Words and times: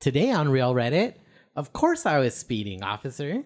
Today 0.00 0.30
on 0.30 0.48
Reel 0.48 0.74
Reddit, 0.74 1.14
of 1.56 1.72
course 1.72 2.06
I 2.06 2.20
was 2.20 2.32
speeding, 2.32 2.84
officer. 2.84 3.42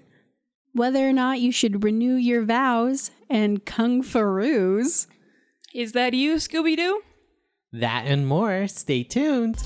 Whether 0.75 1.09
or 1.09 1.13
not 1.15 1.41
you 1.41 1.51
should 1.51 1.83
renew 1.83 2.15
your 2.15 2.45
vows 2.45 3.11
and 3.31 3.65
kungfuroos. 3.65 5.07
Is 5.73 5.93
that 5.93 6.13
you, 6.13 6.35
Scooby 6.35 6.77
Doo? 6.77 7.01
That 7.73 8.05
and 8.07 8.27
more. 8.27 8.69
Stay 8.69 9.03
tuned. 9.03 9.57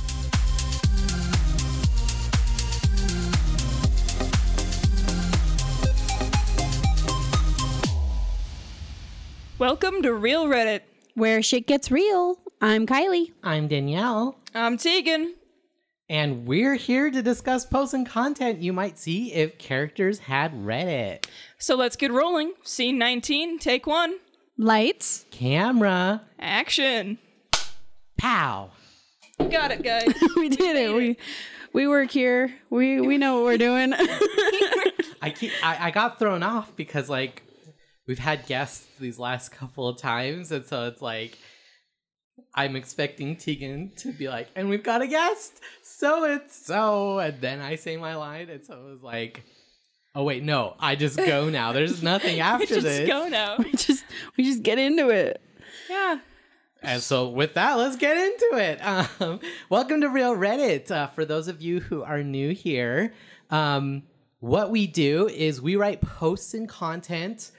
Welcome 9.58 10.02
to 10.02 10.14
Reel 10.14 10.46
Reddit. 10.46 10.82
Where 11.14 11.42
shit 11.42 11.66
gets 11.66 11.90
real. 11.90 12.38
I'm 12.60 12.86
Kylie. 12.86 13.32
I'm 13.42 13.66
Danielle, 13.66 14.36
I'm 14.54 14.76
Tegan. 14.76 15.34
And 16.08 16.46
we're 16.46 16.74
here 16.74 17.10
to 17.10 17.22
discuss 17.22 17.64
posts 17.66 17.94
and 17.94 18.06
content 18.06 18.60
you 18.60 18.72
might 18.72 18.98
see 18.98 19.32
if 19.32 19.58
characters 19.58 20.20
had 20.20 20.54
Reddit. 20.54 21.26
So 21.58 21.74
let's 21.74 21.96
get 21.96 22.12
rolling. 22.12 22.52
Scene 22.62 22.98
19, 22.98 23.58
take 23.58 23.86
one. 23.86 24.16
Lights. 24.58 25.26
Camera, 25.30 26.22
Action. 26.38 27.18
pow. 28.16 28.70
You 29.38 29.48
got 29.48 29.70
it, 29.70 29.82
guys. 29.82 30.14
we 30.36 30.48
did 30.48 30.76
it. 30.76 30.94
We 30.94 31.18
we 31.72 31.86
work 31.86 32.10
here. 32.10 32.54
We 32.70 33.00
we 33.02 33.18
know 33.18 33.36
what 33.36 33.44
we're 33.44 33.58
doing. 33.58 33.92
I 35.20 35.30
keep 35.34 35.52
I, 35.62 35.88
I 35.88 35.90
got 35.90 36.18
thrown 36.18 36.42
off 36.42 36.74
because 36.74 37.10
like 37.10 37.42
we've 38.06 38.18
had 38.18 38.46
guests 38.46 38.86
these 38.98 39.18
last 39.18 39.50
couple 39.50 39.86
of 39.88 39.98
times, 39.98 40.50
and 40.52 40.64
so 40.64 40.86
it's 40.86 41.02
like 41.02 41.36
I'm 42.54 42.76
expecting 42.76 43.36
Tegan 43.36 43.92
to 43.96 44.12
be 44.12 44.28
like, 44.28 44.48
and 44.54 44.68
we've 44.68 44.82
got 44.82 45.02
a 45.02 45.06
guest, 45.06 45.60
so 45.82 46.24
it's 46.24 46.56
so, 46.66 47.18
and 47.18 47.40
then 47.40 47.60
I 47.60 47.76
say 47.76 47.96
my 47.96 48.14
line, 48.16 48.48
and 48.50 48.64
so 48.64 48.74
it 48.74 48.90
was 48.90 49.02
like, 49.02 49.42
oh 50.14 50.24
wait, 50.24 50.42
no, 50.42 50.74
I 50.80 50.96
just 50.96 51.16
go 51.16 51.48
now. 51.50 51.72
There's 51.72 52.02
nothing 52.02 52.40
after 52.40 52.60
we 52.60 52.66
Just 52.66 52.82
this. 52.82 53.08
go 53.08 53.28
now. 53.28 53.56
we 53.58 53.72
just 53.72 54.04
we 54.36 54.44
just 54.44 54.62
get 54.62 54.78
into 54.78 55.08
it. 55.10 55.40
Yeah. 55.90 56.18
And 56.82 57.02
so, 57.02 57.28
with 57.28 57.54
that, 57.54 57.74
let's 57.78 57.96
get 57.96 58.16
into 58.16 58.50
it. 58.58 58.78
Um, 59.20 59.40
welcome 59.70 60.00
to 60.02 60.08
Reel 60.08 60.36
Reddit. 60.36 60.90
Uh, 60.90 61.06
for 61.08 61.24
those 61.24 61.48
of 61.48 61.60
you 61.60 61.80
who 61.80 62.02
are 62.02 62.22
new 62.22 62.52
here, 62.52 63.12
um, 63.50 64.02
what 64.40 64.70
we 64.70 64.86
do 64.86 65.26
is 65.28 65.60
we 65.60 65.74
write 65.74 66.00
posts 66.02 66.52
and 66.54 66.68
content 66.68 67.50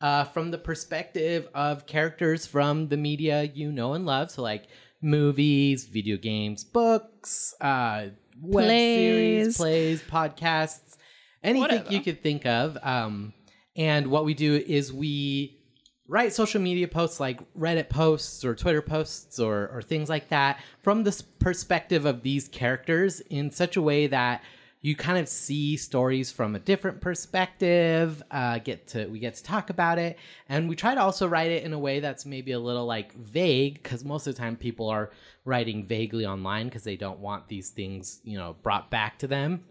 uh, 0.00 0.24
from 0.24 0.50
the 0.50 0.58
perspective 0.58 1.48
of 1.54 1.86
characters 1.86 2.46
from 2.46 2.88
the 2.88 2.96
media 2.96 3.44
you 3.44 3.72
know 3.72 3.94
and 3.94 4.06
love. 4.06 4.30
So, 4.30 4.42
like 4.42 4.66
movies, 5.02 5.86
video 5.86 6.16
games, 6.16 6.64
books, 6.64 7.54
uh, 7.60 8.08
web 8.40 8.68
series, 8.68 9.56
plays, 9.56 10.02
podcasts, 10.02 10.96
anything 11.42 11.60
Whatever. 11.60 11.92
you 11.92 12.00
could 12.00 12.22
think 12.22 12.46
of. 12.46 12.76
Um, 12.82 13.32
and 13.76 14.08
what 14.08 14.24
we 14.24 14.34
do 14.34 14.54
is 14.54 14.92
we 14.92 15.60
write 16.08 16.32
social 16.32 16.60
media 16.60 16.88
posts 16.88 17.20
like 17.20 17.40
Reddit 17.54 17.88
posts 17.88 18.44
or 18.44 18.54
Twitter 18.54 18.82
posts 18.82 19.38
or, 19.38 19.68
or 19.68 19.82
things 19.82 20.08
like 20.08 20.28
that 20.28 20.60
from 20.82 21.04
the 21.04 21.22
perspective 21.38 22.06
of 22.06 22.22
these 22.22 22.48
characters 22.48 23.20
in 23.20 23.50
such 23.50 23.76
a 23.76 23.82
way 23.82 24.06
that 24.06 24.42
you 24.86 24.94
kind 24.94 25.18
of 25.18 25.28
see 25.28 25.76
stories 25.76 26.30
from 26.30 26.54
a 26.54 26.58
different 26.58 27.00
perspective 27.00 28.22
uh, 28.30 28.58
get 28.58 28.86
to 28.88 29.06
we 29.06 29.18
get 29.18 29.34
to 29.34 29.42
talk 29.42 29.70
about 29.70 29.98
it 29.98 30.18
and 30.48 30.68
we 30.68 30.76
try 30.76 30.94
to 30.94 31.00
also 31.00 31.26
write 31.26 31.50
it 31.50 31.64
in 31.64 31.72
a 31.72 31.78
way 31.78 32.00
that's 32.00 32.24
maybe 32.24 32.52
a 32.52 32.58
little 32.58 32.86
like 32.86 33.12
vague 33.14 33.82
because 33.82 34.04
most 34.04 34.26
of 34.26 34.34
the 34.34 34.38
time 34.38 34.56
people 34.56 34.88
are 34.88 35.10
writing 35.44 35.84
vaguely 35.86 36.24
online 36.24 36.66
because 36.66 36.84
they 36.84 36.96
don't 36.96 37.18
want 37.18 37.48
these 37.48 37.70
things 37.70 38.20
you 38.24 38.38
know 38.38 38.54
brought 38.62 38.90
back 38.90 39.18
to 39.18 39.26
them 39.26 39.64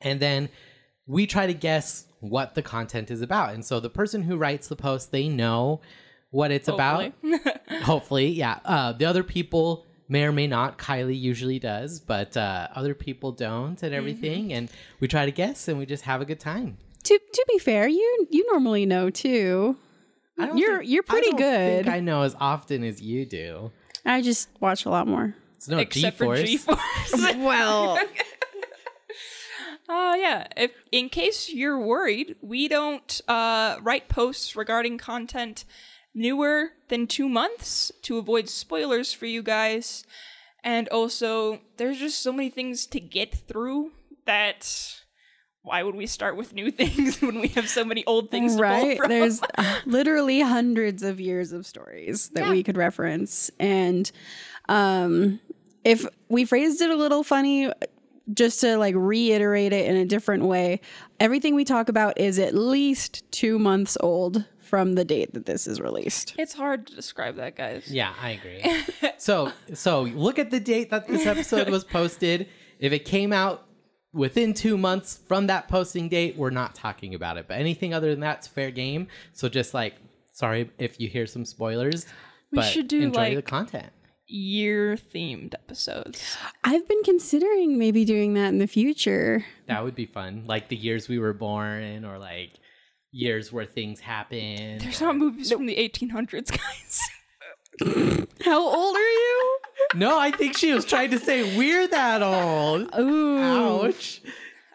and 0.00 0.20
then 0.20 0.48
we 1.06 1.26
try 1.26 1.46
to 1.46 1.54
guess 1.54 2.06
what 2.20 2.54
the 2.54 2.62
content 2.62 3.10
is 3.10 3.20
about. 3.20 3.52
And 3.52 3.64
so 3.64 3.80
the 3.80 3.90
person 3.90 4.22
who 4.22 4.36
writes 4.36 4.68
the 4.68 4.76
post, 4.76 5.10
they 5.10 5.28
know 5.28 5.80
what 6.30 6.52
it's 6.52 6.68
about. 6.68 7.12
Hopefully, 7.82 8.28
yeah. 8.28 8.60
Uh, 8.64 8.92
the 8.92 9.06
other 9.06 9.24
people 9.24 9.86
may 10.10 10.24
or 10.24 10.32
may 10.32 10.46
not. 10.46 10.76
Kylie 10.76 11.18
usually 11.18 11.58
does, 11.58 12.00
but 12.00 12.36
uh, 12.36 12.68
other 12.74 12.94
people 12.94 13.32
don't, 13.32 13.82
and 13.82 13.94
everything. 13.94 14.52
And 14.52 14.68
we 15.00 15.08
try 15.08 15.24
to 15.24 15.32
guess, 15.32 15.68
and 15.68 15.78
we 15.78 15.86
just 15.86 16.04
have 16.04 16.20
a 16.20 16.26
good 16.26 16.40
time. 16.40 16.76
To 17.04 17.18
to 17.18 17.44
be 17.48 17.58
fair, 17.58 17.88
you 17.88 18.26
you 18.28 18.44
normally 18.52 18.84
know 18.84 19.08
too. 19.08 19.76
I 20.38 20.46
don't 20.46 20.58
You're- 20.58 20.78
think- 20.80 20.90
you're 20.90 21.04
I 21.08 21.12
pretty 21.12 21.30
don't 21.30 21.38
good. 21.38 21.84
Think 21.84 21.94
I 21.96 22.00
know 22.00 22.22
as 22.22 22.34
often 22.38 22.84
as 22.84 23.00
you 23.00 23.24
do. 23.24 23.70
I 24.04 24.20
just 24.22 24.48
watch 24.60 24.84
a 24.84 24.90
lot 24.90 25.06
more. 25.06 25.34
It's 25.56 25.68
no 25.68 25.78
Except 25.78 26.16
G-force. 26.18 26.40
for 26.40 26.46
G-Force. 26.46 27.34
Well, 27.36 27.98
Uh, 29.88 30.14
yeah. 30.16 30.46
If 30.56 30.70
in 30.92 31.08
case 31.08 31.50
you're 31.52 31.80
worried, 31.80 32.36
we 32.40 32.68
don't 32.68 33.20
uh, 33.26 33.76
write 33.82 34.08
posts 34.08 34.54
regarding 34.54 34.98
content 34.98 35.64
newer 36.14 36.70
than 36.88 37.06
two 37.06 37.28
months 37.28 37.92
to 38.02 38.18
avoid 38.18 38.48
spoilers 38.48 39.12
for 39.12 39.26
you 39.26 39.42
guys. 39.42 40.04
And 40.62 40.88
also, 40.88 41.60
there's 41.76 41.98
just 41.98 42.20
so 42.20 42.32
many 42.32 42.50
things 42.50 42.86
to 42.86 43.00
get 43.00 43.34
through 43.34 43.92
that. 44.26 44.96
Why 45.62 45.82
would 45.82 45.94
we 45.94 46.06
start 46.06 46.36
with 46.36 46.54
new 46.54 46.70
things 46.70 47.20
when 47.20 47.40
we 47.40 47.48
have 47.48 47.68
so 47.68 47.84
many 47.84 48.04
old 48.06 48.30
things 48.30 48.56
to 48.56 48.62
right? 48.62 49.00
There's 49.06 49.40
literally 49.86 50.40
hundreds 50.40 51.02
of 51.02 51.20
years 51.20 51.52
of 51.52 51.66
stories 51.66 52.28
that 52.30 52.48
we 52.48 52.62
could 52.62 52.76
reference, 52.76 53.50
and 53.58 54.10
um, 54.68 55.40
if 55.84 56.06
we 56.28 56.44
phrased 56.44 56.80
it 56.80 56.90
a 56.90 56.96
little 56.96 57.22
funny, 57.22 57.70
just 58.32 58.60
to 58.60 58.76
like 58.76 58.94
reiterate 58.96 59.72
it 59.72 59.86
in 59.86 59.96
a 59.96 60.04
different 60.04 60.44
way, 60.44 60.80
everything 61.18 61.54
we 61.54 61.64
talk 61.64 61.88
about 61.88 62.18
is 62.18 62.38
at 62.38 62.54
least 62.54 63.30
two 63.30 63.58
months 63.58 63.96
old 64.00 64.44
from 64.70 64.94
the 64.94 65.04
date 65.04 65.34
that 65.34 65.46
this 65.46 65.66
is 65.66 65.80
released. 65.80 66.34
It's 66.38 66.54
hard 66.54 66.86
to 66.86 66.94
describe 66.94 67.34
that, 67.36 67.56
guys. 67.56 67.90
Yeah, 67.90 68.14
I 68.22 68.30
agree. 68.30 68.62
so, 69.18 69.50
so 69.74 70.02
look 70.02 70.38
at 70.38 70.52
the 70.52 70.60
date 70.60 70.90
that 70.90 71.08
this 71.08 71.26
episode 71.26 71.68
was 71.68 71.82
posted. 71.82 72.46
If 72.78 72.92
it 72.92 73.04
came 73.04 73.32
out 73.32 73.66
within 74.12 74.54
two 74.54 74.78
months 74.78 75.18
from 75.26 75.48
that 75.48 75.66
posting 75.66 76.08
date, 76.08 76.36
we're 76.36 76.50
not 76.50 76.76
talking 76.76 77.16
about 77.16 77.36
it. 77.36 77.48
But 77.48 77.58
anything 77.58 77.92
other 77.92 78.10
than 78.10 78.20
that's 78.20 78.46
fair 78.46 78.70
game. 78.70 79.08
So 79.32 79.48
just 79.48 79.74
like, 79.74 79.96
sorry 80.32 80.70
if 80.78 81.00
you 81.00 81.08
hear 81.08 81.26
some 81.26 81.44
spoilers, 81.44 82.06
We 82.52 82.56
but 82.56 82.62
should 82.62 82.86
do, 82.86 83.00
enjoy 83.02 83.34
the 83.34 83.42
content. 83.42 83.90
Year 84.28 84.96
themed 84.96 85.54
episodes. 85.54 86.36
I've 86.62 86.86
been 86.86 87.02
considering 87.02 87.76
maybe 87.76 88.04
doing 88.04 88.34
that 88.34 88.50
in 88.50 88.58
the 88.58 88.68
future. 88.68 89.44
That 89.66 89.82
would 89.82 89.96
be 89.96 90.06
fun. 90.06 90.44
Like 90.46 90.68
the 90.68 90.76
years 90.76 91.08
we 91.08 91.18
were 91.18 91.32
born, 91.32 92.04
or 92.04 92.16
like 92.20 92.52
years 93.12 93.52
where 93.52 93.66
things 93.66 94.00
happen. 94.00 94.78
There's 94.78 95.00
not 95.00 95.16
movies 95.16 95.50
from 95.52 95.66
the 95.66 95.76
1800s, 95.76 96.50
guys. 96.50 97.00
How 98.44 98.60
old 98.62 98.96
are 98.96 98.98
you? 99.00 99.58
No, 99.94 100.18
I 100.18 100.30
think 100.30 100.56
she 100.56 100.72
was 100.72 100.84
trying 100.84 101.10
to 101.10 101.18
say 101.18 101.56
we're 101.56 101.86
that 101.88 102.22
old. 102.22 102.90
Ooh, 102.98 103.38
Ouch. 103.38 104.20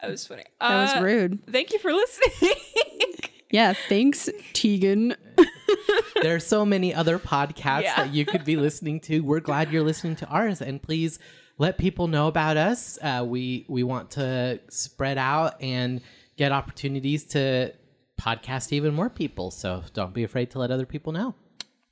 That 0.02 0.12
was 0.12 0.26
funny. 0.28 0.44
that 0.60 0.82
was 0.82 1.02
Uh, 1.02 1.04
rude. 1.06 1.46
Thank 1.52 1.72
you 1.74 1.80
for 1.80 1.92
listening. 1.94 2.52
Yeah, 3.52 3.74
thanks, 3.88 4.28
Tegan. 4.54 5.16
There 6.22 6.36
are 6.36 6.40
so 6.42 6.66
many 6.66 6.94
other 6.94 7.18
podcasts 7.20 7.84
Yeah. 7.84 7.96
that 8.04 8.14
you 8.14 8.26
could 8.26 8.44
be 8.44 8.58
listening 8.58 9.00
to. 9.02 9.20
We're 9.22 9.40
glad 9.40 9.72
you're 9.72 9.84
listening 9.84 10.16
to 10.18 10.26
ours, 10.28 10.62
and 10.62 10.82
please 10.82 11.20
let 11.58 11.78
people 11.78 12.08
know 12.08 12.28
about 12.28 12.58
us. 12.58 12.98
Uh, 13.02 13.24
we 13.26 13.66
we 13.70 13.84
want 13.84 14.12
to 14.12 14.60
spread 14.70 15.18
out 15.18 15.62
and 15.62 16.02
get 16.38 16.52
opportunities 16.52 17.24
to 17.26 17.72
podcast 18.20 18.72
even 18.74 18.94
more 18.94 19.10
people. 19.10 19.52
So 19.52 19.84
don't 19.94 20.14
be 20.14 20.24
afraid 20.24 20.52
to 20.52 20.60
let 20.60 20.72
other 20.72 20.86
people 20.86 21.12
know. 21.14 21.36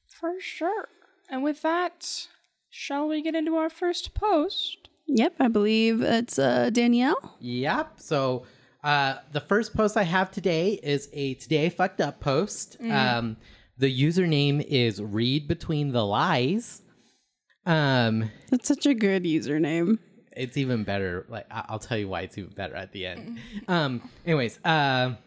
for 0.06 0.34
sure. 0.40 0.88
And 1.30 1.44
with 1.44 1.62
that, 1.64 2.28
shall 2.70 3.08
we 3.08 3.22
get 3.22 3.36
into 3.36 3.56
our 3.56 3.70
first 3.70 4.14
post? 4.14 4.90
Yep, 5.08 5.36
I 5.40 5.48
believe 5.48 6.02
it's 6.02 6.38
uh, 6.40 6.70
Danielle. 6.70 7.36
Yep. 7.40 7.94
So 8.00 8.46
uh, 8.84 9.16
the 9.32 9.42
first 9.42 9.76
post 9.76 9.98
I 9.98 10.04
have 10.04 10.32
today 10.32 10.80
is 10.82 11.10
a 11.14 11.34
today 11.36 11.66
I 11.66 11.70
fucked 11.70 12.00
up 12.02 12.20
post. 12.20 12.78
Um, 12.90 13.38
the 13.78 13.92
username 14.02 14.64
is 14.66 15.02
read 15.02 15.48
between 15.48 15.92
the 15.92 16.06
lies. 16.06 16.82
Um, 17.66 18.30
That's 18.50 18.68
such 18.68 18.86
a 18.86 18.94
good 18.94 19.24
username. 19.24 19.98
it's 20.36 20.58
even 20.58 20.84
better. 20.84 21.26
Like 21.30 21.48
I- 21.52 21.66
I'll 21.70 21.80
tell 21.80 21.98
you 21.98 22.08
why 22.08 22.22
it's 22.22 22.38
even 22.38 22.52
better 22.54 22.76
at 22.76 22.92
the 22.92 23.06
end. 23.06 23.40
Um. 23.68 24.10
Anyways. 24.26 24.60
Um. 24.66 25.18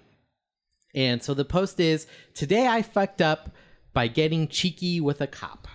And 0.96 1.22
so 1.22 1.34
the 1.34 1.44
post 1.44 1.78
is 1.78 2.06
today 2.34 2.66
I 2.66 2.82
fucked 2.82 3.22
up 3.22 3.50
by 3.92 4.08
getting 4.08 4.48
cheeky 4.48 5.00
with 5.00 5.20
a 5.20 5.26
cop. 5.26 5.68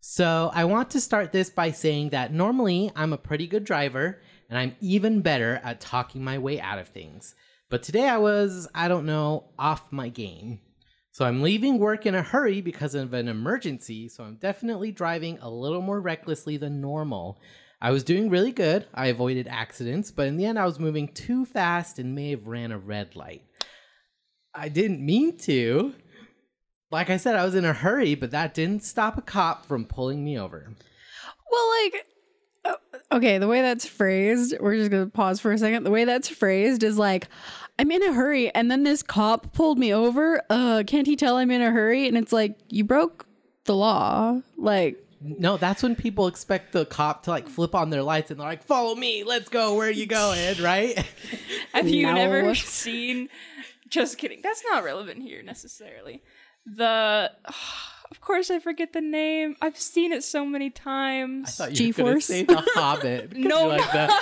So 0.00 0.50
I 0.54 0.64
want 0.64 0.90
to 0.90 1.00
start 1.00 1.32
this 1.32 1.50
by 1.50 1.72
saying 1.72 2.10
that 2.10 2.32
normally 2.32 2.92
I'm 2.94 3.12
a 3.12 3.18
pretty 3.18 3.46
good 3.46 3.64
driver 3.64 4.20
and 4.48 4.58
I'm 4.58 4.76
even 4.80 5.22
better 5.22 5.60
at 5.64 5.80
talking 5.80 6.22
my 6.22 6.38
way 6.38 6.60
out 6.60 6.78
of 6.78 6.88
things. 6.88 7.34
But 7.68 7.82
today 7.82 8.08
I 8.08 8.18
was, 8.18 8.68
I 8.74 8.86
don't 8.86 9.06
know, 9.06 9.46
off 9.58 9.90
my 9.90 10.08
game. 10.08 10.60
So 11.10 11.24
I'm 11.24 11.42
leaving 11.42 11.78
work 11.78 12.06
in 12.06 12.14
a 12.14 12.22
hurry 12.22 12.60
because 12.60 12.94
of 12.94 13.14
an 13.14 13.28
emergency, 13.28 14.08
so 14.08 14.24
I'm 14.24 14.34
definitely 14.34 14.92
driving 14.92 15.38
a 15.40 15.48
little 15.48 15.80
more 15.80 16.00
recklessly 16.00 16.56
than 16.56 16.80
normal. 16.80 17.40
I 17.80 17.90
was 17.90 18.02
doing 18.02 18.30
really 18.30 18.52
good. 18.52 18.86
I 18.94 19.06
avoided 19.06 19.46
accidents, 19.48 20.10
but 20.10 20.26
in 20.26 20.36
the 20.36 20.44
end, 20.44 20.58
I 20.58 20.64
was 20.64 20.80
moving 20.80 21.08
too 21.08 21.44
fast 21.44 21.98
and 21.98 22.14
may 22.14 22.30
have 22.30 22.46
ran 22.46 22.72
a 22.72 22.78
red 22.78 23.14
light. 23.14 23.42
I 24.54 24.68
didn't 24.68 25.04
mean 25.04 25.36
to. 25.38 25.94
Like 26.90 27.10
I 27.10 27.16
said, 27.16 27.34
I 27.36 27.44
was 27.44 27.54
in 27.54 27.64
a 27.64 27.72
hurry, 27.72 28.14
but 28.14 28.30
that 28.30 28.54
didn't 28.54 28.84
stop 28.84 29.18
a 29.18 29.22
cop 29.22 29.66
from 29.66 29.84
pulling 29.84 30.24
me 30.24 30.38
over. 30.38 30.70
Well, 31.50 31.70
like, 31.82 32.06
uh, 32.64 33.16
okay, 33.16 33.38
the 33.38 33.48
way 33.48 33.62
that's 33.62 33.84
phrased, 33.86 34.54
we're 34.60 34.76
just 34.76 34.90
gonna 34.90 35.06
pause 35.08 35.40
for 35.40 35.50
a 35.52 35.58
second. 35.58 35.82
The 35.84 35.90
way 35.90 36.04
that's 36.04 36.28
phrased 36.28 36.82
is 36.84 36.96
like, 36.98 37.28
I'm 37.78 37.90
in 37.90 38.02
a 38.04 38.12
hurry, 38.12 38.54
and 38.54 38.70
then 38.70 38.84
this 38.84 39.02
cop 39.02 39.52
pulled 39.52 39.78
me 39.78 39.92
over. 39.92 40.40
Uh, 40.48 40.84
can't 40.86 41.06
he 41.08 41.16
tell 41.16 41.36
I'm 41.36 41.50
in 41.50 41.62
a 41.62 41.70
hurry? 41.72 42.06
And 42.06 42.16
it's 42.16 42.32
like, 42.32 42.56
you 42.68 42.84
broke 42.84 43.26
the 43.64 43.74
law. 43.74 44.40
Like, 44.56 45.00
No, 45.20 45.56
that's 45.56 45.82
when 45.82 45.96
people 45.96 46.26
expect 46.28 46.72
the 46.72 46.84
cop 46.86 47.24
to 47.24 47.30
like 47.30 47.48
flip 47.48 47.74
on 47.74 47.90
their 47.90 48.02
lights 48.02 48.30
and 48.30 48.38
they're 48.38 48.46
like, 48.46 48.62
"Follow 48.62 48.94
me, 48.94 49.24
let's 49.24 49.48
go. 49.48 49.74
Where 49.74 49.88
are 49.88 49.90
you 49.90 50.04
going?" 50.06 50.62
Right? 50.62 50.96
Have 51.72 51.88
you 51.88 52.06
No. 52.06 52.12
never 52.14 52.54
seen? 52.54 53.30
Just 53.94 54.18
kidding. 54.18 54.40
That's 54.42 54.62
not 54.70 54.82
relevant 54.84 55.22
here 55.22 55.42
necessarily. 55.42 56.22
The, 56.66 57.30
of 58.10 58.20
course, 58.20 58.50
I 58.50 58.58
forget 58.58 58.92
the 58.92 59.00
name. 59.00 59.56
I've 59.62 59.78
seen 59.78 60.12
it 60.12 60.24
so 60.24 60.44
many 60.44 60.66
I 60.66 60.68
times. 60.70 61.56
thought 61.56 61.78
you 61.78 61.88
were 61.88 61.92
going 61.92 62.20
to 62.20 62.20
G-force? 62.20 62.24
say 62.26 62.42
the 62.44 62.64
Hobbit. 62.74 63.30
'cause 63.30 63.38
No. 63.44 63.68
like 63.68 63.92
the, 63.92 64.12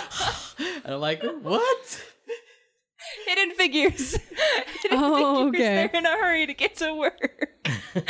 and 0.84 0.94
I'm 0.94 1.00
like, 1.00 1.22
what? 1.40 2.04
Hidden 3.34 3.54
Figures. 3.56 4.12
Hidden 4.82 4.98
Oh, 4.98 5.50
Figures. 5.50 5.60
okay. 5.66 5.88
They're 5.92 6.00
in 6.00 6.06
a 6.06 6.10
hurry 6.10 6.46
to 6.46 6.54
get 6.54 6.76
to 6.76 6.94
work, 6.94 7.50
and 7.94 8.04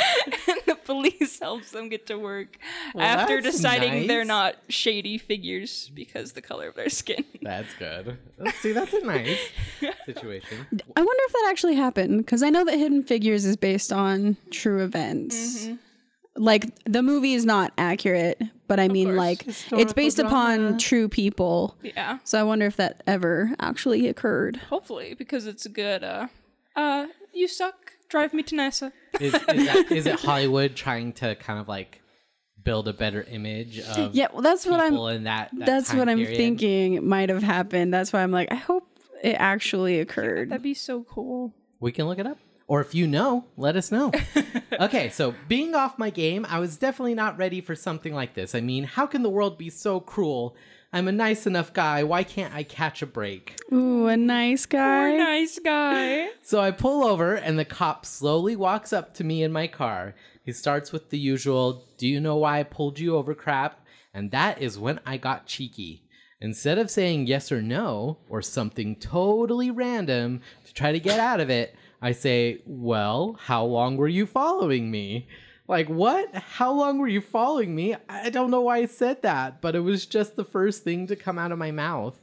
the 0.65 0.77
police 0.83 1.39
helps 1.39 1.71
them 1.71 1.89
get 1.89 2.05
to 2.07 2.17
work 2.17 2.57
Well, 2.93 3.05
after 3.05 3.41
that's 3.41 3.55
deciding 3.55 4.07
they're 4.07 4.25
not 4.25 4.55
shady 4.69 5.17
figures 5.17 5.89
because 5.93 6.33
the 6.33 6.41
color 6.41 6.67
of 6.67 6.75
their 6.75 6.89
skin. 6.89 7.23
That's 7.41 7.73
good. 7.75 8.17
See, 8.61 8.71
that's 8.73 8.93
a 8.93 9.01
nice 9.05 9.39
situation. 10.05 10.67
I 10.95 11.01
wonder 11.01 11.23
if 11.27 11.31
that 11.33 11.47
actually 11.49 11.75
happened 11.75 12.17
because 12.25 12.43
I 12.43 12.49
know 12.49 12.65
that 12.65 12.77
Hidden 12.77 13.03
Figures 13.03 13.45
is 13.45 13.55
based 13.55 13.93
on 13.93 14.37
true 14.51 14.83
events. 14.83 15.65
Mm-hmm. 15.65 15.75
Like 16.35 16.65
the 16.85 17.03
movie 17.03 17.33
is 17.33 17.45
not 17.45 17.73
accurate, 17.77 18.41
but 18.73 18.79
I 18.79 18.87
mean, 18.87 19.09
course. 19.09 19.17
like 19.17 19.47
it's 19.47 19.61
Historical 19.61 19.93
based 19.93 20.17
upon 20.17 20.77
true 20.79 21.07
people. 21.07 21.77
Yeah, 21.83 22.17
So 22.23 22.39
I 22.39 22.43
wonder 22.43 22.65
if 22.65 22.75
that 22.77 23.03
ever 23.05 23.51
actually 23.59 24.07
occurred. 24.07 24.57
hopefully 24.57 25.13
because 25.13 25.45
it's 25.45 25.67
a 25.67 25.69
good. 25.69 26.03
Uh, 26.03 26.27
uh, 26.75 27.05
you 27.33 27.47
suck. 27.47 27.75
Drive 28.09 28.33
me 28.33 28.41
to 28.41 28.55
NASA. 28.55 28.91
Is, 29.19 29.35
is, 29.35 29.41
that, 29.67 29.91
is 29.91 30.05
it 30.07 30.19
Hollywood 30.19 30.75
trying 30.75 31.13
to 31.13 31.35
kind 31.35 31.59
of 31.59 31.67
like 31.67 32.01
build 32.63 32.87
a 32.87 32.93
better 32.93 33.21
image 33.29 33.77
of 33.79 34.15
Yeah, 34.15 34.29
well, 34.33 34.41
that's 34.41 34.65
what 34.65 34.79
I'm. 34.79 34.93
people 34.93 35.09
in 35.09 35.25
that, 35.25 35.51
that 35.53 35.65
That's 35.67 35.93
what 35.93 36.09
I'm 36.09 36.17
period? 36.17 36.35
thinking 36.37 37.07
might 37.07 37.29
have 37.29 37.43
happened. 37.43 37.93
That's 37.93 38.11
why 38.11 38.23
I'm 38.23 38.31
like, 38.31 38.51
I 38.51 38.55
hope 38.55 38.87
it 39.21 39.35
actually 39.37 39.99
occurred. 39.99 40.49
That'd 40.49 40.63
be 40.63 40.73
so 40.73 41.03
cool. 41.03 41.53
We 41.79 41.91
can 41.91 42.07
look 42.07 42.17
it 42.17 42.25
up. 42.25 42.39
Or 42.73 42.81
if 42.81 42.95
you 42.95 43.05
know, 43.05 43.45
let 43.55 43.75
us 43.75 43.91
know. 43.91 44.11
okay, 44.79 45.09
so 45.09 45.35
being 45.47 45.75
off 45.75 45.99
my 45.99 46.09
game, 46.09 46.43
I 46.49 46.57
was 46.57 46.75
definitely 46.75 47.13
not 47.13 47.37
ready 47.37 47.61
for 47.61 47.75
something 47.75 48.15
like 48.15 48.33
this. 48.33 48.55
I 48.55 48.61
mean, 48.61 48.85
how 48.85 49.05
can 49.05 49.21
the 49.21 49.29
world 49.29 49.59
be 49.59 49.69
so 49.69 49.99
cruel? 49.99 50.55
I'm 50.91 51.07
a 51.07 51.11
nice 51.11 51.45
enough 51.45 51.71
guy. 51.71 52.03
Why 52.03 52.23
can't 52.23 52.51
I 52.51 52.63
catch 52.63 53.03
a 53.03 53.05
break? 53.05 53.59
Ooh, 53.71 54.07
a 54.07 54.17
nice 54.17 54.65
guy. 54.65 55.09
Poor 55.11 55.17
nice 55.19 55.59
guy. 55.59 56.29
So 56.41 56.61
I 56.61 56.71
pull 56.71 57.03
over, 57.03 57.35
and 57.35 57.59
the 57.59 57.63
cop 57.63 58.07
slowly 58.07 58.55
walks 58.55 58.91
up 58.91 59.13
to 59.17 59.23
me 59.23 59.43
in 59.43 59.51
my 59.51 59.67
car. 59.67 60.15
He 60.43 60.51
starts 60.51 60.91
with 60.91 61.11
the 61.11 61.19
usual, 61.19 61.83
Do 61.99 62.07
you 62.07 62.19
know 62.19 62.37
why 62.37 62.61
I 62.61 62.63
pulled 62.63 62.97
you 62.97 63.15
over 63.17 63.35
crap? 63.35 63.85
And 64.15 64.31
that 64.31 64.59
is 64.59 64.79
when 64.79 64.99
I 65.05 65.17
got 65.17 65.45
cheeky. 65.45 66.07
Instead 66.41 66.79
of 66.79 66.89
saying 66.89 67.27
yes 67.27 67.51
or 67.51 67.61
no, 67.61 68.17
or 68.27 68.41
something 68.41 68.95
totally 68.95 69.69
random 69.69 70.41
to 70.65 70.73
try 70.73 70.91
to 70.91 70.99
get 70.99 71.19
out 71.19 71.39
of 71.39 71.51
it, 71.51 71.75
I 72.03 72.11
say, 72.11 72.61
Well, 72.65 73.39
how 73.39 73.63
long 73.63 73.95
were 73.95 74.09
you 74.09 74.25
following 74.25 74.91
me? 74.91 75.29
Like, 75.69 75.87
what? 75.87 76.35
How 76.35 76.73
long 76.73 76.99
were 76.99 77.07
you 77.07 77.21
following 77.21 77.73
me? 77.73 77.95
I 78.09 78.29
don't 78.29 78.51
know 78.51 78.59
why 78.59 78.79
I 78.79 78.85
said 78.87 79.21
that, 79.21 79.61
but 79.61 79.73
it 79.73 79.79
was 79.79 80.05
just 80.05 80.35
the 80.35 80.43
first 80.43 80.83
thing 80.83 81.07
to 81.07 81.15
come 81.15 81.39
out 81.39 81.53
of 81.53 81.57
my 81.57 81.71
mouth. 81.71 82.19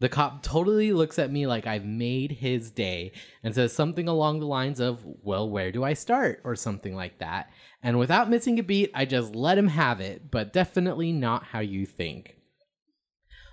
The 0.00 0.08
cop 0.08 0.42
totally 0.42 0.92
looks 0.92 1.20
at 1.20 1.30
me 1.30 1.46
like 1.46 1.64
I've 1.68 1.84
made 1.84 2.32
his 2.32 2.72
day 2.72 3.12
and 3.44 3.54
says 3.54 3.72
something 3.72 4.08
along 4.08 4.40
the 4.40 4.46
lines 4.46 4.80
of, 4.80 5.04
Well, 5.04 5.48
where 5.48 5.70
do 5.70 5.84
I 5.84 5.92
start? 5.92 6.40
or 6.42 6.56
something 6.56 6.96
like 6.96 7.20
that. 7.20 7.48
And 7.80 8.00
without 8.00 8.28
missing 8.28 8.58
a 8.58 8.64
beat, 8.64 8.90
I 8.92 9.04
just 9.04 9.36
let 9.36 9.56
him 9.56 9.68
have 9.68 10.00
it, 10.00 10.32
but 10.32 10.52
definitely 10.52 11.12
not 11.12 11.44
how 11.44 11.60
you 11.60 11.86
think. 11.86 12.38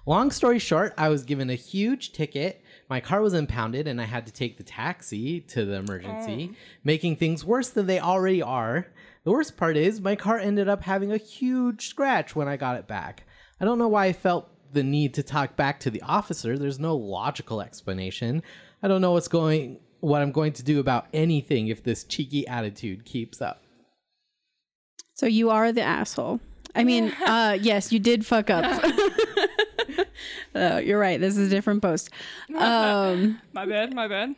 Long 0.07 0.31
story 0.31 0.57
short, 0.57 0.95
I 0.97 1.09
was 1.09 1.23
given 1.23 1.51
a 1.51 1.55
huge 1.55 2.11
ticket. 2.11 2.63
My 2.89 2.99
car 2.99 3.21
was 3.21 3.35
impounded 3.35 3.87
and 3.87 4.01
I 4.01 4.05
had 4.05 4.25
to 4.25 4.33
take 4.33 4.57
the 4.57 4.63
taxi 4.63 5.41
to 5.41 5.63
the 5.63 5.75
emergency, 5.75 6.55
making 6.83 7.17
things 7.17 7.45
worse 7.45 7.69
than 7.69 7.85
they 7.85 7.99
already 7.99 8.41
are. 8.41 8.87
The 9.23 9.31
worst 9.31 9.57
part 9.57 9.77
is, 9.77 10.01
my 10.01 10.15
car 10.15 10.39
ended 10.39 10.67
up 10.67 10.83
having 10.83 11.11
a 11.11 11.17
huge 11.17 11.87
scratch 11.87 12.35
when 12.35 12.47
I 12.47 12.57
got 12.57 12.77
it 12.77 12.87
back. 12.87 13.25
I 13.61 13.65
don't 13.65 13.77
know 13.77 13.87
why 13.87 14.05
I 14.05 14.13
felt 14.13 14.49
the 14.73 14.81
need 14.81 15.13
to 15.15 15.23
talk 15.23 15.55
back 15.55 15.79
to 15.81 15.91
the 15.91 16.01
officer. 16.01 16.57
There's 16.57 16.79
no 16.79 16.95
logical 16.95 17.61
explanation. 17.61 18.41
I 18.81 18.87
don't 18.87 19.01
know 19.01 19.11
what's 19.11 19.27
going 19.27 19.79
what 19.99 20.21
I'm 20.21 20.31
going 20.31 20.53
to 20.53 20.63
do 20.63 20.79
about 20.79 21.07
anything 21.13 21.67
if 21.67 21.83
this 21.83 22.05
cheeky 22.05 22.47
attitude 22.47 23.03
keeps 23.03 23.41
up. 23.41 23.63
So 25.13 25.25
you 25.25 25.49
are 25.49 25.73
the 25.73 25.81
asshole. 25.81 26.39
I 26.73 26.85
mean, 26.85 27.13
uh, 27.25 27.57
yes, 27.59 27.91
you 27.91 27.99
did 27.99 28.25
fuck 28.25 28.49
up. 28.49 28.63
uh, 30.55 30.77
you're 30.83 30.99
right. 30.99 31.19
This 31.19 31.37
is 31.37 31.47
a 31.47 31.49
different 31.49 31.81
post. 31.81 32.09
Um, 32.55 33.39
My 33.53 33.65
bad. 33.65 33.93
My 33.93 34.07
bad. 34.07 34.35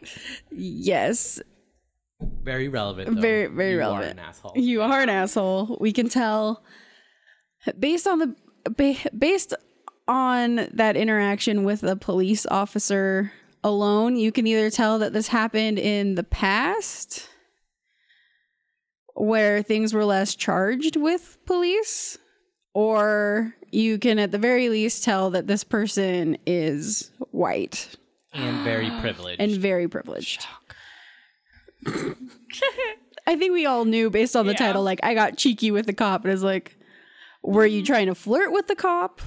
yes, 0.52 1.42
Very 2.44 2.68
relevant. 2.68 3.16
Though. 3.16 3.22
very, 3.22 3.48
very 3.48 3.72
You 3.74 3.80
relevant. 3.80 4.20
Are 4.20 4.24
an 4.24 4.28
asshole. 4.30 4.54
You 4.56 4.82
are 4.82 5.02
an 5.02 5.10
asshole. 5.10 5.78
We 5.80 5.92
can 5.92 6.10
tell 6.10 6.64
based 7.80 8.08
on 8.08 8.20
the 8.20 8.36
based 9.18 9.54
on 10.08 10.68
that 10.74 10.96
interaction 10.98 11.64
with 11.64 11.82
the 11.82 11.96
police 11.96 12.46
officer 12.48 13.32
alone. 13.64 14.16
You 14.16 14.32
can 14.32 14.46
either 14.48 14.70
tell 14.70 15.00
that 15.00 15.14
this 15.14 15.28
happened 15.30 15.78
in 15.80 16.16
the 16.16 16.24
past, 16.24 17.28
where 19.16 19.62
things 19.62 19.94
were 19.94 20.06
less 20.06 20.36
charged 20.36 20.96
with 20.96 21.38
police, 21.46 22.18
or 22.74 23.54
you 23.72 23.98
can 23.98 24.20
at 24.20 24.32
the 24.32 24.38
very 24.38 24.70
least 24.70 25.04
tell 25.04 25.30
that 25.32 25.48
this 25.48 25.64
person 25.64 26.38
is 26.46 27.12
white 27.32 27.96
and 28.34 28.64
very 28.64 28.90
privileged. 29.02 29.42
and 29.42 29.52
very 29.52 29.88
privileged. 29.88 30.46
I 33.28 33.36
think 33.36 33.54
we 33.54 33.66
all 33.66 33.86
knew 33.86 34.10
based 34.10 34.36
on 34.36 34.46
the 34.46 34.54
Yeah. 34.54 34.60
title, 34.60 34.84
like 34.84 35.00
I 35.04 35.14
got 35.14 35.38
cheeky 35.38 35.72
with 35.72 35.86
the 35.86 35.94
cop, 35.94 36.24
and 36.26 36.34
it's 36.34 36.44
like, 36.44 36.76
were 37.42 37.66
you 37.66 37.82
mm-hmm. 37.82 37.88
trying 37.94 38.08
to 38.08 38.16
flirt 38.16 38.52
with 38.52 38.68
the 38.68 38.76
cop? 38.76 39.22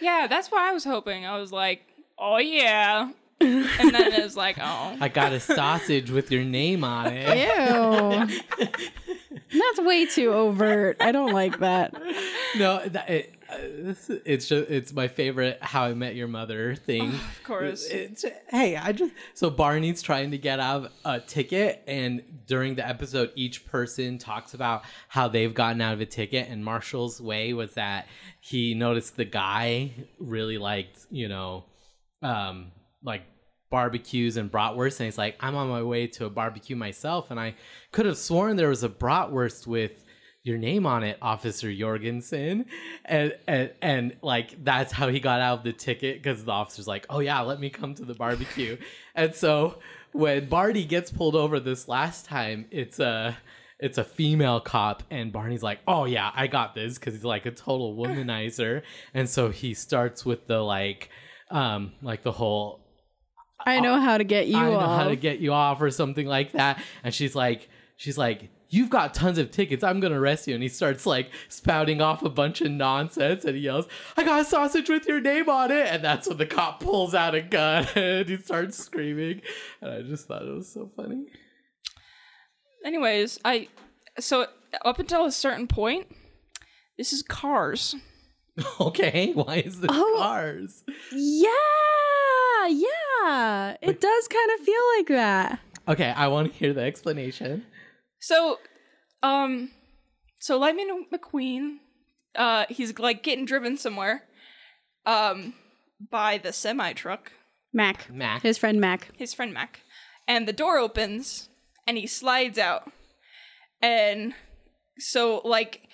Yeah, 0.00 0.26
that's 0.28 0.50
what 0.50 0.60
I 0.60 0.72
was 0.72 0.84
hoping. 0.84 1.24
I 1.24 1.38
was 1.38 1.52
like, 1.52 1.82
oh 2.18 2.38
yeah, 2.38 3.10
and 3.40 3.94
then 3.94 4.12
it 4.12 4.22
was 4.22 4.36
like, 4.36 4.56
oh, 4.58 4.96
I 5.00 5.08
got 5.08 5.32
a 5.32 5.40
sausage 5.40 6.10
with 6.10 6.30
your 6.30 6.44
name 6.44 6.84
on 6.84 7.12
it. 7.12 7.48
Ew. 8.58 8.66
That's 9.52 9.80
way 9.80 10.06
too 10.06 10.32
overt. 10.32 10.96
I 11.00 11.12
don't 11.12 11.32
like 11.32 11.58
that. 11.60 11.94
No, 12.56 12.84
that, 12.86 13.08
it, 13.08 13.34
this, 13.34 13.35
it's 13.50 14.48
just 14.48 14.70
it's 14.70 14.92
my 14.92 15.08
favorite 15.08 15.58
"How 15.60 15.84
I 15.84 15.94
Met 15.94 16.14
Your 16.14 16.28
Mother" 16.28 16.74
thing. 16.74 17.10
of 17.14 17.40
course. 17.44 17.86
It's, 17.86 18.24
hey, 18.48 18.76
I 18.76 18.92
just 18.92 19.12
so 19.34 19.50
Barney's 19.50 20.02
trying 20.02 20.30
to 20.30 20.38
get 20.38 20.60
out 20.60 20.84
of 20.84 20.92
a 21.04 21.20
ticket, 21.20 21.82
and 21.86 22.22
during 22.46 22.74
the 22.74 22.86
episode, 22.86 23.32
each 23.34 23.66
person 23.66 24.18
talks 24.18 24.54
about 24.54 24.84
how 25.08 25.28
they've 25.28 25.52
gotten 25.52 25.80
out 25.80 25.94
of 25.94 26.00
a 26.00 26.06
ticket. 26.06 26.48
And 26.48 26.64
Marshall's 26.64 27.20
way 27.20 27.52
was 27.52 27.74
that 27.74 28.06
he 28.40 28.74
noticed 28.74 29.16
the 29.16 29.24
guy 29.24 29.92
really 30.18 30.58
liked, 30.58 31.06
you 31.10 31.28
know, 31.28 31.64
um, 32.22 32.72
like 33.02 33.22
barbecues 33.70 34.36
and 34.36 34.50
bratwurst, 34.50 35.00
and 35.00 35.06
he's 35.06 35.18
like, 35.18 35.36
"I'm 35.40 35.56
on 35.56 35.68
my 35.68 35.82
way 35.82 36.06
to 36.08 36.26
a 36.26 36.30
barbecue 36.30 36.76
myself," 36.76 37.30
and 37.30 37.38
I 37.38 37.54
could 37.92 38.06
have 38.06 38.18
sworn 38.18 38.56
there 38.56 38.68
was 38.68 38.84
a 38.84 38.88
bratwurst 38.88 39.66
with 39.66 40.05
your 40.46 40.58
name 40.58 40.86
on 40.86 41.02
it, 41.02 41.18
Officer 41.20 41.74
Jorgensen, 41.74 42.66
and 43.04 43.34
and 43.48 43.70
and 43.82 44.16
like 44.22 44.62
that's 44.62 44.92
how 44.92 45.08
he 45.08 45.18
got 45.18 45.40
out 45.40 45.58
of 45.58 45.64
the 45.64 45.72
ticket 45.72 46.22
because 46.22 46.44
the 46.44 46.52
officer's 46.52 46.86
like, 46.86 47.04
oh 47.10 47.18
yeah, 47.18 47.40
let 47.40 47.58
me 47.58 47.68
come 47.68 47.94
to 47.94 48.04
the 48.04 48.14
barbecue, 48.14 48.76
and 49.14 49.34
so 49.34 49.78
when 50.12 50.48
Barney 50.48 50.84
gets 50.84 51.10
pulled 51.10 51.34
over 51.34 51.58
this 51.58 51.88
last 51.88 52.26
time, 52.26 52.66
it's 52.70 53.00
a 53.00 53.36
it's 53.80 53.98
a 53.98 54.04
female 54.04 54.60
cop, 54.60 55.02
and 55.10 55.32
Barney's 55.32 55.62
like, 55.62 55.80
oh 55.88 56.04
yeah, 56.04 56.30
I 56.34 56.46
got 56.46 56.74
this 56.74 56.96
because 56.96 57.14
he's 57.14 57.24
like 57.24 57.44
a 57.44 57.50
total 57.50 57.96
womanizer, 58.00 58.82
and 59.14 59.28
so 59.28 59.50
he 59.50 59.74
starts 59.74 60.24
with 60.24 60.46
the 60.46 60.60
like, 60.60 61.10
um, 61.50 61.92
like 62.02 62.22
the 62.22 62.32
whole 62.32 62.86
I 63.66 63.80
know 63.80 63.98
how 64.00 64.16
to 64.16 64.24
get 64.24 64.46
you 64.46 64.56
I 64.56 64.70
know 64.70 64.76
off. 64.76 65.00
how 65.02 65.08
to 65.08 65.16
get 65.16 65.40
you 65.40 65.52
off 65.52 65.80
or 65.82 65.90
something 65.90 66.26
like 66.26 66.52
that. 66.52 66.80
And 67.02 67.12
she's 67.12 67.34
like, 67.34 67.68
she's 67.96 68.16
like, 68.16 68.48
You've 68.68 68.90
got 68.90 69.14
tons 69.14 69.38
of 69.38 69.50
tickets. 69.50 69.84
I'm 69.84 70.00
gonna 70.00 70.20
arrest 70.20 70.46
you. 70.48 70.54
And 70.54 70.62
he 70.62 70.68
starts 70.68 71.06
like 71.06 71.30
spouting 71.48 72.00
off 72.00 72.22
a 72.22 72.28
bunch 72.28 72.60
of 72.60 72.70
nonsense 72.72 73.44
and 73.44 73.54
he 73.56 73.62
yells, 73.62 73.86
I 74.16 74.24
got 74.24 74.40
a 74.40 74.44
sausage 74.44 74.88
with 74.88 75.06
your 75.06 75.20
name 75.20 75.48
on 75.48 75.70
it. 75.70 75.86
And 75.86 76.02
that's 76.02 76.26
when 76.28 76.36
the 76.38 76.46
cop 76.46 76.80
pulls 76.80 77.14
out 77.14 77.34
a 77.34 77.42
gun 77.42 77.86
and 77.94 78.28
he 78.28 78.36
starts 78.36 78.76
screaming. 78.76 79.42
And 79.80 79.90
I 79.92 80.02
just 80.02 80.26
thought 80.26 80.42
it 80.42 80.52
was 80.54 80.68
so 80.72 80.90
funny. 80.96 81.26
Anyways, 82.84 83.38
I 83.44 83.68
so 84.18 84.46
up 84.84 84.98
until 84.98 85.24
a 85.24 85.32
certain 85.32 85.66
point, 85.66 86.06
this 86.98 87.12
is 87.12 87.22
Cars. 87.22 87.94
Okay, 88.80 89.32
why 89.34 89.56
is 89.56 89.80
this 89.80 89.90
Oh. 89.92 90.16
cars? 90.18 90.82
Yeah, 91.12 91.50
yeah. 92.68 93.76
It 93.82 94.00
does 94.00 94.28
kind 94.28 94.50
of 94.58 94.64
feel 94.64 94.80
like 94.96 95.08
that. 95.08 95.60
Okay, 95.86 96.08
I 96.16 96.28
want 96.28 96.50
to 96.52 96.58
hear 96.58 96.72
the 96.72 96.80
explanation. 96.80 97.66
So, 98.20 98.58
um, 99.22 99.70
so 100.38 100.58
Lightning 100.58 101.06
McQueen, 101.12 101.76
uh, 102.34 102.66
he's 102.68 102.98
like 102.98 103.22
getting 103.22 103.44
driven 103.44 103.76
somewhere, 103.76 104.24
um, 105.04 105.54
by 106.10 106.38
the 106.38 106.52
semi 106.52 106.92
truck, 106.92 107.32
Mack. 107.72 108.10
Mack. 108.10 108.42
His 108.42 108.58
friend 108.58 108.80
Mack. 108.80 109.10
his 109.16 109.32
friend 109.34 109.52
Mack, 109.52 109.80
and 110.26 110.46
the 110.46 110.52
door 110.52 110.78
opens 110.78 111.48
and 111.86 111.96
he 111.96 112.06
slides 112.06 112.58
out, 112.58 112.90
and 113.80 114.34
so 114.98 115.40
like, 115.44 115.88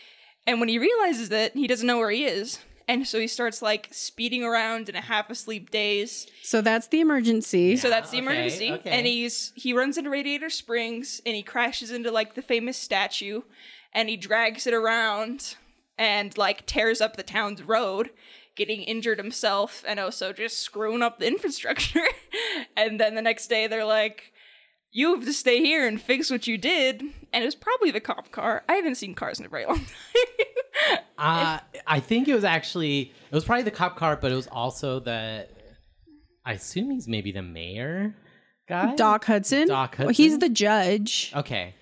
and 0.47 0.61
when 0.61 0.69
he 0.69 0.79
realizes 0.79 1.29
that 1.29 1.53
he 1.55 1.67
doesn't 1.67 1.87
know 1.87 1.99
where 1.99 2.11
he 2.11 2.25
is. 2.25 2.59
And 2.89 3.07
so 3.07 3.19
he 3.21 3.27
starts 3.27 3.63
like 3.63 3.89
speeding 3.93 4.43
around 4.43 4.89
in 4.89 4.97
a 4.97 5.01
half 5.01 5.31
asleep 5.31 5.71
daze. 5.71 6.27
So 6.43 6.61
that's 6.61 6.89
the 6.89 7.01
emergency. 7.01 7.77
So 7.77 7.89
that's 7.89 8.11
the 8.11 8.19
okay, 8.19 8.27
emergency. 8.27 8.73
okay. 8.73 8.91
And 8.91 9.07
he's 9.07 9.53
he 9.55 9.73
runs 9.73 9.97
into 9.97 10.11
Radiator 10.11 10.51
Springs 10.51 11.21
and 11.25 11.35
he 11.35 11.43
crashes 11.43 11.91
into 11.91 12.11
like 12.11 12.35
the 12.35 12.43
famous 12.43 12.77
statue 12.77 13.43
and 13.93 14.09
he 14.09 14.17
drags 14.17 14.67
it 14.67 14.75
around 14.75 15.57
and 15.99 16.37
like 16.37 16.67
tears 16.67 17.01
up 17.01 17.17
the 17.17 17.23
town's 17.23 17.63
road, 17.63 18.11
getting 18.57 18.83
injured 18.83 19.19
himself 19.19 19.85
and 19.87 20.01
also 20.01 20.33
just 20.33 20.59
screwing 20.59 21.03
up 21.03 21.19
the 21.19 21.27
infrastructure. 21.29 22.07
and 22.77 22.99
then 22.99 23.15
the 23.15 23.23
next 23.23 23.49
day 23.49 23.67
they're 23.67 23.85
like, 23.85 24.32
You 24.93 25.15
have 25.15 25.25
to 25.25 25.33
stay 25.33 25.59
here 25.61 25.87
and 25.89 26.01
fix 26.01 26.31
what 26.31 26.47
you 26.47 26.59
did. 26.59 27.01
And 27.33 27.43
it 27.43 27.47
was 27.47 27.55
probably 27.55 27.91
the 27.91 28.01
cop 28.01 28.31
car. 28.31 28.63
I 28.69 28.75
haven't 28.75 28.97
seen 28.97 29.15
cars 29.15 29.41
in 29.41 29.47
a 29.47 29.49
very 29.49 29.65
long 29.65 29.79
time. 30.87 30.99
Uh, 31.19 31.59
I 31.87 32.01
think 32.01 32.29
it 32.29 32.35
was 32.35 32.45
actually 32.45 33.13
it 33.31 33.35
was 33.35 33.45
probably 33.45 33.63
the 33.63 33.71
cop 33.71 33.97
car, 33.97 34.17
but 34.21 34.31
it 34.31 34.35
was 34.35 34.49
also 34.49 35.01
the. 35.01 35.49
I 36.45 36.53
assume 36.55 36.91
he's 36.91 37.07
maybe 37.09 37.33
the 37.33 37.43
mayor 37.43 38.15
guy. 38.69 38.95
Doc 38.97 39.25
Hudson. 39.25 39.69
Doc 39.69 39.97
Well, 39.99 40.09
he's 40.09 40.39
the 40.39 40.49
judge. 40.49 41.33
Okay. 41.35 41.75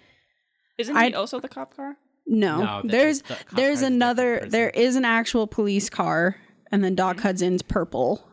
Isn't 0.79 0.95
he 0.95 1.01
I'd- 1.03 1.15
also 1.15 1.41
the 1.41 1.49
cop 1.49 1.75
car? 1.75 1.97
No, 2.27 2.63
No, 2.63 2.83
the- 2.83 2.89
there's 2.89 3.23
the 3.23 3.35
cop 3.35 3.51
there's 3.57 3.79
car's 3.81 3.83
a 3.83 3.87
another. 3.87 4.35
person. 4.37 4.51
There 4.51 4.71
is 4.71 4.95
an 4.97 5.05
actual 5.05 5.47
police 5.49 5.91
car, 5.91 6.37
and 6.71 6.85
then 6.85 6.95
Doc 6.95 7.19
Hudson's 7.21 7.63
purple. 7.63 8.25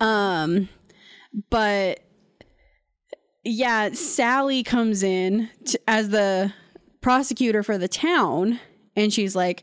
Um, 0.00 0.68
but 1.48 2.00
yeah, 3.44 3.92
Sally 3.92 4.62
comes 4.62 5.02
in 5.02 5.48
t 5.64 5.78
as 5.88 6.10
the 6.10 6.52
prosecutor 7.00 7.62
for 7.62 7.78
the 7.78 7.88
town, 7.88 8.60
and 8.96 9.12
she's 9.12 9.34
like 9.36 9.62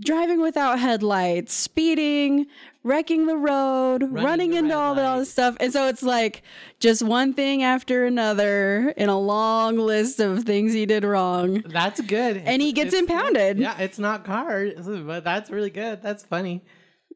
driving 0.00 0.40
without 0.40 0.78
headlights, 0.78 1.52
speeding, 1.52 2.46
wrecking 2.82 3.26
the 3.26 3.36
road, 3.36 4.02
running, 4.10 4.52
the 4.52 4.56
into 4.56 4.74
all, 4.76 4.94
the, 4.94 5.02
all 5.04 5.12
light. 5.14 5.18
this 5.20 5.30
stuff. 5.30 5.56
And 5.60 5.72
so 5.72 5.88
it's 5.88 6.02
like 6.02 6.42
just 6.80 7.02
one 7.02 7.34
thing 7.34 7.62
after 7.62 8.06
another 8.06 8.94
in 8.96 9.10
a 9.10 9.18
long 9.20 9.76
list 9.76 10.18
of 10.18 10.44
things 10.44 10.72
he 10.72 10.86
did 10.86 11.04
wrong. 11.04 11.62
That's 11.66 12.00
good. 12.00 12.38
And 12.38 12.62
he 12.62 12.72
gets 12.72 12.94
It's- 12.94 13.00
impounded. 13.02 13.58
Yeah, 13.58 13.78
it's 13.78 13.98
not 13.98 14.24
cars, 14.24 14.72
but 14.86 15.22
that's 15.22 15.50
really 15.50 15.68
good. 15.70 16.00
That's 16.02 16.24
funny. 16.24 16.62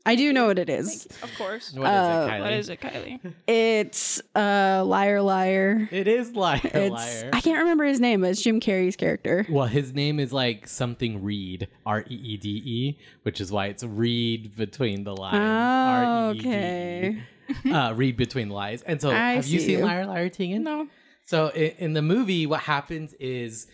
I 0.06 0.16
do 0.16 0.32
know 0.34 0.46
what 0.48 0.58
it 0.58 0.68
is. 0.68 1.06
Of 1.22 1.34
course. 1.38 1.72
What 1.72 1.86
is 1.86 1.88
it, 1.88 1.90
Kylie? 1.90 2.40
What 2.40 2.52
is 2.52 2.68
it, 2.68 2.80
Kylie? 2.80 3.34
It's 3.46 4.20
uh 4.36 4.84
liar 4.84 5.22
liar. 5.22 5.88
It 5.90 6.06
is 6.06 6.32
liar, 6.34 6.60
It's 6.62 6.90
liar. 6.92 7.30
I 7.32 7.40
can't 7.40 7.58
remember 7.60 7.84
his 7.84 8.00
name, 8.00 8.20
but 8.20 8.30
it's 8.30 8.42
Jim 8.42 8.60
Carrey's 8.60 8.96
character. 8.96 9.46
well, 9.48 9.66
his 9.66 9.94
name 9.94 10.20
is 10.20 10.32
like 10.32 10.68
something 10.68 11.22
Reede, 11.22 11.68
R 11.86 12.02
E 12.08 12.14
E 12.14 12.36
D 12.36 12.48
E, 12.50 12.98
which 13.22 13.40
is 13.40 13.50
why 13.50 13.66
it's 13.68 13.82
read 13.82 14.54
between 14.56 15.04
the 15.04 15.16
lines. 15.16 15.36
Oh, 15.36 16.28
R-E-E-D-E. 16.28 16.48
okay. 16.48 17.22
Uh, 17.70 17.92
read 17.94 18.16
between 18.16 18.48
the 18.48 18.54
lines. 18.54 18.82
And 18.82 19.00
so, 19.00 19.10
I 19.10 19.32
have 19.34 19.46
you 19.46 19.58
see 19.60 19.66
seen 19.66 19.78
you. 19.78 19.84
Liar, 19.84 20.06
Liar, 20.06 20.28
Tegan? 20.28 20.62
No. 20.64 20.88
So 21.26 21.48
in, 21.48 21.72
in 21.78 21.92
the 21.94 22.02
movie, 22.02 22.46
what 22.46 22.60
happens 22.60 23.14
is 23.20 23.66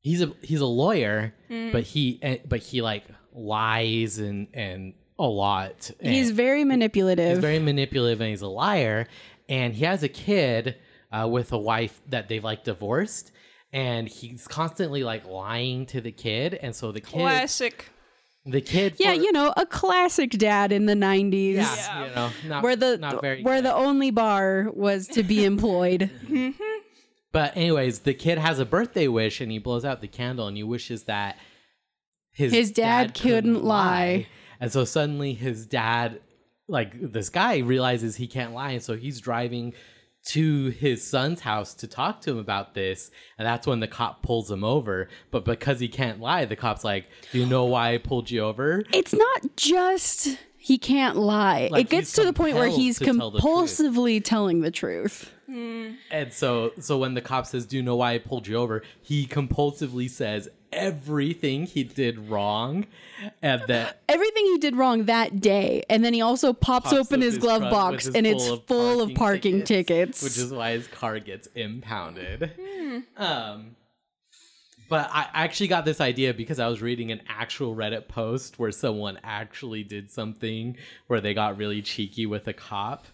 he's 0.00 0.22
a 0.22 0.32
he's 0.42 0.60
a 0.60 0.66
lawyer, 0.66 1.34
Mm. 1.50 1.70
but 1.72 1.82
he 1.84 2.18
eh, 2.22 2.38
but 2.48 2.60
he 2.60 2.82
like 2.82 3.04
lies 3.32 4.18
and 4.18 4.48
and 4.54 4.94
a 5.18 5.26
lot. 5.26 5.90
and 6.00 6.12
He's 6.12 6.30
very 6.30 6.64
manipulative. 6.64 7.30
he's 7.30 7.38
very 7.38 7.58
manipulative 7.58 8.20
and 8.20 8.30
he's 8.30 8.42
a 8.42 8.48
liar. 8.48 9.06
And 9.48 9.74
he 9.74 9.84
has 9.84 10.02
a 10.02 10.08
kid 10.08 10.76
uh, 11.10 11.26
with 11.30 11.52
a 11.52 11.58
wife 11.58 12.00
that 12.08 12.28
they've 12.28 12.44
like 12.44 12.64
divorced, 12.64 13.32
and 13.72 14.06
he's 14.08 14.46
constantly 14.46 15.02
like 15.02 15.26
lying 15.26 15.86
to 15.86 16.00
the 16.02 16.12
kid. 16.12 16.54
And 16.54 16.74
so 16.76 16.92
the 16.92 17.00
kid, 17.00 17.20
Classic. 17.20 17.86
the 18.44 18.60
kid, 18.60 18.96
yeah, 18.98 19.14
for- 19.14 19.20
you 19.22 19.32
know, 19.32 19.54
a 19.56 19.64
classic 19.64 20.32
dad 20.32 20.70
in 20.70 20.84
the 20.84 20.94
90s. 20.94 21.54
yeah, 21.54 21.74
Yeah. 21.76 22.08
you 22.08 22.14
know, 22.14 22.30
not, 22.46 22.62
Where 22.62 22.76
the 22.76 22.98
not 22.98 23.22
very 23.22 23.42
where 23.42 23.56
good. 23.56 23.64
the 23.64 23.74
only 23.74 24.10
bar 24.10 24.68
was 24.74 25.06
to 25.08 25.22
be 25.22 25.44
employed. 25.44 26.10
But 27.30 27.56
anyways, 27.58 28.00
the 28.00 28.14
kid 28.14 28.38
has 28.38 28.58
a 28.58 28.64
birthday 28.64 29.06
wish 29.06 29.40
and 29.42 29.52
he 29.52 29.58
blows 29.58 29.84
out 29.84 30.00
the 30.00 30.08
candle 30.08 30.46
and 30.46 30.56
he 30.56 30.62
wishes 30.62 31.04
that 31.04 31.36
his 32.32 32.52
His 32.54 32.70
dad 32.72 33.12
couldn't 33.14 33.62
lie. 33.64 34.26
And 34.60 34.72
so 34.72 34.84
suddenly 34.84 35.34
his 35.34 35.66
dad 35.66 36.20
like 36.68 36.94
this 37.00 37.30
guy 37.30 37.58
realizes 37.58 38.16
he 38.16 38.26
can't 38.26 38.52
lie 38.52 38.72
and 38.72 38.82
so 38.82 38.94
he's 38.94 39.20
driving 39.20 39.72
to 40.26 40.68
his 40.68 41.02
son's 41.02 41.40
house 41.40 41.72
to 41.74 41.86
talk 41.86 42.20
to 42.20 42.32
him 42.32 42.38
about 42.38 42.74
this 42.74 43.10
and 43.38 43.46
that's 43.46 43.66
when 43.66 43.80
the 43.80 43.88
cop 43.88 44.22
pulls 44.22 44.50
him 44.50 44.62
over 44.62 45.08
but 45.30 45.44
because 45.44 45.80
he 45.80 45.88
can't 45.88 46.20
lie 46.20 46.44
the 46.44 46.56
cop's 46.56 46.84
like 46.84 47.06
do 47.32 47.38
you 47.38 47.46
know 47.46 47.64
why 47.64 47.94
i 47.94 47.98
pulled 47.98 48.30
you 48.30 48.40
over 48.40 48.82
it's 48.92 49.14
not 49.14 49.56
just 49.56 50.36
he 50.60 50.76
can't 50.76 51.16
lie. 51.16 51.68
Like, 51.70 51.86
it 51.86 51.88
gets 51.88 52.12
to 52.14 52.24
the 52.24 52.32
point 52.34 52.56
where 52.56 52.68
he's 52.68 52.98
to 52.98 53.04
tell 53.06 53.30
the 53.30 53.38
compulsively 53.38 54.22
telling 54.22 54.60
the 54.60 54.70
truth. 54.70 55.32
And 55.48 56.30
so 56.30 56.72
so 56.78 56.98
when 56.98 57.14
the 57.14 57.22
cop 57.22 57.46
says, 57.46 57.64
"Do 57.64 57.76
you 57.78 57.82
know 57.82 57.96
why 57.96 58.12
I 58.12 58.18
pulled 58.18 58.46
you 58.46 58.56
over?" 58.56 58.82
he 59.00 59.26
compulsively 59.26 60.10
says 60.10 60.48
everything 60.72 61.66
he 61.66 61.84
did 61.84 62.30
wrong 62.30 62.86
and 63.42 63.62
that 63.68 64.00
Everything 64.08 64.44
he 64.46 64.58
did 64.58 64.76
wrong 64.76 65.04
that 65.04 65.40
day, 65.40 65.82
and 65.90 66.04
then 66.04 66.14
he 66.14 66.20
also 66.20 66.52
pops, 66.52 66.90
pops 66.90 66.96
open 66.96 67.20
up 67.20 67.24
his 67.24 67.38
glove 67.38 67.62
box, 67.62 68.06
and 68.06 68.26
it's 68.26 68.48
full 68.66 69.00
of 69.00 69.14
parking 69.14 69.64
tickets. 69.64 70.22
which 70.22 70.38
is 70.38 70.52
why 70.52 70.72
his 70.72 70.86
car 70.86 71.18
gets 71.18 71.48
impounded. 71.54 72.52
Hmm. 72.60 72.98
Um 73.16 73.76
but 74.88 75.10
I 75.12 75.26
actually 75.34 75.68
got 75.68 75.84
this 75.84 76.00
idea 76.00 76.32
because 76.32 76.58
I 76.58 76.66
was 76.66 76.80
reading 76.80 77.12
an 77.12 77.20
actual 77.28 77.76
Reddit 77.76 78.08
post 78.08 78.58
where 78.58 78.72
someone 78.72 79.18
actually 79.22 79.84
did 79.84 80.10
something 80.10 80.78
where 81.08 81.20
they 81.20 81.34
got 81.34 81.58
really 81.58 81.82
cheeky 81.82 82.24
with 82.24 82.48
a 82.48 82.54
cop 82.54 83.06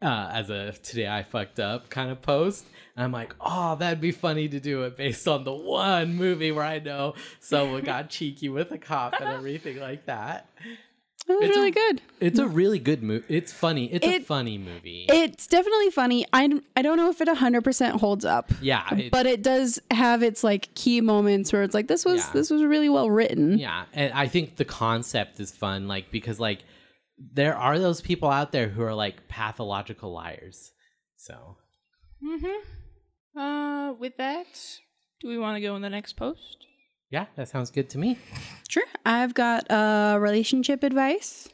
uh, 0.00 0.30
as 0.32 0.50
a 0.50 0.72
today 0.82 1.08
I 1.08 1.22
fucked 1.22 1.58
up 1.60 1.90
kind 1.90 2.10
of 2.10 2.22
post. 2.22 2.66
And 2.96 3.04
I'm 3.04 3.12
like, 3.12 3.34
oh, 3.40 3.76
that'd 3.76 4.00
be 4.00 4.12
funny 4.12 4.48
to 4.48 4.60
do 4.60 4.82
it 4.84 4.96
based 4.96 5.26
on 5.28 5.44
the 5.44 5.52
one 5.54 6.14
movie 6.14 6.50
where 6.52 6.64
I 6.64 6.78
know 6.80 7.14
someone 7.40 7.82
got 7.84 8.10
cheeky 8.10 8.48
with 8.48 8.70
a 8.72 8.78
cop 8.78 9.14
and 9.20 9.28
everything 9.30 9.78
like 9.80 10.06
that. 10.06 10.48
It 11.28 11.32
was 11.32 11.48
It's 11.48 11.56
a- 11.56 11.60
really 11.60 11.70
good. 11.72 12.02
It's 12.20 12.38
a 12.38 12.46
really 12.48 12.78
good 12.78 13.02
movie. 13.02 13.24
It's 13.28 13.52
funny. 13.52 13.92
It's 13.92 14.04
a 14.06 14.18
funny 14.20 14.56
movie. 14.56 15.04
It's 15.10 15.46
definitely 15.46 15.90
funny. 15.90 16.24
I, 16.32 16.58
I 16.74 16.80
don't 16.82 16.96
know 16.96 17.10
if 17.10 17.20
it 17.20 17.28
100% 17.28 17.90
holds 18.00 18.24
up. 18.24 18.50
yeah, 18.62 18.94
it- 18.94 19.10
But 19.12 19.26
it 19.26 19.42
does 19.42 19.78
have 19.90 20.22
its 20.22 20.42
like 20.42 20.74
key 20.74 21.00
moments 21.02 21.52
where 21.52 21.62
it's 21.62 21.74
like 21.74 21.86
this 21.86 22.04
was 22.06 22.24
Yeah. 22.24 22.32
this 22.32 22.50
was 22.50 22.62
really 22.62 22.88
well 22.88 23.10
written. 23.10 23.58
yeah, 23.58 23.84
and 23.92 24.12
I 24.14 24.26
think 24.26 24.56
the 24.56 24.64
concept 24.64 25.38
is 25.38 25.50
fun, 25.52 25.86
like 25.86 26.10
because 26.10 26.40
like 26.40 26.60
there 27.18 27.56
are 27.56 27.78
those 27.78 28.00
people 28.00 28.30
out 28.30 28.52
there 28.52 28.68
who 28.68 28.82
are 28.82 28.94
like 28.94 29.28
pathological 29.28 30.12
liars. 30.12 30.72
So 31.16 31.56
Uh, 33.36 33.92
with 33.98 34.16
that, 34.16 34.78
do 35.20 35.28
we 35.28 35.38
want 35.38 35.56
to 35.56 35.60
go 35.60 35.76
in 35.76 35.82
the 35.82 35.90
next 35.90 36.14
post? 36.14 36.66
yeah, 37.10 37.26
that 37.36 37.48
sounds 37.48 37.70
good 37.70 37.88
to 37.90 37.98
me. 37.98 38.18
Sure. 38.68 38.84
I've 39.06 39.32
got 39.34 39.70
uh 39.70 40.18
relationship 40.20 40.82
advice. 40.82 41.48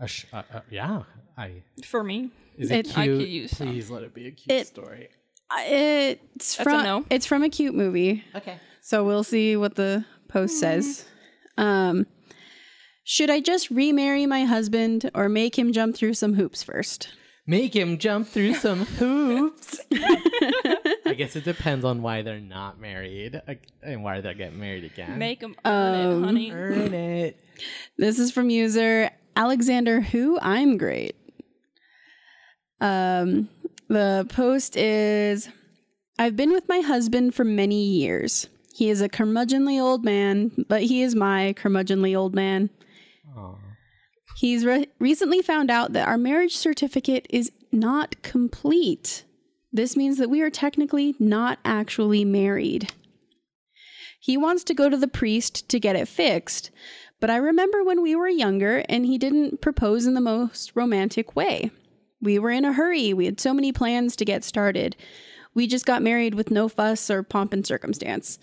Uh, 0.00 0.06
sh- 0.06 0.24
uh, 0.32 0.42
uh, 0.52 0.60
yeah, 0.70 1.02
I 1.36 1.62
For 1.84 2.02
me, 2.02 2.30
is 2.58 2.70
it, 2.70 2.88
It- 2.88 2.98
I 2.98 3.04
cute? 3.06 3.18
could 3.20 3.28
use 3.28 3.56
some. 3.56 3.68
Please 3.68 3.90
let 3.90 4.02
it 4.02 4.14
be 4.14 4.26
a 4.26 4.30
cute 4.32 4.50
It- 4.50 4.66
story. 4.66 5.08
It's 5.52 6.20
That's 6.56 6.60
a 6.60 6.62
from 6.62 6.82
no. 6.84 7.04
it's 7.10 7.26
from 7.26 7.42
a 7.42 7.48
cute 7.48 7.74
movie. 7.74 8.24
Okay. 8.34 8.58
So 8.82 9.04
we'll 9.04 9.24
see 9.24 9.56
what 9.56 9.74
the 9.74 10.04
post 10.28 10.58
says. 10.60 11.04
Um 11.56 12.06
should 13.10 13.28
I 13.28 13.40
just 13.40 13.70
remarry 13.70 14.24
my 14.24 14.44
husband 14.44 15.10
or 15.16 15.28
make 15.28 15.58
him 15.58 15.72
jump 15.72 15.96
through 15.96 16.14
some 16.14 16.34
hoops 16.34 16.62
first? 16.62 17.08
Make 17.44 17.74
him 17.74 17.98
jump 17.98 18.28
through 18.28 18.54
some 18.54 18.84
hoops. 19.00 19.80
I 19.92 21.14
guess 21.16 21.34
it 21.34 21.42
depends 21.42 21.84
on 21.84 22.02
why 22.02 22.22
they're 22.22 22.38
not 22.38 22.80
married 22.80 23.34
uh, 23.48 23.54
and 23.82 24.04
why 24.04 24.20
they're 24.20 24.34
getting 24.34 24.60
married 24.60 24.84
again. 24.84 25.18
Make 25.18 25.40
them 25.40 25.56
earn 25.64 25.94
Um, 26.12 26.22
it, 26.22 26.24
honey. 26.24 26.52
Earn 26.52 26.94
it. 26.94 27.40
This 27.98 28.20
is 28.20 28.30
from 28.30 28.48
user 28.48 29.10
Alexander 29.34 30.00
Who 30.00 30.38
I'm 30.40 30.78
great. 30.78 31.16
Um 32.80 33.48
the 33.88 34.24
post 34.28 34.76
is 34.76 35.48
I've 36.16 36.36
been 36.36 36.52
with 36.52 36.68
my 36.68 36.78
husband 36.78 37.34
for 37.34 37.42
many 37.42 37.82
years. 37.82 38.48
He 38.72 38.88
is 38.88 39.00
a 39.00 39.08
curmudgeonly 39.08 39.80
old 39.80 40.04
man, 40.04 40.64
but 40.68 40.82
he 40.84 41.02
is 41.02 41.16
my 41.16 41.54
curmudgeonly 41.58 42.16
old 42.16 42.36
man. 42.36 42.70
Aw. 43.36 43.54
He's 44.36 44.64
re- 44.64 44.88
recently 44.98 45.42
found 45.42 45.70
out 45.70 45.92
that 45.92 46.08
our 46.08 46.18
marriage 46.18 46.56
certificate 46.56 47.26
is 47.30 47.52
not 47.72 48.20
complete. 48.22 49.24
This 49.72 49.96
means 49.96 50.18
that 50.18 50.30
we 50.30 50.40
are 50.40 50.50
technically 50.50 51.14
not 51.18 51.58
actually 51.64 52.24
married. 52.24 52.92
He 54.20 54.36
wants 54.36 54.64
to 54.64 54.74
go 54.74 54.88
to 54.88 54.96
the 54.96 55.08
priest 55.08 55.68
to 55.68 55.80
get 55.80 55.96
it 55.96 56.08
fixed, 56.08 56.70
but 57.20 57.30
I 57.30 57.36
remember 57.36 57.84
when 57.84 58.02
we 58.02 58.14
were 58.14 58.28
younger 58.28 58.84
and 58.88 59.06
he 59.06 59.18
didn't 59.18 59.60
propose 59.60 60.06
in 60.06 60.14
the 60.14 60.20
most 60.20 60.72
romantic 60.74 61.36
way. 61.36 61.70
We 62.20 62.38
were 62.38 62.50
in 62.50 62.64
a 62.64 62.72
hurry, 62.72 63.12
we 63.12 63.24
had 63.26 63.40
so 63.40 63.54
many 63.54 63.72
plans 63.72 64.16
to 64.16 64.24
get 64.24 64.44
started. 64.44 64.96
We 65.54 65.66
just 65.66 65.86
got 65.86 66.02
married 66.02 66.34
with 66.34 66.50
no 66.50 66.68
fuss 66.68 67.10
or 67.10 67.22
pomp 67.22 67.52
and 67.52 67.66
circumstance. 67.66 68.38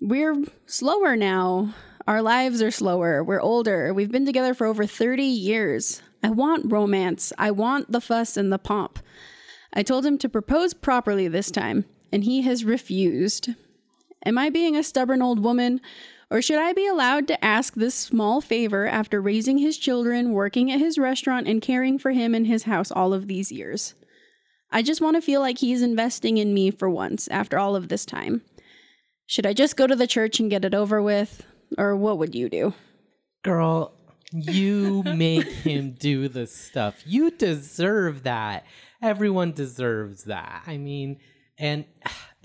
We're 0.00 0.44
slower 0.66 1.16
now. 1.16 1.74
Our 2.06 2.22
lives 2.22 2.62
are 2.62 2.70
slower. 2.70 3.22
We're 3.22 3.40
older. 3.40 3.92
We've 3.92 4.10
been 4.10 4.26
together 4.26 4.54
for 4.54 4.66
over 4.66 4.86
30 4.86 5.22
years. 5.22 6.02
I 6.22 6.30
want 6.30 6.72
romance. 6.72 7.32
I 7.38 7.50
want 7.50 7.92
the 7.92 8.00
fuss 8.00 8.36
and 8.36 8.52
the 8.52 8.58
pomp. 8.58 8.98
I 9.72 9.82
told 9.82 10.04
him 10.04 10.18
to 10.18 10.28
propose 10.28 10.74
properly 10.74 11.28
this 11.28 11.50
time, 11.50 11.84
and 12.10 12.24
he 12.24 12.42
has 12.42 12.64
refused. 12.64 13.50
Am 14.24 14.38
I 14.38 14.50
being 14.50 14.76
a 14.76 14.82
stubborn 14.82 15.22
old 15.22 15.42
woman? 15.42 15.80
Or 16.30 16.40
should 16.40 16.58
I 16.58 16.72
be 16.72 16.86
allowed 16.86 17.26
to 17.28 17.44
ask 17.44 17.74
this 17.74 17.94
small 17.94 18.40
favor 18.40 18.86
after 18.86 19.20
raising 19.20 19.58
his 19.58 19.76
children, 19.76 20.32
working 20.32 20.70
at 20.70 20.78
his 20.78 20.98
restaurant, 20.98 21.48
and 21.48 21.60
caring 21.60 21.98
for 21.98 22.12
him 22.12 22.34
and 22.34 22.46
his 22.46 22.64
house 22.64 22.90
all 22.90 23.12
of 23.12 23.26
these 23.26 23.50
years? 23.50 23.94
I 24.70 24.82
just 24.82 25.00
want 25.00 25.16
to 25.16 25.22
feel 25.22 25.40
like 25.40 25.58
he's 25.58 25.82
investing 25.82 26.38
in 26.38 26.54
me 26.54 26.70
for 26.70 26.88
once 26.88 27.26
after 27.28 27.58
all 27.58 27.74
of 27.74 27.88
this 27.88 28.06
time. 28.06 28.42
Should 29.26 29.46
I 29.46 29.52
just 29.52 29.76
go 29.76 29.86
to 29.86 29.96
the 29.96 30.06
church 30.06 30.38
and 30.38 30.50
get 30.50 30.64
it 30.64 30.74
over 30.74 31.02
with? 31.02 31.44
Or 31.78 31.96
what 31.96 32.18
would 32.18 32.34
you 32.34 32.48
do? 32.48 32.74
Girl, 33.42 33.92
you 34.32 35.02
make 35.04 35.46
him 35.46 35.92
do 35.98 36.28
the 36.28 36.46
stuff. 36.46 37.02
You 37.06 37.30
deserve 37.30 38.22
that. 38.24 38.64
Everyone 39.02 39.52
deserves 39.52 40.24
that. 40.24 40.62
I 40.66 40.76
mean, 40.76 41.18
and 41.58 41.84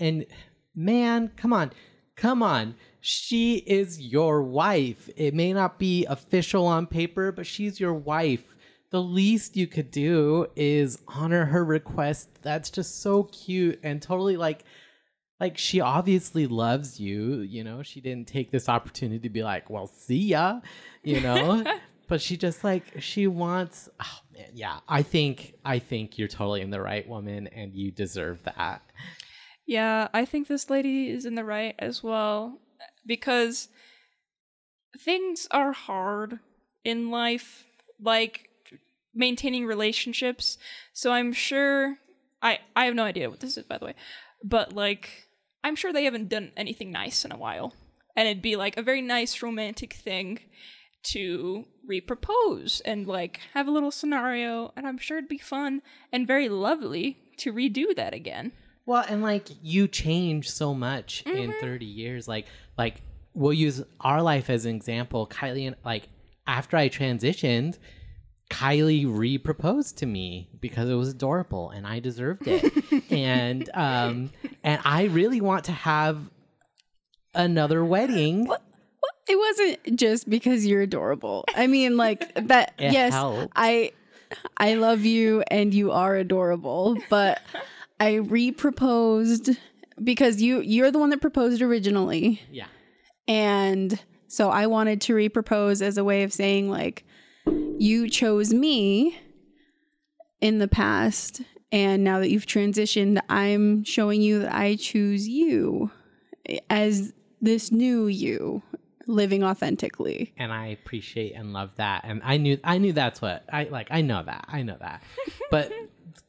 and 0.00 0.26
man, 0.74 1.32
come 1.36 1.52
on. 1.52 1.72
Come 2.16 2.42
on. 2.42 2.74
She 3.00 3.56
is 3.58 4.00
your 4.00 4.42
wife. 4.42 5.08
It 5.16 5.34
may 5.34 5.52
not 5.52 5.78
be 5.78 6.06
official 6.06 6.66
on 6.66 6.86
paper, 6.86 7.30
but 7.30 7.46
she's 7.46 7.78
your 7.78 7.94
wife. 7.94 8.54
The 8.90 9.02
least 9.02 9.56
you 9.56 9.66
could 9.66 9.90
do 9.90 10.46
is 10.56 10.98
honor 11.06 11.44
her 11.46 11.64
request. 11.64 12.42
That's 12.42 12.70
just 12.70 13.02
so 13.02 13.24
cute 13.24 13.78
and 13.82 14.00
totally 14.00 14.36
like 14.36 14.64
like 15.40 15.58
she 15.58 15.80
obviously 15.80 16.46
loves 16.46 17.00
you 17.00 17.40
you 17.40 17.64
know? 17.64 17.82
She 17.82 18.00
didn't 18.00 18.28
take 18.28 18.50
this 18.50 18.68
opportunity 18.68 19.20
to 19.20 19.30
be 19.30 19.42
like 19.42 19.70
well 19.70 19.86
see 19.86 20.28
ya 20.28 20.60
you 21.02 21.20
know? 21.26 21.64
But 22.08 22.20
she 22.20 22.36
just 22.36 22.62
like 22.62 23.00
she 23.00 23.26
wants 23.26 23.88
oh 24.00 24.20
man 24.32 24.50
yeah 24.54 24.78
i 24.88 25.02
think 25.02 25.54
i 25.64 25.80
think 25.80 26.18
you're 26.18 26.28
totally 26.28 26.60
in 26.60 26.70
the 26.70 26.80
right 26.80 27.08
woman 27.08 27.48
and 27.48 27.74
you 27.74 27.90
deserve 27.90 28.42
that. 28.44 28.82
Yeah, 29.66 30.06
I 30.14 30.24
think 30.24 30.46
this 30.46 30.70
lady 30.70 31.10
is 31.10 31.26
in 31.26 31.34
the 31.34 31.44
right 31.44 31.74
as 31.78 32.02
well 32.02 32.60
because 33.04 33.68
things 34.98 35.48
are 35.50 35.72
hard 35.72 36.38
in 36.84 37.10
life, 37.10 37.64
like 38.00 38.48
maintaining 39.12 39.66
relationships. 39.66 40.56
So 40.92 41.12
I'm 41.12 41.32
sure 41.32 41.98
I 42.40 42.60
I 42.76 42.84
have 42.84 42.94
no 42.94 43.02
idea 43.02 43.28
what 43.28 43.40
this 43.40 43.56
is 43.56 43.64
by 43.64 43.78
the 43.78 43.86
way, 43.86 43.94
but 44.44 44.72
like 44.72 45.25
I'm 45.66 45.74
sure 45.74 45.92
they 45.92 46.04
haven't 46.04 46.28
done 46.28 46.52
anything 46.56 46.92
nice 46.92 47.24
in 47.24 47.32
a 47.32 47.36
while. 47.36 47.74
And 48.14 48.28
it'd 48.28 48.40
be 48.40 48.54
like 48.54 48.76
a 48.76 48.82
very 48.82 49.02
nice 49.02 49.42
romantic 49.42 49.94
thing 49.94 50.38
to 51.08 51.64
repropose 51.90 52.80
and 52.84 53.04
like 53.04 53.40
have 53.52 53.66
a 53.66 53.72
little 53.72 53.90
scenario 53.90 54.72
and 54.76 54.86
I'm 54.86 54.96
sure 54.96 55.18
it'd 55.18 55.28
be 55.28 55.38
fun 55.38 55.82
and 56.12 56.24
very 56.24 56.48
lovely 56.48 57.18
to 57.38 57.52
redo 57.52 57.96
that 57.96 58.14
again. 58.14 58.52
Well, 58.86 59.04
and 59.08 59.22
like 59.22 59.48
you 59.60 59.88
change 59.88 60.48
so 60.48 60.72
much 60.72 61.24
in 61.26 61.50
mm-hmm. 61.50 61.60
30 61.60 61.84
years. 61.84 62.28
Like, 62.28 62.46
like 62.78 63.02
we'll 63.34 63.52
use 63.52 63.82
our 64.00 64.22
life 64.22 64.48
as 64.48 64.66
an 64.66 64.76
example. 64.76 65.26
Kylie 65.26 65.66
and 65.66 65.74
like 65.84 66.06
after 66.46 66.76
I 66.76 66.88
transitioned, 66.88 67.76
Kylie 68.50 69.04
re-proposed 69.08 69.98
to 69.98 70.06
me 70.06 70.48
because 70.60 70.88
it 70.88 70.94
was 70.94 71.08
adorable 71.08 71.70
and 71.70 71.86
I 71.86 71.98
deserved 72.00 72.46
it. 72.46 72.72
and 73.10 73.68
um 73.74 74.30
and 74.62 74.80
I 74.84 75.04
really 75.04 75.40
want 75.40 75.64
to 75.64 75.72
have 75.72 76.18
another 77.34 77.84
wedding. 77.84 78.48
It 79.28 79.36
wasn't 79.36 79.98
just 79.98 80.30
because 80.30 80.64
you're 80.66 80.82
adorable. 80.82 81.44
I 81.56 81.66
mean, 81.66 81.96
like 81.96 82.32
that. 82.34 82.74
It 82.78 82.92
yes, 82.92 83.12
helps. 83.12 83.52
I, 83.56 83.90
I 84.56 84.74
love 84.74 85.04
you, 85.04 85.42
and 85.50 85.74
you 85.74 85.90
are 85.90 86.14
adorable. 86.16 86.96
But 87.10 87.42
I 87.98 88.14
re-proposed 88.14 89.50
because 90.02 90.40
you 90.40 90.60
you're 90.60 90.90
the 90.92 90.98
one 91.00 91.10
that 91.10 91.20
proposed 91.20 91.60
originally, 91.60 92.40
Yeah. 92.50 92.66
and 93.26 93.98
so 94.28 94.50
I 94.50 94.66
wanted 94.68 95.00
to 95.02 95.14
re-propose 95.14 95.82
as 95.82 95.98
a 95.98 96.04
way 96.04 96.22
of 96.22 96.32
saying 96.32 96.70
like, 96.70 97.04
you 97.78 98.08
chose 98.08 98.52
me 98.52 99.18
in 100.40 100.58
the 100.58 100.68
past, 100.68 101.42
and 101.72 102.04
now 102.04 102.20
that 102.20 102.30
you've 102.30 102.46
transitioned, 102.46 103.18
I'm 103.28 103.84
showing 103.84 104.22
you 104.22 104.40
that 104.40 104.54
I 104.54 104.76
choose 104.76 105.28
you 105.28 105.90
as 106.70 107.12
this 107.40 107.70
new 107.72 108.06
you 108.06 108.62
living 109.06 109.44
authentically. 109.44 110.32
and 110.36 110.52
I 110.52 110.68
appreciate 110.68 111.32
and 111.34 111.52
love 111.52 111.70
that. 111.76 112.02
And 112.04 112.20
I 112.24 112.38
knew 112.38 112.58
I 112.64 112.78
knew 112.78 112.92
that's 112.92 113.20
what 113.20 113.44
I 113.52 113.64
like. 113.64 113.88
I 113.90 114.00
know 114.00 114.22
that. 114.24 114.46
I 114.48 114.62
know 114.62 114.76
that. 114.80 115.02
but 115.50 115.72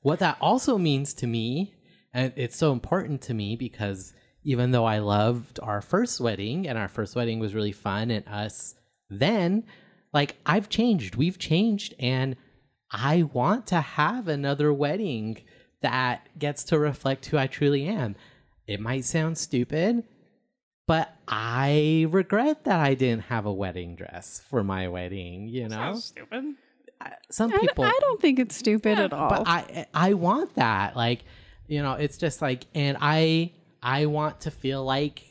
what 0.01 0.19
that 0.19 0.37
also 0.41 0.77
means 0.77 1.13
to 1.15 1.27
me, 1.27 1.73
and 2.13 2.33
it's 2.35 2.57
so 2.57 2.71
important 2.71 3.21
to 3.23 3.33
me 3.33 3.55
because 3.55 4.13
even 4.43 4.71
though 4.71 4.85
I 4.85 4.99
loved 4.99 5.59
our 5.61 5.81
first 5.81 6.21
wedding 6.21 6.67
and 6.67 6.77
our 6.77 6.87
first 6.87 7.15
wedding 7.15 7.39
was 7.39 7.53
really 7.53 7.71
fun 7.71 8.11
and 8.11 8.27
us 8.27 8.75
then, 9.09 9.63
like 10.17 10.35
I've 10.47 10.67
changed. 10.67 11.15
We've 11.15 11.37
changed 11.37 11.93
and 11.99 12.35
I 12.89 13.21
want 13.21 13.67
to 13.67 13.81
have 13.81 14.27
another 14.27 14.73
wedding 14.73 15.43
that 15.83 16.27
gets 16.39 16.63
to 16.65 16.79
reflect 16.79 17.27
who 17.27 17.37
I 17.37 17.45
truly 17.45 17.85
am. 17.85 18.15
It 18.65 18.79
might 18.79 19.05
sound 19.05 19.37
stupid, 19.37 20.05
but 20.87 21.13
I 21.27 22.07
regret 22.09 22.63
that 22.63 22.79
I 22.79 22.95
didn't 22.95 23.25
have 23.25 23.45
a 23.45 23.53
wedding 23.53 23.95
dress 23.95 24.41
for 24.49 24.63
my 24.63 24.87
wedding, 24.87 25.49
you 25.49 25.69
know? 25.69 25.93
stupid. 25.93 26.55
Some 27.29 27.51
people 27.51 27.83
I 27.83 27.95
don't 28.01 28.19
think 28.19 28.39
it's 28.39 28.55
stupid 28.55 28.97
at 28.97 29.13
all. 29.13 29.29
but 29.29 29.43
I 29.47 29.85
I 29.93 30.13
want 30.15 30.55
that. 30.55 30.95
Like, 30.95 31.25
you 31.67 31.83
know, 31.83 31.93
it's 31.93 32.17
just 32.17 32.41
like 32.41 32.65
and 32.73 32.97
I 32.99 33.51
I 33.83 34.07
want 34.07 34.41
to 34.41 34.51
feel 34.51 34.83
like 34.83 35.21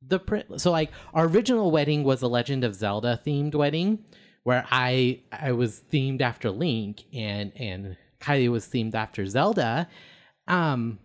the 0.00 0.18
prin- 0.18 0.58
so 0.58 0.70
like 0.70 0.92
our 1.12 1.26
original 1.26 1.70
wedding 1.70 2.04
was 2.04 2.22
a 2.22 2.26
Legend 2.26 2.64
of 2.64 2.74
Zelda 2.74 3.20
themed 3.26 3.54
wedding 3.54 4.02
where 4.44 4.66
I 4.70 5.20
I 5.32 5.52
was 5.52 5.82
themed 5.92 6.20
after 6.20 6.50
Link 6.50 7.04
and 7.12 7.52
and 7.56 7.96
Kylie 8.20 8.50
was 8.50 8.66
themed 8.66 8.94
after 8.94 9.26
Zelda. 9.26 9.88
Um 10.46 10.98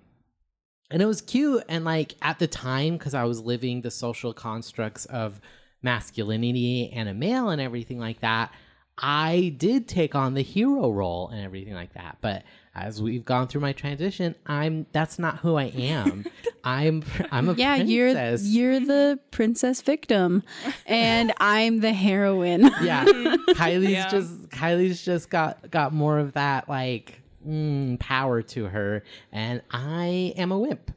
and 0.91 1.01
it 1.01 1.05
was 1.05 1.21
cute 1.21 1.63
and 1.67 1.83
like 1.83 2.15
at 2.21 2.39
the 2.39 2.47
time 2.47 2.97
cuz 2.97 3.13
I 3.13 3.23
was 3.23 3.41
living 3.41 3.81
the 3.81 3.91
social 3.91 4.33
constructs 4.33 5.05
of 5.05 5.41
masculinity 5.81 6.91
and 6.91 7.09
a 7.09 7.13
male 7.13 7.49
and 7.49 7.61
everything 7.61 7.99
like 7.99 8.21
that, 8.21 8.51
I 8.97 9.53
did 9.57 9.87
take 9.87 10.15
on 10.15 10.33
the 10.33 10.41
hero 10.41 10.89
role 10.91 11.29
and 11.29 11.43
everything 11.43 11.73
like 11.73 11.93
that. 11.93 12.17
But 12.21 12.43
as 12.75 13.01
we've 13.01 13.23
gone 13.23 13.47
through 13.47 13.61
my 13.61 13.71
transition, 13.73 14.35
I'm 14.45 14.85
that's 14.91 15.17
not 15.17 15.38
who 15.39 15.55
I 15.55 15.65
am. 15.65 16.25
I'm 16.63 17.03
I'm 17.31 17.49
a 17.49 17.53
yeah, 17.53 17.75
you're 17.75 18.09
you're 18.38 18.79
the 18.79 19.19
princess 19.31 19.81
victim, 19.81 20.43
and 20.85 21.31
I'm 21.39 21.79
the 21.79 21.93
heroine. 21.93 22.63
yeah. 22.81 23.05
Kylie's 23.49 23.89
Yeah. 23.91 24.09
just 24.09 24.49
Kylie's 24.49 25.03
just 25.05 25.29
got 25.29 25.69
got 25.71 25.93
more 25.93 26.17
of 26.19 26.33
that 26.33 26.67
like 26.67 27.21
mm, 27.47 27.99
power 27.99 28.41
to 28.41 28.65
her, 28.65 29.03
and 29.31 29.61
I 29.71 30.33
am 30.38 30.51
a 30.51 30.57
wimp. 30.59 30.91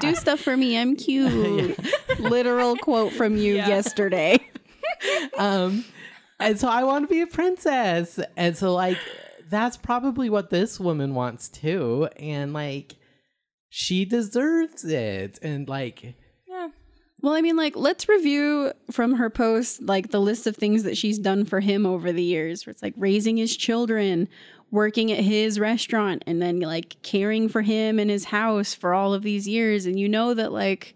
Do 0.00 0.14
stuff 0.14 0.40
for 0.40 0.56
me. 0.56 0.78
I'm 0.78 0.96
cute. 0.96 1.78
Literal 2.18 2.76
quote 2.76 3.12
from 3.12 3.36
you 3.36 3.56
Yeah. 3.56 3.68
yesterday. 3.68 4.38
um, 5.38 5.84
and 6.38 6.58
so 6.58 6.68
I 6.68 6.84
want 6.84 7.04
to 7.08 7.12
be 7.12 7.20
a 7.20 7.26
princess, 7.26 8.18
and 8.36 8.56
so 8.56 8.72
like 8.74 8.98
that's 9.48 9.76
probably 9.76 10.30
what 10.30 10.50
this 10.50 10.78
woman 10.80 11.14
wants 11.14 11.48
too. 11.48 12.08
And 12.16 12.52
like, 12.52 12.96
she 13.68 14.04
deserves 14.04 14.84
it. 14.84 15.38
And 15.42 15.68
like, 15.68 16.14
Yeah. 16.46 16.68
Well, 17.20 17.32
I 17.34 17.40
mean, 17.40 17.56
like, 17.56 17.74
let's 17.74 18.08
review 18.08 18.72
from 18.90 19.14
her 19.14 19.30
post, 19.30 19.82
like, 19.82 20.10
the 20.10 20.20
list 20.20 20.46
of 20.46 20.56
things 20.56 20.82
that 20.82 20.98
she's 20.98 21.18
done 21.18 21.46
for 21.46 21.60
him 21.60 21.86
over 21.86 22.12
the 22.12 22.22
years, 22.22 22.66
where 22.66 22.72
it's 22.72 22.82
like 22.82 22.92
raising 22.98 23.38
his 23.38 23.56
children, 23.56 24.28
working 24.70 25.10
at 25.10 25.20
his 25.24 25.58
restaurant, 25.58 26.22
and 26.26 26.42
then, 26.42 26.60
like, 26.60 26.96
caring 27.02 27.48
for 27.48 27.62
him 27.62 27.98
in 27.98 28.10
his 28.10 28.24
house 28.26 28.74
for 28.74 28.92
all 28.92 29.14
of 29.14 29.22
these 29.22 29.48
years. 29.48 29.86
And 29.86 29.98
you 29.98 30.06
know 30.06 30.34
that, 30.34 30.52
like, 30.52 30.94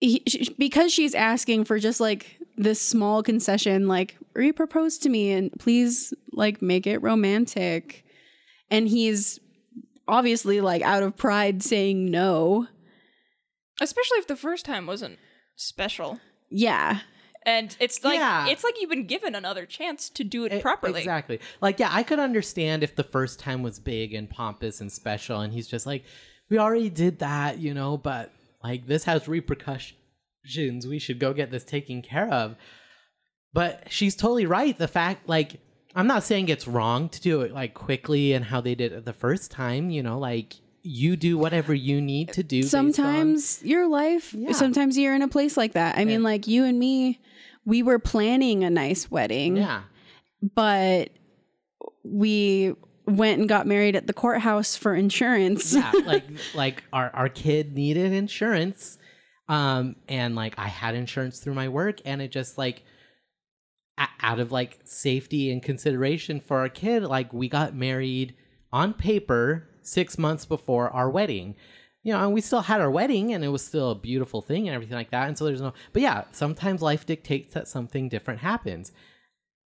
he, 0.00 0.22
because 0.58 0.92
she's 0.92 1.14
asking 1.14 1.64
for 1.64 1.78
just, 1.78 1.98
like, 1.98 2.38
this 2.56 2.80
small 2.80 3.22
concession, 3.22 3.88
like, 3.88 4.16
re-propose 4.34 4.98
to 4.98 5.08
me 5.08 5.32
and 5.32 5.52
please, 5.58 6.12
like, 6.32 6.60
make 6.62 6.86
it 6.86 6.98
romantic. 6.98 8.04
And 8.70 8.88
he's 8.88 9.38
obviously, 10.08 10.60
like, 10.60 10.82
out 10.82 11.02
of 11.02 11.16
pride 11.16 11.62
saying 11.62 12.10
no. 12.10 12.66
Especially 13.80 14.18
if 14.18 14.26
the 14.26 14.36
first 14.36 14.64
time 14.64 14.86
wasn't 14.86 15.18
special. 15.56 16.20
Yeah. 16.50 17.00
And 17.44 17.76
it's 17.80 18.04
like 18.04 18.18
Yeah. 18.18 18.46
it's 18.48 18.62
like 18.62 18.74
you've 18.80 18.90
been 18.90 19.06
given 19.06 19.34
another 19.34 19.66
chance 19.66 20.08
to 20.10 20.22
do 20.22 20.44
it 20.44 20.52
E- 20.52 20.60
properly. 20.60 21.00
Exactly. 21.00 21.40
Like, 21.60 21.80
yeah, 21.80 21.88
I 21.90 22.04
could 22.04 22.20
understand 22.20 22.84
if 22.84 22.94
the 22.94 23.02
first 23.02 23.40
time 23.40 23.62
was 23.64 23.80
big 23.80 24.14
and 24.14 24.30
pompous 24.30 24.80
and 24.80 24.92
special, 24.92 25.40
and 25.40 25.52
he's 25.52 25.66
just 25.66 25.84
like, 25.84 26.04
we 26.50 26.58
already 26.58 26.90
did 26.90 27.18
that, 27.18 27.58
you 27.58 27.74
know, 27.74 27.96
but 27.96 28.30
like 28.62 28.86
this 28.86 29.02
has 29.04 29.26
repercussions. 29.26 29.98
We 30.86 30.98
should 30.98 31.18
go 31.18 31.32
get 31.32 31.50
this 31.50 31.64
taken 31.64 32.02
care 32.02 32.28
of. 32.32 32.56
But 33.52 33.84
she's 33.90 34.16
totally 34.16 34.46
right. 34.46 34.76
The 34.76 34.88
fact, 34.88 35.28
like, 35.28 35.60
I'm 35.94 36.06
not 36.06 36.22
saying 36.22 36.48
it's 36.48 36.66
wrong 36.66 37.08
to 37.10 37.20
do 37.20 37.42
it 37.42 37.52
like 37.52 37.74
quickly 37.74 38.32
and 38.32 38.44
how 38.46 38.60
they 38.62 38.74
did 38.74 38.92
it 38.92 39.04
the 39.04 39.12
first 39.12 39.50
time, 39.50 39.90
you 39.90 40.02
know, 40.02 40.18
like 40.18 40.54
you 40.84 41.16
do 41.16 41.38
whatever 41.38 41.72
you 41.74 42.00
need 42.00 42.32
to 42.32 42.42
do. 42.42 42.62
based 42.62 42.74
on- 42.74 42.92
sometimes 42.92 43.62
your 43.62 43.86
life 43.86 44.34
Yeah. 44.34 44.50
sometimes 44.52 44.98
you're 44.98 45.14
in 45.14 45.22
a 45.22 45.28
place 45.28 45.56
like 45.56 45.74
that 45.74 45.96
i 45.96 46.04
mean 46.04 46.24
like 46.24 46.48
you 46.48 46.64
and 46.64 46.76
me 46.76 47.20
we 47.64 47.84
were 47.84 48.00
planning 48.00 48.64
a 48.64 48.70
nice 48.70 49.08
wedding 49.08 49.58
yeah. 49.58 49.82
but 50.56 51.10
we 52.02 52.74
went 53.06 53.38
and 53.38 53.48
got 53.48 53.68
married 53.68 53.94
at 53.94 54.08
the 54.08 54.12
courthouse 54.12 54.74
for 54.74 54.92
insurance 54.92 55.72
yeah 55.72 55.92
like 56.04 56.24
like 56.56 56.82
our 56.92 57.10
our 57.14 57.28
kid 57.28 57.74
needed 57.76 58.12
insurance 58.12 58.98
um 59.52 59.96
and 60.08 60.34
like 60.34 60.54
i 60.58 60.66
had 60.66 60.94
insurance 60.94 61.38
through 61.38 61.52
my 61.54 61.68
work 61.68 62.00
and 62.06 62.22
it 62.22 62.30
just 62.30 62.56
like 62.56 62.82
a- 63.98 64.08
out 64.20 64.40
of 64.40 64.50
like 64.50 64.80
safety 64.84 65.52
and 65.52 65.62
consideration 65.62 66.40
for 66.40 66.58
our 66.58 66.68
kid 66.68 67.02
like 67.02 67.32
we 67.32 67.48
got 67.48 67.74
married 67.74 68.34
on 68.72 68.94
paper 68.94 69.68
6 69.82 70.16
months 70.16 70.46
before 70.46 70.90
our 70.90 71.10
wedding. 71.10 71.54
You 72.04 72.12
know 72.12 72.24
and 72.24 72.32
we 72.32 72.40
still 72.40 72.62
had 72.62 72.80
our 72.80 72.90
wedding 72.90 73.32
and 73.32 73.44
it 73.44 73.48
was 73.48 73.64
still 73.64 73.90
a 73.90 73.94
beautiful 73.94 74.42
thing 74.42 74.66
and 74.66 74.74
everything 74.74 74.96
like 74.96 75.10
that 75.10 75.28
and 75.28 75.38
so 75.38 75.44
there's 75.44 75.60
no 75.60 75.72
but 75.92 76.02
yeah 76.02 76.24
sometimes 76.32 76.82
life 76.82 77.06
dictates 77.06 77.54
that 77.54 77.68
something 77.68 78.08
different 78.08 78.40
happens. 78.40 78.90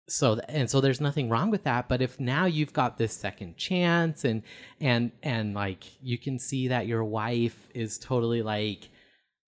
So 0.08 0.40
and 0.48 0.70
so 0.70 0.80
there's 0.80 1.00
nothing 1.00 1.28
wrong 1.28 1.50
with 1.50 1.64
that 1.64 1.88
but 1.88 2.00
if 2.00 2.18
now 2.18 2.46
you've 2.46 2.72
got 2.72 2.96
this 2.96 3.12
second 3.12 3.58
chance 3.58 4.24
and 4.24 4.42
and 4.80 5.12
and 5.22 5.54
like 5.54 5.84
you 6.00 6.16
can 6.16 6.38
see 6.38 6.68
that 6.68 6.86
your 6.86 7.04
wife 7.04 7.68
is 7.74 7.98
totally 7.98 8.42
like 8.42 8.88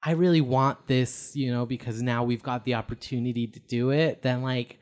i 0.05 0.12
really 0.12 0.40
want 0.40 0.87
this 0.87 1.35
you 1.35 1.51
know 1.51 1.64
because 1.67 2.03
now 2.03 2.23
we've 2.25 2.43
got 2.43 2.64
the 2.64 2.75
opportunity 2.75 3.47
to 3.47 3.61
do 3.61 3.90
it 3.90 4.23
then 4.23 4.43
like 4.43 4.79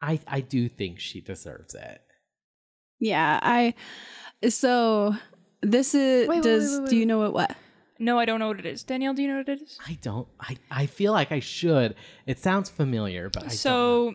i 0.00 0.18
i 0.26 0.40
do 0.40 0.68
think 0.68 0.98
she 0.98 1.20
deserves 1.20 1.74
it 1.74 2.00
yeah 3.00 3.38
i 3.42 3.74
so 4.48 5.14
this 5.60 5.94
is 5.94 6.26
Wait, 6.28 6.36
wait, 6.36 6.42
does 6.42 6.70
wait, 6.72 6.80
wait, 6.80 6.90
do 6.90 6.96
you 6.96 7.06
know 7.06 7.18
what 7.18 7.32
what 7.32 7.56
No, 8.00 8.18
I 8.18 8.24
don't 8.24 8.40
know 8.40 8.48
what 8.48 8.58
it 8.58 8.66
is. 8.66 8.82
Danielle, 8.82 9.14
do 9.14 9.22
you 9.22 9.28
know 9.28 9.38
what 9.38 9.48
it 9.48 9.62
is? 9.62 9.78
i 9.86 9.96
don't 10.02 10.26
i 10.40 10.56
i 10.70 10.86
feel 10.86 11.12
like 11.12 11.30
i 11.30 11.38
should 11.40 11.94
it 12.26 12.38
sounds 12.38 12.68
familiar 12.68 13.28
but 13.30 13.44
i 13.44 13.46
don't 13.46 13.50
know. 13.50 13.56
so 13.56 14.14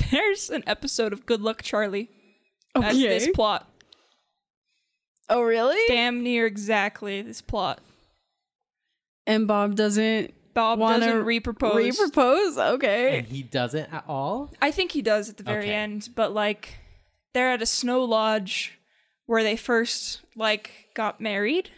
there's 0.10 0.48
an 0.48 0.62
episode 0.66 1.12
of 1.12 1.26
Good 1.26 1.40
Luck 1.42 1.60
Charlie 1.62 2.08
as 2.74 2.96
this 2.96 3.28
plot. 3.34 3.68
oh 5.28 5.42
really 5.42 5.78
Damn 5.88 6.22
near 6.22 6.46
exactly 6.46 7.20
this 7.20 7.42
plot. 7.42 7.80
And 9.28 9.46
bob 9.46 9.76
doesn't 9.76 10.34
Bob 10.54 10.80
want 10.80 11.02
doesn't 11.02 11.18
to 11.18 11.22
re-propose. 11.22 11.76
re-propose? 12.00 12.58
Okay. 12.58 13.18
And 13.18 13.28
he 13.28 13.44
doesn't 13.44 13.92
at 13.92 14.02
all? 14.08 14.50
I 14.60 14.72
think 14.72 14.90
he 14.90 15.02
does 15.02 15.28
at 15.28 15.36
the 15.36 15.44
very 15.44 15.66
Okay. 15.66 15.72
end, 15.74 16.08
but 16.16 16.32
like 16.34 16.80
they're 17.32 17.52
at 17.52 17.62
a 17.62 17.66
snow 17.66 18.02
lodge 18.02 18.76
where 19.26 19.44
they 19.44 19.54
first 19.56 20.20
like 20.34 20.88
got 20.94 21.20
married 21.20 21.70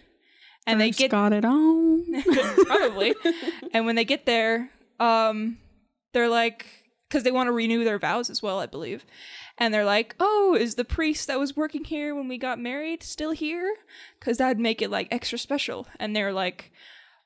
and 0.67 0.81
they 0.81 0.93
get 0.93 1.11
got 1.11 1.35
it 1.35 1.45
on. 1.45 2.23
Probably. 2.67 3.15
And 3.75 3.85
when 3.85 3.97
they 3.97 4.05
get 4.07 4.25
there 4.25 4.71
um 4.99 5.59
they're 6.15 6.29
like 6.31 6.65
because 7.09 7.23
they 7.23 7.33
want 7.33 7.49
to 7.49 7.53
renew 7.53 7.85
their 7.85 7.99
vows 7.99 8.31
as 8.31 8.41
well 8.43 8.61
i 8.61 8.67
believe. 8.67 9.05
And 9.59 9.75
they're 9.75 9.85
like 9.85 10.15
oh 10.19 10.57
is 10.59 10.77
the 10.77 10.85
priest 10.87 11.27
that 11.27 11.39
was 11.39 11.55
working 11.55 11.85
here 11.85 12.15
when 12.15 12.29
we 12.29 12.39
got 12.39 12.59
married 12.59 13.03
still 13.03 13.33
here? 13.33 13.75
Because 14.19 14.39
that'd 14.39 14.59
make 14.59 14.81
it 14.81 14.91
like 14.91 15.09
extra 15.11 15.37
special. 15.37 15.87
And 15.99 16.17
they're 16.17 16.33
like 16.33 16.73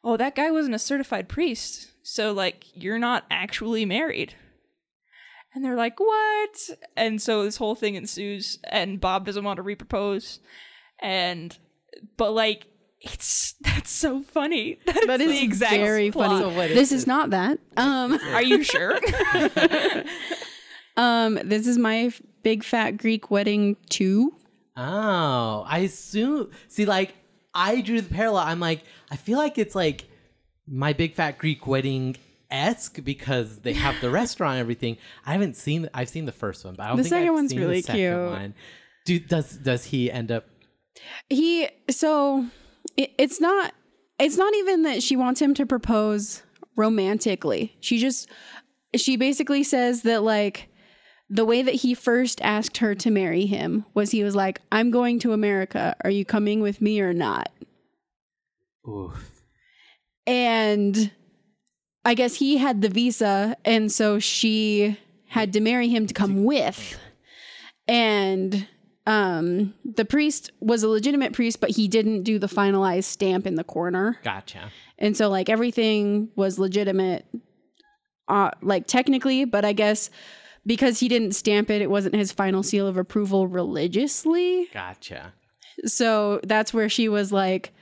oh 0.04 0.16
that 0.16 0.34
guy 0.36 0.50
wasn't 0.50 0.74
a 0.74 0.78
certified 0.78 1.28
priest 1.28 1.92
so 2.02 2.32
like 2.32 2.64
you're 2.74 2.98
not 2.98 3.24
actually 3.30 3.84
married 3.84 4.34
and 5.54 5.64
they're 5.64 5.76
like 5.76 5.98
what 5.98 6.70
and 6.96 7.20
so 7.20 7.44
this 7.44 7.56
whole 7.56 7.74
thing 7.74 7.94
ensues 7.94 8.58
and 8.70 9.00
bob 9.00 9.24
doesn't 9.26 9.44
want 9.44 9.56
to 9.56 9.62
repropose 9.62 10.38
and 11.00 11.58
but 12.16 12.32
like 12.32 12.66
it's 13.00 13.54
that's 13.60 13.90
so 13.90 14.22
funny 14.22 14.78
That's 14.86 15.06
That 15.06 15.20
is 15.20 15.30
the 15.32 15.44
exact 15.44 15.74
very 15.74 16.10
plot. 16.10 16.28
funny. 16.28 16.40
So 16.40 16.48
what 16.48 16.68
this 16.68 16.90
is 16.90 17.00
is 17.02 17.06
not 17.06 17.30
that. 17.30 17.58
Um, 17.76 18.18
Are 18.32 18.42
you 18.42 18.62
sure? 18.62 18.98
um, 20.96 21.38
this 21.44 21.66
is 21.66 21.76
my 21.76 22.12
big 22.42 22.64
fat 22.64 22.92
Greek 22.92 23.30
wedding 23.30 23.76
two. 23.90 24.32
Oh, 24.76 25.64
I 25.68 25.80
assume. 25.80 26.50
See, 26.68 26.86
like, 26.86 27.14
I 27.54 27.80
drew 27.80 28.00
the 28.00 28.12
parallel. 28.12 28.44
I'm 28.44 28.60
like, 28.60 28.82
I 29.10 29.16
feel 29.16 29.38
like 29.38 29.58
it's 29.58 29.74
like 29.74 30.06
my 30.66 30.92
big 30.92 31.14
fat 31.14 31.38
Greek 31.38 31.66
wedding 31.66 32.16
esque 32.50 33.02
because 33.04 33.60
they 33.60 33.72
have 33.84 34.00
the 34.00 34.10
restaurant 34.10 34.54
and 34.54 34.60
everything. 34.60 34.96
I 35.24 35.32
haven't 35.32 35.56
seen. 35.56 35.88
I've 35.94 36.08
seen 36.08 36.24
the 36.26 36.32
first 36.32 36.64
one, 36.64 36.74
but 36.74 36.84
I 36.84 36.88
don't 36.88 36.96
The 36.96 37.02
think 37.04 37.10
second 37.10 37.28
I've 37.28 37.34
one's 37.34 37.50
seen 37.50 37.60
really 37.60 37.80
the 37.80 37.82
second 37.82 38.00
cute. 38.00 38.30
One. 38.30 38.54
Do 39.06 39.18
does 39.18 39.52
does 39.58 39.84
he 39.84 40.10
end 40.10 40.32
up? 40.32 40.46
He 41.28 41.68
so 41.90 42.46
it, 42.96 43.12
it's 43.18 43.40
not 43.40 43.74
it's 44.18 44.36
not 44.36 44.54
even 44.54 44.82
that 44.82 45.02
she 45.02 45.16
wants 45.16 45.40
him 45.42 45.54
to 45.54 45.66
propose 45.66 46.42
romantically. 46.76 47.76
She 47.80 47.98
just 47.98 48.28
she 48.96 49.16
basically 49.16 49.62
says 49.62 50.02
that 50.02 50.22
like 50.22 50.68
the 51.34 51.44
way 51.44 51.62
that 51.62 51.74
he 51.74 51.94
first 51.94 52.40
asked 52.42 52.76
her 52.76 52.94
to 52.94 53.10
marry 53.10 53.44
him 53.46 53.84
was 53.92 54.12
he 54.12 54.22
was 54.22 54.36
like, 54.36 54.60
"I'm 54.70 54.92
going 54.92 55.18
to 55.20 55.32
America. 55.32 55.96
Are 56.04 56.10
you 56.10 56.24
coming 56.24 56.60
with 56.60 56.80
me 56.80 57.00
or 57.00 57.12
not?" 57.12 57.50
Oof. 58.88 59.42
And 60.28 61.10
I 62.04 62.14
guess 62.14 62.36
he 62.36 62.58
had 62.58 62.82
the 62.82 62.88
visa, 62.88 63.56
and 63.64 63.90
so 63.90 64.20
she 64.20 64.96
had 65.26 65.52
to 65.54 65.60
marry 65.60 65.88
him 65.88 66.06
to 66.06 66.14
come 66.14 66.44
with. 66.44 66.98
And 67.88 68.68
um, 69.04 69.74
the 69.84 70.04
priest 70.04 70.52
was 70.60 70.84
a 70.84 70.88
legitimate 70.88 71.32
priest, 71.32 71.60
but 71.60 71.70
he 71.70 71.88
didn't 71.88 72.22
do 72.22 72.38
the 72.38 72.46
finalized 72.46 73.04
stamp 73.04 73.44
in 73.44 73.56
the 73.56 73.64
corner. 73.64 74.20
Gotcha. 74.22 74.70
And 75.00 75.16
so, 75.16 75.28
like, 75.28 75.48
everything 75.48 76.28
was 76.36 76.60
legitimate, 76.60 77.26
uh, 78.28 78.52
like, 78.62 78.86
technically, 78.86 79.44
but 79.44 79.64
I 79.64 79.72
guess 79.72 80.10
because 80.66 81.00
he 81.00 81.08
didn't 81.08 81.32
stamp 81.32 81.70
it, 81.70 81.82
it 81.82 81.90
wasn't 81.90 82.14
his 82.14 82.32
final 82.32 82.62
seal 82.62 82.86
of 82.86 82.96
approval 82.96 83.46
religiously. 83.46 84.68
Gotcha. 84.72 85.34
So 85.84 86.40
that's 86.44 86.72
where 86.72 86.88
she 86.88 87.08
was 87.08 87.32
like, 87.32 87.72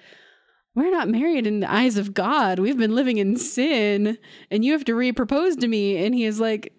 We're 0.75 0.90
not 0.90 1.09
married 1.09 1.47
in 1.47 1.61
the 1.61 1.73
eyes 1.73 1.97
of 1.97 2.14
God. 2.14 2.59
We've 2.59 2.79
been 2.79 2.95
living 2.95 3.18
in 3.18 3.37
sin, 3.37 4.18
and 4.51 4.64
you 4.64 4.73
have 4.73 4.85
to 4.87 4.95
re 4.95 5.12
propose 5.12 5.57
to 5.57 5.68
me. 5.68 6.05
And 6.05 6.14
he 6.14 6.25
is 6.25 6.40
like, 6.40 6.73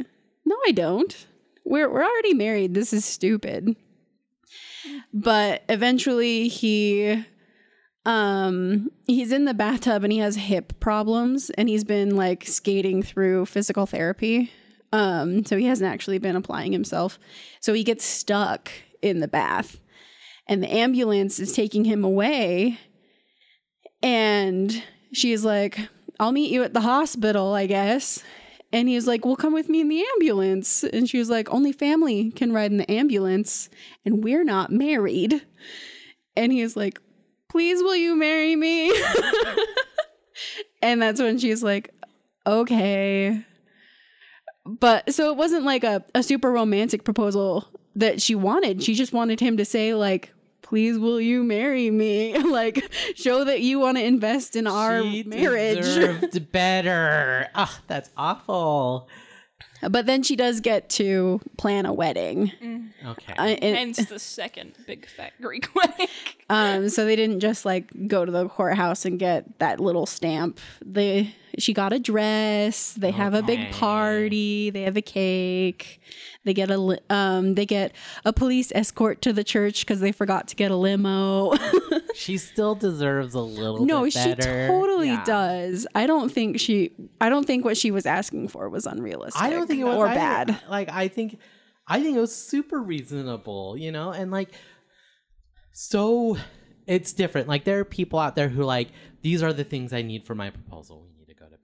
No, 0.46 0.58
I 0.68 0.72
don't. 0.72 1.28
We're, 1.66 1.89
we're 1.89 2.04
already 2.04 2.34
married. 2.34 2.74
This 2.74 2.92
is 2.92 3.06
stupid. 3.06 3.76
But 5.13 5.63
eventually 5.70 6.48
he 6.48 7.26
um 8.06 8.92
he's 9.08 9.32
in 9.32 9.46
the 9.46 9.54
bathtub 9.54 10.04
and 10.04 10.12
he 10.12 10.20
has 10.20 10.36
hip 10.36 10.78
problems 10.82 11.50
and 11.52 11.70
he's 11.70 11.86
been 11.86 12.18
like 12.18 12.46
skating 12.46 13.02
through 13.02 13.46
physical 13.46 13.86
therapy 13.86 14.52
um 14.93 15.43
so 15.43 15.58
he 15.58 15.65
hasn't 15.65 15.91
actually 15.91 16.17
been 16.17 16.38
applying 16.38 16.71
himself 16.71 17.19
so 17.60 17.73
he 17.73 17.84
gets 17.84 18.06
stuck 18.06 18.71
in 19.01 19.19
the 19.19 19.27
bath 19.27 19.82
and 20.47 20.63
the 20.63 20.73
ambulance 20.73 21.39
is 21.39 21.51
taking 21.51 21.84
him 21.84 22.06
away 22.06 22.79
and 24.01 24.84
she's 25.12 25.43
like 25.43 25.77
i'll 26.19 26.32
meet 26.32 26.51
you 26.51 26.63
at 26.63 26.73
the 26.73 26.82
hospital 26.82 27.53
i 27.53 27.65
guess 27.65 28.23
And 28.73 28.89
he 28.89 28.95
was 28.95 29.06
like, 29.06 29.23
Well, 29.23 29.36
come 29.36 29.53
with 29.53 29.69
me 29.69 29.82
in 29.82 29.88
the 29.88 30.03
ambulance. 30.15 30.84
And 30.84 31.08
she 31.08 31.19
was 31.19 31.29
like, 31.29 31.47
Only 31.53 31.71
family 31.71 32.32
can 32.32 32.51
ride 32.51 32.71
in 32.71 32.77
the 32.77 32.91
ambulance, 32.91 33.69
and 34.03 34.23
we're 34.23 34.43
not 34.43 34.71
married. 34.71 35.45
And 36.36 36.51
he 36.51 36.63
was 36.63 36.75
like, 36.75 36.99
Please, 37.49 37.84
will 37.84 37.95
you 37.95 38.15
marry 38.15 38.56
me? 38.56 38.91
and 40.82 40.99
that's 40.99 41.21
when 41.21 41.38
she's 41.38 41.62
like, 41.62 41.93
Okay. 42.47 43.45
But 44.80 45.14
so 45.14 45.30
it 45.32 45.38
wasn't 45.38 45.66
like 45.66 45.84
a, 45.84 46.04
a 46.16 46.24
super 46.24 46.52
romantic 46.52 47.04
proposal 47.04 47.68
that 47.96 48.22
she 48.22 48.36
wanted. 48.36 48.84
She 48.84 48.96
just 48.96 49.14
wanted 49.14 49.40
him 49.40 49.58
to 49.58 49.66
say, 49.66 49.94
like, 49.94 50.34
please 50.62 50.98
will 50.98 51.22
you 51.22 51.44
marry 51.44 51.92
me? 51.92 52.38
like 52.40 52.92
show 53.16 53.44
that 53.44 53.62
you 53.62 53.80
want 53.80 53.98
to 53.98 54.04
invest 54.04 54.56
in 54.56 54.66
our 54.68 55.04
She 55.04 55.24
marriage. 55.24 56.52
better. 56.52 57.48
Ah, 57.54 57.80
that's 57.88 58.10
awful. 58.18 59.08
But 59.89 60.06
then 60.06 60.24
she 60.24 60.36
does 60.36 60.60
get 60.60 60.89
to 60.91 61.39
plan 61.58 61.86
a 61.86 61.93
wedding. 61.93 62.52
Okay. 63.06 63.34
I, 63.38 63.50
and- 63.62 63.78
Hence 63.78 64.06
the 64.06 64.19
second 64.19 64.74
big 64.88 65.08
fat 65.08 65.34
Greek 65.41 65.67
wedding. 65.76 66.08
um, 66.50 66.89
so 66.89 67.06
they 67.06 67.15
didn't 67.15 67.39
just 67.39 67.65
like 67.65 67.89
go 68.08 68.26
to 68.26 68.32
the 68.32 68.48
courthouse 68.50 69.06
and 69.06 69.19
get 69.19 69.60
that 69.60 69.80
little 69.80 70.06
stamp. 70.06 70.60
They 70.86 71.34
she 71.60 71.74
got 71.74 71.93
a 71.93 72.00
dress. 72.00 72.93
They 72.93 73.12
have 73.12 73.34
a 73.36 73.43
big 73.43 73.72
party. 73.74 74.69
They 74.72 74.82
have 74.84 74.98
a 74.98 75.02
cake. 75.04 76.02
They 76.45 76.53
get 76.53 76.69
a 76.69 76.99
um 77.10 77.56
they 77.56 77.65
get 77.65 77.93
a 78.25 78.34
police 78.34 78.71
escort 78.75 79.21
to 79.21 79.32
the 79.34 79.43
church 79.43 79.82
because 79.82 79.99
they 80.01 80.12
forgot 80.12 80.47
to 80.49 80.56
get 80.56 80.71
a 80.71 80.75
limo. 80.75 81.53
she 82.15 82.38
still 82.38 82.75
deserves 82.75 83.34
a 83.34 83.39
little 83.39 83.86
no, 83.86 84.03
bit 84.03 84.13
she 84.13 84.36
totally 84.36 85.08
Yeah. 85.08 85.23
does. 85.23 85.88
I 85.95 86.06
don't 86.06 86.29
think 86.32 86.60
she. 86.60 86.91
I 87.21 87.29
don't 87.29 87.45
think 87.47 87.63
what 87.63 87.77
she 87.77 87.91
was 87.91 88.06
asking 88.06 88.49
for 88.49 88.67
was 88.69 88.86
unrealistic. 88.86 89.41
I 89.41 89.49
don't 89.49 89.67
think 89.67 89.79
it 89.82 89.86
was 89.86 89.95
or 89.95 90.08
either. 90.08 90.19
bad. 90.19 90.60
Like 90.69 90.89
I 90.89 91.08
think 91.08 91.39
I 91.88 92.01
think 92.01 92.17
it 92.17 92.21
was 92.21 92.36
super 92.36 92.82
reasonable, 92.82 93.77
you 93.77 93.91
know, 93.91 94.12
and 94.12 94.29
like 94.32 94.49
so 95.71 96.38
it's 96.88 97.13
different. 97.13 97.47
Like 97.47 97.63
there 97.63 97.79
are 97.79 97.86
people 97.86 98.19
out 98.19 98.36
there 98.36 98.49
who 98.49 98.63
like 98.63 98.89
these 99.21 99.41
are 99.41 99.53
the 99.53 99.63
things 99.63 99.93
I 99.93 100.01
need 100.01 100.25
for 100.25 100.36
my 100.36 100.49
proposal. 100.49 101.08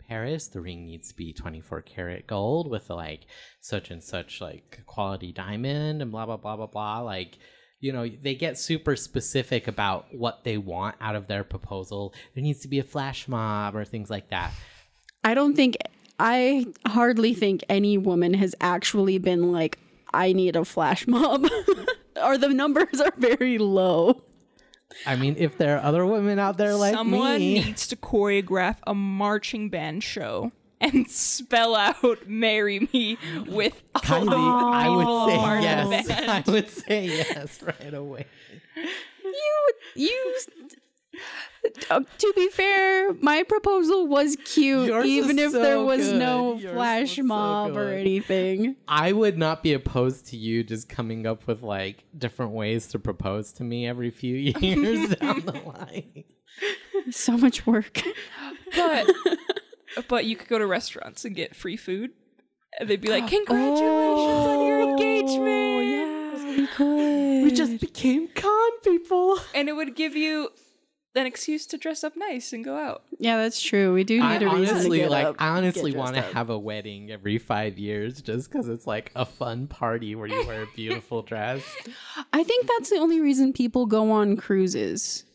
Paris. 0.09 0.47
The 0.47 0.59
ring 0.59 0.85
needs 0.85 1.09
to 1.09 1.15
be 1.15 1.31
24 1.31 1.83
karat 1.83 2.25
gold 2.25 2.69
with 2.69 2.89
like 2.89 3.27
such 3.61 3.91
and 3.91 4.03
such 4.03 4.41
like 4.41 4.81
quality 4.87 5.31
diamond 5.31 6.01
and 6.01 6.11
blah 6.11 6.25
blah 6.25 6.37
blah 6.37 6.57
blah 6.57 6.65
blah. 6.65 7.01
Like 7.01 7.37
you 7.79 7.93
know, 7.93 8.09
they 8.09 8.35
get 8.35 8.57
super 8.57 8.95
specific 8.95 9.67
about 9.67 10.07
what 10.13 10.43
they 10.43 10.57
want 10.57 10.95
out 10.99 11.15
of 11.15 11.27
their 11.27 11.45
proposal. 11.45 12.13
There 12.33 12.43
needs 12.43 12.59
to 12.61 12.67
be 12.67 12.79
a 12.79 12.83
flash 12.83 13.27
mob 13.27 13.75
or 13.75 13.85
things 13.85 14.09
like 14.09 14.29
that. 14.31 14.51
I 15.23 15.33
don't 15.33 15.55
think. 15.55 15.77
I 16.21 16.65
hardly 16.85 17.33
think 17.33 17.63
any 17.69 17.97
woman 17.97 18.33
has 18.33 18.53
actually 18.59 19.19
been 19.19 19.53
like, 19.53 19.77
"I 20.11 20.33
need 20.33 20.55
a 20.55 20.65
flash 20.65 21.07
mob," 21.07 21.47
or 22.21 22.37
the 22.37 22.49
numbers 22.49 22.99
are 22.99 23.13
very 23.17 23.59
low. 23.59 24.23
I 25.05 25.15
mean, 25.15 25.35
if 25.37 25.57
there 25.57 25.77
are 25.77 25.83
other 25.83 26.05
women 26.05 26.39
out 26.39 26.57
there 26.57 26.75
like 26.75 26.93
Someone 26.93 27.39
me, 27.39 27.55
needs 27.55 27.87
to 27.87 27.95
choreograph 27.95 28.77
a 28.87 28.93
marching 28.93 29.69
band 29.69 30.03
show 30.03 30.51
and 30.81 31.09
spell 31.09 31.75
out 31.75 32.27
"Marry 32.27 32.89
Me" 32.91 33.17
with 33.47 33.81
all 33.95 34.01
Kylie, 34.01 34.29
the 34.29 34.37
I 34.37 34.89
would 34.89 35.29
say 35.31 35.37
part 35.37 35.57
of 35.57 35.63
the 35.63 35.95
yes. 35.95 36.07
band. 36.07 36.31
I 36.47 36.51
would 36.51 36.69
say 36.69 37.05
yes 37.05 37.61
right 37.61 37.93
away. 37.93 38.25
You, 39.23 39.69
you. 39.95 40.39
Uh, 41.89 42.01
to 42.17 42.33
be 42.35 42.49
fair, 42.49 43.13
my 43.15 43.43
proposal 43.43 44.07
was 44.07 44.35
cute, 44.45 44.87
Yours 44.87 45.05
even 45.05 45.35
was 45.37 45.45
if 45.45 45.51
so 45.51 45.61
there 45.61 45.81
was 45.81 46.07
good. 46.07 46.19
no 46.19 46.55
Yours 46.57 46.73
flash 46.73 47.01
was 47.09 47.15
so 47.17 47.23
mob 47.23 47.77
or 47.77 47.85
good. 47.91 47.99
anything. 48.01 48.75
I 48.87 49.11
would 49.11 49.37
not 49.37 49.63
be 49.63 49.73
opposed 49.73 50.27
to 50.27 50.37
you 50.37 50.63
just 50.63 50.89
coming 50.89 51.25
up 51.27 51.47
with 51.47 51.61
like 51.63 52.03
different 52.17 52.51
ways 52.53 52.87
to 52.87 52.99
propose 52.99 53.51
to 53.53 53.63
me 53.63 53.87
every 53.87 54.09
few 54.11 54.35
years 54.59 55.15
down 55.15 55.41
the 55.45 55.51
line. 55.65 56.23
So 57.11 57.37
much 57.37 57.65
work. 57.65 58.01
But 58.75 59.09
but 60.07 60.25
you 60.25 60.35
could 60.35 60.47
go 60.47 60.59
to 60.59 60.67
restaurants 60.67 61.25
and 61.25 61.35
get 61.35 61.55
free 61.55 61.77
food, 61.77 62.11
and 62.79 62.89
they'd 62.89 63.01
be 63.01 63.09
like, 63.09 63.27
"Congratulations 63.29 64.45
on 64.47 64.65
your 64.65 64.81
engagement!" 64.81 65.39
Oh, 65.47 65.79
yeah, 65.81 66.57
we 66.57 66.67
could. 66.67 67.43
We 67.43 67.51
just 67.51 67.79
became 67.79 68.27
con 68.35 68.71
people. 68.83 69.37
and 69.55 69.69
it 69.69 69.73
would 69.73 69.95
give 69.95 70.15
you 70.15 70.49
an 71.19 71.27
excuse 71.27 71.65
to 71.67 71.77
dress 71.77 72.03
up 72.03 72.15
nice 72.15 72.53
and 72.53 72.63
go 72.63 72.75
out. 72.75 73.03
Yeah, 73.19 73.37
that's 73.37 73.61
true. 73.61 73.93
We 73.93 74.03
do 74.03 74.15
need 74.15 74.43
I 74.43 74.53
a 74.53 74.55
reason 74.55 74.89
to 74.89 74.97
get 74.97 75.09
like. 75.11 75.25
up, 75.25 75.35
I 75.39 75.49
honestly 75.49 75.93
want 75.93 76.15
to 76.15 76.21
have 76.21 76.49
a 76.49 76.57
wedding 76.57 77.11
every 77.11 77.37
five 77.37 77.77
years, 77.77 78.21
just 78.21 78.51
because 78.51 78.67
it's 78.67 78.87
like 78.87 79.11
a 79.15 79.25
fun 79.25 79.67
party 79.67 80.15
where 80.15 80.27
you 80.27 80.45
wear 80.47 80.63
a 80.63 80.67
beautiful 80.75 81.21
dress. 81.21 81.63
I 82.33 82.43
think 82.43 82.67
that's 82.67 82.89
the 82.89 82.97
only 82.97 83.19
reason 83.19 83.53
people 83.53 83.85
go 83.85 84.11
on 84.11 84.37
cruises 84.37 85.25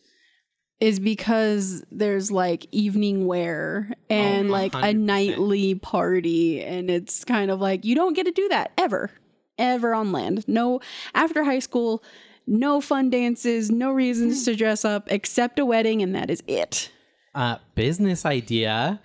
is 0.79 0.99
because 0.99 1.85
there's 1.89 2.31
like 2.31 2.65
evening 2.71 3.27
wear 3.27 3.93
and 4.09 4.49
Oh, 4.49 4.51
like 4.51 4.73
a 4.75 4.93
nightly 4.93 5.75
party 5.75 6.61
and 6.61 6.89
it's 6.89 7.23
kind 7.23 7.49
of 7.49 7.61
like 7.61 7.85
you 7.85 7.95
don't 7.95 8.13
get 8.13 8.25
to 8.25 8.31
do 8.31 8.49
that 8.49 8.71
ever 8.77 9.11
ever 9.57 9.93
on 9.95 10.11
land. 10.11 10.45
No 10.47 10.81
after 11.13 11.43
high 11.45 11.59
school 11.59 12.03
no 12.47 12.81
fun 12.81 13.09
dances, 13.09 13.71
no 13.71 13.91
reasons 13.91 14.45
to 14.45 14.55
dress 14.55 14.85
up 14.85 15.11
except 15.11 15.59
a 15.59 15.65
wedding 15.65 16.01
and 16.01 16.13
that 16.15 16.29
is 16.29 16.43
it. 16.47 16.91
uh, 17.33 17.57
business 17.75 18.25
idea. 18.25 19.01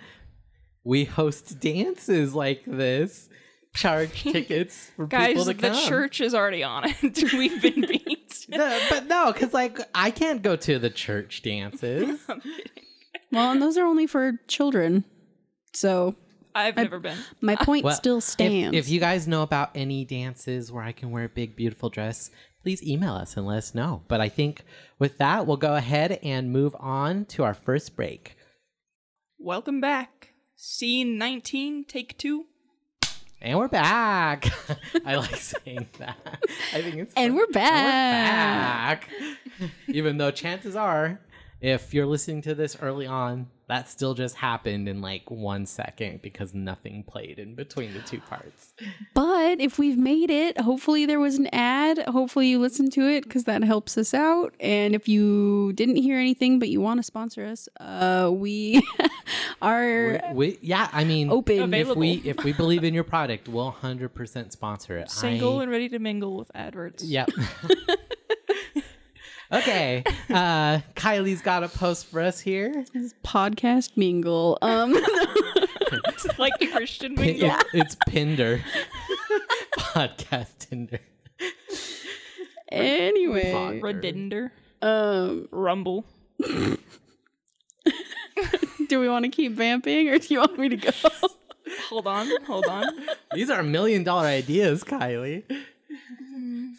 We 0.84 1.04
host 1.04 1.60
dances 1.60 2.34
like 2.34 2.62
this. 2.66 3.28
Charge 3.74 4.22
tickets 4.32 4.90
for 4.96 5.06
Guys, 5.06 5.28
people 5.28 5.44
to 5.44 5.54
come. 5.54 5.72
the 5.74 5.80
church 5.82 6.20
is 6.20 6.34
already 6.34 6.64
on 6.64 6.84
it. 6.86 7.32
We've 7.34 7.60
been 7.62 7.82
beat. 7.88 8.46
No, 8.48 8.80
but 8.90 9.06
no, 9.06 9.32
because 9.32 9.52
like 9.54 9.78
I 9.94 10.10
can't 10.10 10.42
go 10.42 10.56
to 10.56 10.78
the 10.78 10.90
church 10.90 11.42
dances. 11.42 12.18
Well, 13.30 13.52
and 13.52 13.62
those 13.62 13.76
are 13.78 13.84
only 13.86 14.06
for 14.08 14.40
children. 14.48 15.04
So 15.72 16.16
I've 16.52 16.74
never 16.76 16.98
been. 16.98 17.16
my 17.40 17.54
point 17.54 17.84
Well, 17.84 17.94
still 17.94 18.18
if, 18.18 18.24
stands. 18.24 18.76
if 18.76 18.88
you 18.88 18.98
guys 18.98 19.28
know 19.28 19.42
about 19.42 19.70
any 19.76 20.04
dances 20.04 20.72
where 20.72 20.82
I 20.82 20.90
can 20.90 21.12
wear 21.12 21.24
a 21.24 21.28
big, 21.28 21.54
beautiful 21.54 21.90
dress, 21.90 22.30
please 22.62 22.82
email 22.82 23.14
us 23.14 23.36
and 23.36 23.46
let 23.46 23.58
us 23.58 23.74
know. 23.74 24.02
But 24.08 24.20
I 24.20 24.28
think 24.28 24.62
with 24.98 25.18
that, 25.18 25.46
we'll 25.46 25.56
go 25.56 25.74
ahead 25.76 26.18
and 26.22 26.52
move 26.52 26.74
on 26.78 27.24
to 27.26 27.42
our 27.44 27.54
first 27.54 27.96
break. 27.96 28.36
Welcome 29.38 29.80
back. 29.80 30.34
Scene 30.56 31.16
19, 31.16 31.84
take 31.84 32.18
two. 32.18 32.46
And 33.42 33.58
we're 33.58 33.68
back. 33.68 34.46
I 35.06 35.16
like 35.16 35.34
saying 35.36 35.88
that. 35.98 36.18
I 36.74 36.82
think 36.82 36.96
it's 36.96 37.14
And 37.16 37.32
fun. 37.32 37.36
we're 37.36 37.44
And 37.44 37.54
we're 37.54 37.54
back. 37.54 39.08
Even 39.88 40.18
though 40.18 40.30
chances 40.30 40.76
are, 40.76 41.18
if 41.62 41.94
you're 41.94 42.04
listening 42.04 42.42
to 42.42 42.54
this 42.54 42.76
early 42.82 43.06
on, 43.06 43.48
that 43.70 43.88
still 43.88 44.14
just 44.14 44.34
happened 44.34 44.88
in 44.88 45.00
like 45.00 45.30
one 45.30 45.64
second 45.64 46.20
because 46.22 46.52
nothing 46.52 47.04
played 47.04 47.38
in 47.38 47.54
between 47.54 47.94
the 47.94 48.00
two 48.00 48.18
parts. 48.18 48.74
But 49.14 49.60
if 49.60 49.78
we've 49.78 49.96
made 49.96 50.28
it, 50.28 50.60
hopefully 50.60 51.06
there 51.06 51.20
was 51.20 51.36
an 51.36 51.46
ad. 51.52 51.98
Hopefully 52.08 52.48
you 52.48 52.58
listened 52.58 52.92
to 52.94 53.08
it 53.08 53.22
because 53.22 53.44
that 53.44 53.62
helps 53.62 53.96
us 53.96 54.12
out. 54.12 54.56
And 54.58 54.92
if 54.92 55.06
you 55.06 55.72
didn't 55.74 55.96
hear 55.96 56.18
anything 56.18 56.58
but 56.58 56.68
you 56.68 56.80
want 56.80 56.98
to 56.98 57.04
sponsor 57.04 57.46
us, 57.46 57.68
uh, 57.78 58.28
we 58.32 58.84
are 59.62 60.20
We, 60.32 60.58
yeah, 60.60 60.88
I 60.92 61.04
mean, 61.04 61.30
Open. 61.30 61.72
If 61.72 61.94
we 61.94 62.22
if 62.24 62.42
we 62.42 62.52
believe 62.52 62.82
in 62.82 62.92
your 62.92 63.04
product, 63.04 63.46
we'll 63.46 63.70
hundred 63.70 64.14
percent 64.14 64.52
sponsor 64.52 64.98
it. 64.98 65.12
Single 65.12 65.60
I- 65.60 65.62
and 65.62 65.70
ready 65.70 65.88
to 65.90 66.00
mingle 66.00 66.36
with 66.36 66.50
adverts. 66.56 67.04
Yep. 67.04 67.30
okay. 69.52 70.04
Uh, 70.28 70.80
Kylie's 70.94 71.42
got 71.42 71.62
a 71.64 71.68
post 71.68 72.06
for 72.06 72.20
us 72.20 72.40
here. 72.40 72.84
podcast 73.24 73.96
mingle. 73.96 74.58
Um, 74.62 74.92
like 76.38 76.52
Christian 76.72 77.16
Pin- 77.16 77.38
mingle. 77.40 77.50
it- 77.50 77.66
it's 77.74 77.96
Pinder. 78.08 78.62
Podcast 79.78 80.58
Tinder. 80.58 81.00
anyway, 82.70 83.80
Redinder. 83.82 84.50
um, 84.82 85.48
Rumble. 85.50 86.04
do 88.88 88.98
we 89.00 89.08
want 89.08 89.24
to 89.24 89.30
keep 89.30 89.52
vamping 89.52 90.08
or 90.08 90.18
do 90.18 90.26
you 90.34 90.40
want 90.40 90.58
me 90.58 90.68
to 90.68 90.76
go? 90.76 90.90
Hold 91.88 92.06
on, 92.06 92.28
hold 92.44 92.66
on. 92.66 92.84
These 93.34 93.50
are 93.50 93.62
million 93.62 94.02
dollar 94.04 94.26
ideas, 94.26 94.82
Kylie. 94.84 95.42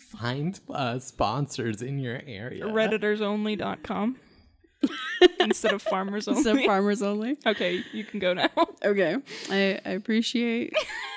Find 0.10 0.60
uh, 0.70 1.00
sponsors 1.00 1.82
in 1.82 2.00
your 2.00 2.22
area. 2.26 2.66
Redditorsonly.com 2.66 4.18
instead 5.40 5.74
of 5.74 5.82
farmers 5.82 6.28
only. 6.28 6.44
so 6.44 6.56
farmers 6.66 7.02
only. 7.02 7.38
okay, 7.46 7.84
you 7.94 8.04
can 8.04 8.20
go 8.20 8.34
now. 8.34 8.50
Okay, 8.84 9.16
I, 9.50 9.80
I 9.86 9.90
appreciate. 9.92 10.74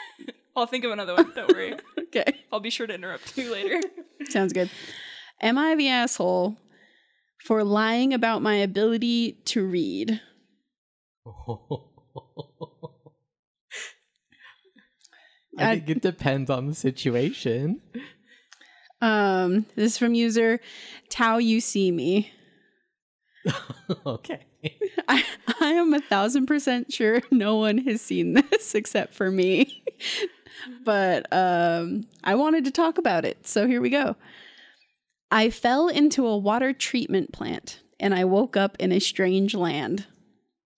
I'll 0.56 0.66
think 0.66 0.84
of 0.84 0.90
another 0.92 1.14
one. 1.14 1.32
Don't 1.34 1.50
worry. 1.52 1.74
Okay. 1.98 2.40
I'll 2.52 2.60
be 2.60 2.70
sure 2.70 2.86
to 2.86 2.94
interrupt 2.94 3.36
you 3.36 3.50
later. 3.52 3.80
Sounds 4.28 4.52
good. 4.52 4.70
Am 5.40 5.58
I 5.58 5.74
the 5.74 5.88
asshole 5.88 6.56
for 7.44 7.64
lying 7.64 8.14
about 8.14 8.40
my 8.42 8.54
ability 8.56 9.32
to 9.46 9.66
read? 9.66 10.20
I 15.58 15.70
I- 15.70 15.74
think 15.76 15.90
it 15.90 16.02
depends 16.02 16.50
on 16.50 16.66
the 16.66 16.74
situation. 16.74 17.80
Um, 19.00 19.66
this 19.76 19.92
is 19.92 19.98
from 19.98 20.14
user 20.14 20.60
Tao 21.08 21.38
You 21.38 21.60
See 21.60 21.90
Me. 21.90 22.32
okay. 24.06 24.46
I, 25.08 25.24
I 25.60 25.72
am 25.72 25.92
a 25.92 26.00
thousand 26.00 26.46
percent 26.46 26.92
sure 26.92 27.20
no 27.30 27.56
one 27.56 27.78
has 27.78 28.00
seen 28.00 28.34
this 28.34 28.74
except 28.74 29.14
for 29.14 29.30
me. 29.30 29.82
but 30.84 31.26
um, 31.32 32.06
I 32.22 32.34
wanted 32.34 32.64
to 32.64 32.70
talk 32.70 32.98
about 32.98 33.24
it, 33.24 33.46
so 33.46 33.66
here 33.66 33.80
we 33.80 33.90
go. 33.90 34.16
I 35.30 35.50
fell 35.50 35.88
into 35.88 36.26
a 36.26 36.38
water 36.38 36.72
treatment 36.72 37.32
plant 37.32 37.80
and 37.98 38.14
I 38.14 38.24
woke 38.24 38.56
up 38.56 38.76
in 38.78 38.92
a 38.92 39.00
strange 39.00 39.54
land. 39.54 40.06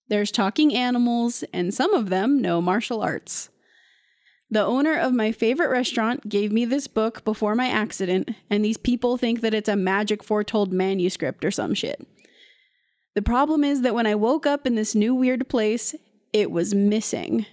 There's 0.09 0.31
talking 0.31 0.73
animals, 0.73 1.43
and 1.51 1.73
some 1.73 1.93
of 1.93 2.09
them 2.09 2.41
know 2.41 2.61
martial 2.61 3.01
arts. 3.01 3.49
The 4.49 4.63
owner 4.63 4.97
of 4.97 5.13
my 5.13 5.31
favorite 5.33 5.69
restaurant 5.69 6.29
gave 6.29 6.53
me 6.53 6.63
this 6.63 6.87
book 6.87 7.25
before 7.25 7.53
my 7.53 7.67
accident, 7.67 8.31
and 8.49 8.63
these 8.63 8.77
people 8.77 9.17
think 9.17 9.41
that 9.41 9.53
it's 9.53 9.67
a 9.67 9.75
magic 9.75 10.23
foretold 10.23 10.71
manuscript 10.71 11.43
or 11.43 11.51
some 11.51 11.73
shit. 11.73 12.07
The 13.13 13.21
problem 13.21 13.63
is 13.63 13.81
that 13.81 13.95
when 13.95 14.07
I 14.07 14.15
woke 14.15 14.45
up 14.45 14.65
in 14.65 14.75
this 14.75 14.95
new 14.95 15.13
weird 15.13 15.49
place, 15.49 15.95
it 16.31 16.49
was 16.49 16.73
missing. 16.73 17.45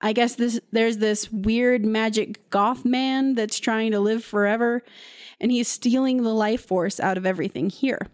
I 0.00 0.12
guess 0.12 0.34
this 0.34 0.58
there's 0.72 0.98
this 0.98 1.30
weird 1.30 1.84
magic 1.84 2.48
goth 2.50 2.84
man 2.84 3.34
that's 3.34 3.60
trying 3.60 3.90
to 3.92 4.00
live 4.00 4.24
forever, 4.24 4.82
and 5.38 5.52
he's 5.52 5.68
stealing 5.68 6.22
the 6.22 6.34
life 6.34 6.64
force 6.64 6.98
out 6.98 7.18
of 7.18 7.26
everything 7.26 7.68
here. 7.68 8.06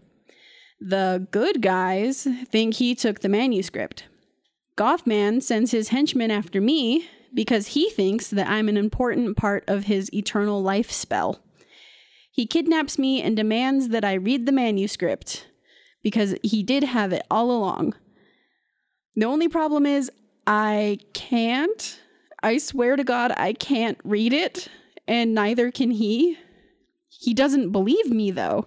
The 0.81 1.27
good 1.31 1.63
guys 1.63 2.27
think 2.51 2.75
he 2.75 2.95
took 2.95 3.21
the 3.21 3.29
manuscript. 3.29 4.05
Gothman 4.77 5.41
sends 5.43 5.71
his 5.71 5.89
henchmen 5.89 6.31
after 6.31 6.61
me 6.61 7.09
because 7.35 7.69
he 7.69 7.91
thinks 7.91 8.29
that 8.29 8.49
I'm 8.49 8.69
an 8.69 8.77
important 8.77 9.37
part 9.37 9.65
of 9.69 9.85
his 9.85 10.13
eternal 10.13 10.63
life 10.63 10.91
spell. 10.91 11.41
He 12.31 12.47
kidnaps 12.47 12.99
me 12.99 13.21
and 13.21 13.37
demands 13.37 13.89
that 13.89 14.05
I 14.05 14.15
read 14.15 14.47
the 14.47 14.53
manuscript 14.53 15.47
because 16.03 16.37
he 16.43 16.63
did 16.63 16.85
have 16.85 17.13
it 17.13 17.27
all 17.31 17.51
along. 17.51 17.95
The 19.17 19.27
only 19.27 19.49
problem 19.49 19.85
is 19.87 20.11
I 20.47 20.99
can't. 21.13 22.01
I 22.43 22.59
swear 22.59 22.97
to 22.97 23.03
God, 23.03 23.33
I 23.37 23.53
can't 23.53 23.99
read 24.05 24.33
it, 24.33 24.69
and 25.09 25.35
neither 25.35 25.73
can 25.73 25.91
he. 25.91 26.39
He 27.09 27.35
doesn't 27.35 27.73
believe 27.73 28.11
me, 28.11 28.31
though, 28.31 28.67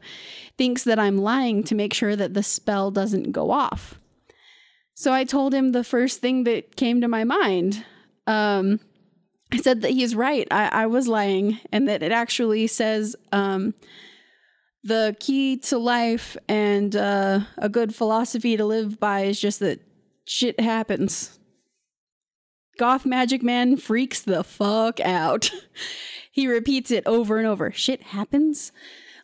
thinks 0.58 0.84
that 0.84 1.00
I'm 1.00 1.17
lying 1.17 1.63
to 1.63 1.76
make 1.76 1.93
sure 1.93 2.17
that 2.17 2.34
the 2.34 2.43
spell 2.43 2.91
doesn't 2.91 3.32
go 3.32 3.52
off. 3.52 4.00
So 4.93 5.13
I 5.13 5.24
told 5.24 5.54
him 5.54 5.71
the 5.71 5.86
first 5.86 6.19
thing 6.19 6.43
that 6.43 6.76
came 6.76 7.00
to 7.00 7.08
my 7.08 7.24
mind. 7.24 7.86
Um, 8.27 8.79
said 9.62 9.81
that 9.81 9.91
he's 9.91 10.15
right. 10.15 10.47
I, 10.51 10.84
I 10.84 10.86
was 10.88 11.07
lying, 11.07 11.60
and 11.71 11.88
that 11.88 12.03
it 12.03 12.12
actually 12.12 12.67
says 12.67 13.15
um, 13.31 13.73
the 14.84 15.15
key 15.19 15.57
to 15.57 15.77
life 15.77 16.38
and 16.47 16.95
uh, 16.95 17.41
a 17.57 17.69
good 17.69 17.93
philosophy 17.93 18.57
to 18.57 18.65
live 18.65 18.99
by 18.99 19.21
is 19.21 19.39
just 19.39 19.60
that 19.60 19.79
shit 20.25 20.60
happens. 20.60 21.38
Goth 22.79 23.05
Magic 23.05 23.43
Man 23.43 23.77
freaks 23.77 24.21
the 24.21 24.43
fuck 24.43 24.99
out. 25.01 25.51
he 26.31 26.47
repeats 26.47 26.89
it 26.89 27.05
over 27.05 27.38
and 27.38 27.47
over. 27.47 27.71
Shit 27.71 28.01
happens? 28.01 28.71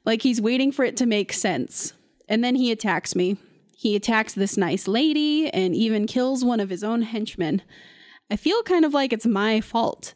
Like 0.05 0.21
he's 0.21 0.41
waiting 0.41 0.71
for 0.71 0.85
it 0.85 0.97
to 0.97 1.05
make 1.05 1.33
sense. 1.33 1.93
And 2.29 2.43
then 2.43 2.55
he 2.55 2.71
attacks 2.71 3.15
me. 3.15 3.37
He 3.75 3.95
attacks 3.95 4.33
this 4.33 4.57
nice 4.57 4.87
lady 4.87 5.49
and 5.49 5.75
even 5.75 6.07
kills 6.07 6.43
one 6.43 6.59
of 6.59 6.69
his 6.69 6.83
own 6.83 7.03
henchmen. 7.03 7.61
I 8.29 8.35
feel 8.35 8.61
kind 8.63 8.85
of 8.85 8.93
like 8.93 9.13
it's 9.13 9.25
my 9.25 9.61
fault. 9.61 10.13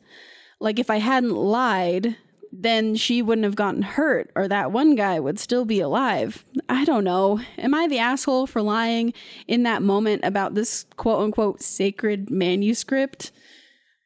Like 0.59 0.79
if 0.79 0.89
I 0.89 0.97
hadn't 0.97 1.35
lied, 1.35 2.17
then 2.51 2.95
she 2.95 3.21
wouldn't 3.21 3.45
have 3.45 3.55
gotten 3.55 3.81
hurt, 3.81 4.29
or 4.35 4.47
that 4.47 4.71
one 4.73 4.95
guy 4.95 5.19
would 5.19 5.39
still 5.39 5.63
be 5.65 5.79
alive. 5.79 6.43
I 6.67 6.83
don't 6.83 7.05
know. 7.05 7.39
Am 7.57 7.73
I 7.73 7.87
the 7.87 7.99
asshole 7.99 8.45
for 8.47 8.61
lying 8.61 9.13
in 9.47 9.63
that 9.63 9.81
moment 9.81 10.25
about 10.25 10.53
this 10.53 10.85
quote 10.97 11.21
unquote 11.23 11.61
sacred 11.61 12.29
manuscript? 12.29 13.31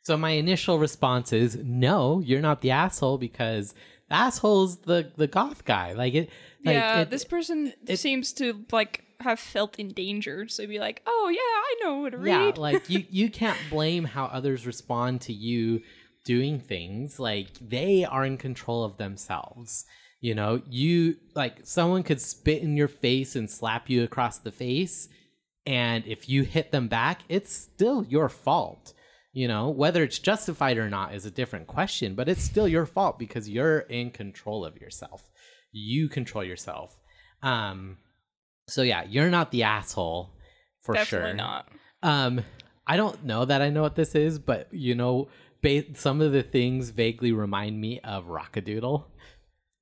So 0.03 0.15
my 0.17 0.31
initial 0.31 0.77
response 0.77 1.33
is 1.33 1.57
no, 1.63 2.19
you're 2.23 2.41
not 2.41 2.61
the 2.61 2.69
asshole 2.71 3.17
because 3.17 3.73
the 4.09 4.15
asshole's 4.15 4.77
the 4.81 5.11
the 5.17 5.27
goth 5.27 5.65
guy. 5.65 5.93
Like 5.93 6.13
it. 6.13 6.29
Like 6.63 6.75
yeah, 6.75 6.99
it- 7.01 7.09
this 7.09 7.25
person 7.25 7.73
it- 7.87 7.97
seems 7.97 8.31
to 8.33 8.63
like 8.71 9.03
have 9.21 9.39
felt 9.39 9.77
in 9.79 9.89
danger, 9.89 10.47
so 10.47 10.65
be 10.67 10.79
like, 10.79 11.01
"Oh 11.05 11.29
yeah, 11.29 11.37
I 11.39 11.75
know 11.83 12.01
what 12.01 12.11
to 12.11 12.19
Yeah, 12.23 12.45
read." 12.45 12.57
like 12.57 12.89
you 12.89 13.05
you 13.09 13.29
can't 13.29 13.57
blame 13.69 14.05
how 14.05 14.25
others 14.25 14.65
respond 14.65 15.21
to 15.21 15.33
you 15.33 15.81
doing 16.25 16.59
things. 16.59 17.19
Like 17.19 17.49
they 17.61 18.03
are 18.05 18.25
in 18.25 18.37
control 18.37 18.83
of 18.83 18.97
themselves. 18.97 19.85
You 20.21 20.33
know, 20.33 20.61
you 20.69 21.17
like 21.35 21.59
someone 21.63 22.03
could 22.03 22.19
spit 22.21 22.63
in 22.63 22.75
your 22.77 22.87
face 22.87 23.35
and 23.35 23.49
slap 23.49 23.89
you 23.89 24.03
across 24.03 24.39
the 24.39 24.51
face, 24.51 25.07
and 25.65 26.05
if 26.07 26.27
you 26.29 26.43
hit 26.43 26.71
them 26.71 26.87
back, 26.87 27.21
it's 27.29 27.53
still 27.53 28.03
your 28.05 28.29
fault. 28.29 28.93
You 29.33 29.47
know, 29.49 29.69
whether 29.69 30.01
it's 30.01 30.17
justified 30.17 30.77
or 30.77 30.89
not 30.89 31.13
is 31.13 31.25
a 31.25 31.31
different 31.31 31.67
question, 31.67 32.15
but 32.15 32.29
it's 32.29 32.41
still 32.41 32.69
your 32.69 32.85
fault 32.85 33.19
because 33.19 33.49
you're 33.49 33.79
in 33.79 34.11
control 34.11 34.63
of 34.63 34.77
yourself. 34.77 35.29
You 35.73 36.07
control 36.07 36.43
yourself. 36.43 36.95
Um 37.43 37.97
so 38.67 38.81
yeah, 38.81 39.03
you're 39.07 39.29
not 39.29 39.51
the 39.51 39.63
asshole 39.63 40.31
for 40.81 40.95
sure. 40.95 41.03
Definitely 41.03 41.29
sure. 41.29 41.37
not. 41.37 41.69
Um, 42.03 42.41
I 42.87 42.97
don't 42.97 43.23
know 43.23 43.45
that 43.45 43.61
I 43.61 43.69
know 43.69 43.81
what 43.81 43.95
this 43.95 44.15
is, 44.15 44.39
but 44.39 44.67
you 44.71 44.95
know, 44.95 45.27
ba- 45.61 45.95
some 45.95 46.21
of 46.21 46.31
the 46.31 46.43
things 46.43 46.89
vaguely 46.89 47.31
remind 47.31 47.79
me 47.79 47.99
of 48.01 48.27
Rock-a-Doodle. 48.27 49.07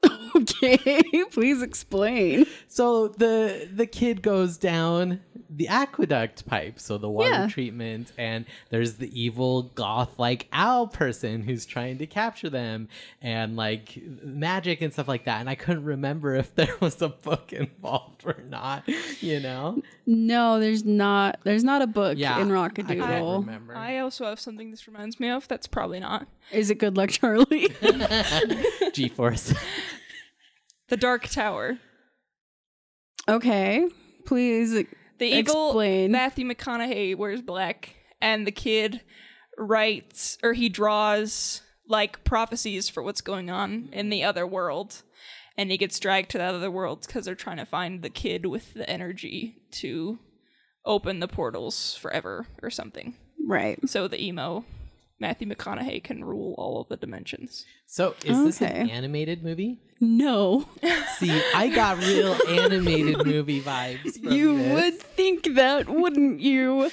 Okay, 0.36 1.04
please 1.32 1.62
explain. 1.62 2.48
So 2.68 3.08
the 3.10 3.70
the 3.72 3.86
kid 3.86 4.24
goes 4.24 4.58
down 4.58 5.22
the 5.48 5.68
aqueduct 5.68 6.48
pipe, 6.48 6.80
so 6.80 6.98
the 6.98 7.08
water 7.10 7.30
Yeah. 7.30 7.48
treatment, 7.48 8.12
and 8.18 8.46
there's 8.72 8.96
the 8.96 9.12
evil 9.22 9.62
goth 9.76 10.18
like 10.18 10.48
owl 10.52 10.88
person 10.88 11.44
who's 11.44 11.68
trying 11.68 12.00
to 12.00 12.08
capture 12.08 12.50
them, 12.50 12.88
and 13.22 13.56
like 13.56 14.00
magic 14.24 14.82
and 14.82 14.92
stuff 14.92 15.08
like 15.08 15.26
that. 15.26 15.40
And 15.40 15.48
I 15.50 15.54
couldn't 15.54 15.84
remember 15.86 16.34
if 16.34 16.54
there 16.56 16.76
was 16.80 17.00
a 17.04 17.10
book 17.10 17.54
involved 17.54 18.24
or 18.26 18.42
not. 18.50 18.84
You 19.22 19.40
know? 19.40 19.82
No, 20.08 20.60
there's 20.60 20.84
not. 20.84 21.40
There's 21.44 21.64
not 21.64 21.84
a 21.84 21.88
book 21.88 22.18
Yeah, 22.18 22.32
in 22.32 22.36
I 22.36 22.40
can't 22.40 22.52
Rock-a-Doodle. 22.52 23.42
remember. 23.42 23.78
I 23.78 24.00
also 24.00 24.26
have 24.26 24.40
something 24.40 24.72
this 24.72 24.88
reminds 24.88 25.20
me 25.20 25.30
of. 25.30 25.48
That's 25.48 25.68
probably 25.68 26.00
not 26.00 26.28
Is 26.52 26.72
it 26.72 26.80
Good 26.80 26.98
Luck 26.98 27.12
Charlie? 27.12 27.70
G 28.94 29.10
Force. 29.10 29.54
The 30.94 30.98
Dark 30.98 31.28
Tower. 31.28 31.80
okay, 33.28 33.90
please. 34.28 34.86
The 35.18 35.26
eagle 35.26 35.70
Explain. 35.70 36.12
Matthew 36.12 36.46
McConaughey 36.46 37.18
wears 37.18 37.42
black, 37.42 37.96
and 38.22 38.46
the 38.46 38.52
kid 38.52 39.02
writes 39.58 40.38
or 40.44 40.54
he 40.54 40.70
draws 40.70 41.62
like 41.88 42.24
prophecies 42.24 42.90
for 42.90 43.02
what's 43.02 43.22
going 43.22 43.50
on 43.50 43.90
in 43.92 44.12
the 44.12 44.24
other 44.24 44.46
world, 44.46 45.02
and 45.58 45.72
he 45.72 45.78
gets 45.78 45.98
dragged 46.00 46.30
to 46.30 46.38
that 46.38 46.54
other 46.54 46.70
world 46.70 47.06
because 47.08 47.26
they're 47.26 47.34
trying 47.34 47.58
to 47.58 47.66
find 47.66 48.04
the 48.04 48.12
kid 48.12 48.46
with 48.46 48.76
the 48.76 48.88
energy 48.88 49.64
to 49.72 50.20
open 50.86 51.22
the 51.22 51.28
portals 51.28 51.96
forever 51.96 52.46
or 52.62 52.70
something. 52.70 53.16
Right. 53.44 53.80
So 53.90 54.08
the 54.08 54.24
emo 54.24 54.64
Matthew 55.20 55.48
McConaughey 55.48 56.04
can 56.04 56.24
rule 56.26 56.54
all 56.58 56.82
of 56.82 56.90
the 56.90 56.98
dimensions. 56.98 57.66
So 57.86 58.16
is 58.26 58.44
this 58.44 58.62
an 58.62 58.90
animated 58.90 59.44
movie? 59.44 59.80
No, 60.02 60.66
See, 61.18 61.42
I 61.56 61.70
got 61.70 61.98
real 62.00 62.36
animated 62.50 63.26
movie 63.26 63.62
vibes. 63.62 64.20
From 64.22 64.34
you 64.34 64.58
this. 64.58 64.74
would 64.74 65.00
think 65.00 65.56
that, 65.56 65.88
wouldn't 65.88 66.42
you? 66.42 66.92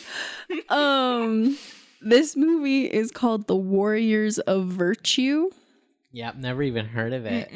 um, 0.68 1.58
this 2.00 2.36
movie 2.36 2.84
is 2.84 3.10
called 3.10 3.46
The 3.48 3.56
Warriors 3.56 4.38
of 4.40 4.66
Virtue. 4.66 5.50
Yep, 6.12 6.36
never 6.36 6.62
even 6.62 6.86
heard 6.86 7.12
of 7.12 7.24
it. 7.26 7.50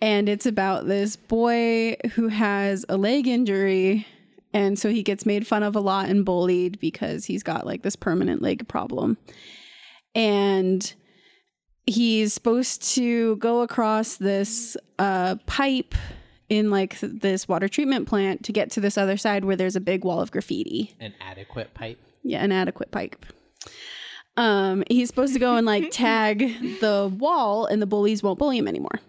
and 0.00 0.28
it's 0.28 0.46
about 0.46 0.86
this 0.86 1.16
boy 1.16 1.96
who 2.14 2.28
has 2.28 2.84
a 2.88 2.96
leg 2.96 3.26
injury 3.26 4.06
and 4.52 4.78
so 4.78 4.88
he 4.90 5.02
gets 5.02 5.26
made 5.26 5.46
fun 5.46 5.62
of 5.62 5.74
a 5.74 5.80
lot 5.80 6.08
and 6.08 6.24
bullied 6.24 6.78
because 6.78 7.24
he's 7.24 7.42
got 7.42 7.66
like 7.66 7.82
this 7.82 7.96
permanent 7.96 8.40
leg 8.42 8.68
problem 8.68 9.16
and 10.14 10.94
he's 11.86 12.32
supposed 12.32 12.82
to 12.94 13.36
go 13.36 13.60
across 13.62 14.16
this 14.16 14.76
uh, 14.98 15.36
pipe 15.46 15.94
in 16.48 16.70
like 16.70 16.98
this 17.00 17.48
water 17.48 17.68
treatment 17.68 18.06
plant 18.06 18.44
to 18.44 18.52
get 18.52 18.70
to 18.70 18.80
this 18.80 18.96
other 18.98 19.16
side 19.16 19.44
where 19.44 19.56
there's 19.56 19.76
a 19.76 19.80
big 19.80 20.04
wall 20.04 20.20
of 20.20 20.30
graffiti 20.30 20.94
An 21.00 21.12
adequate 21.20 21.74
pipe. 21.74 21.98
yeah, 22.22 22.42
an 22.44 22.52
adequate 22.52 22.90
pipe. 22.90 23.24
Um, 24.36 24.82
he's 24.90 25.08
supposed 25.08 25.32
to 25.34 25.38
go 25.38 25.56
and 25.56 25.66
like 25.66 25.88
tag 25.92 26.80
the 26.80 27.10
wall, 27.18 27.66
and 27.66 27.80
the 27.80 27.86
bullies 27.86 28.22
won't 28.22 28.38
bully 28.38 28.58
him 28.58 28.66
anymore. 28.68 29.00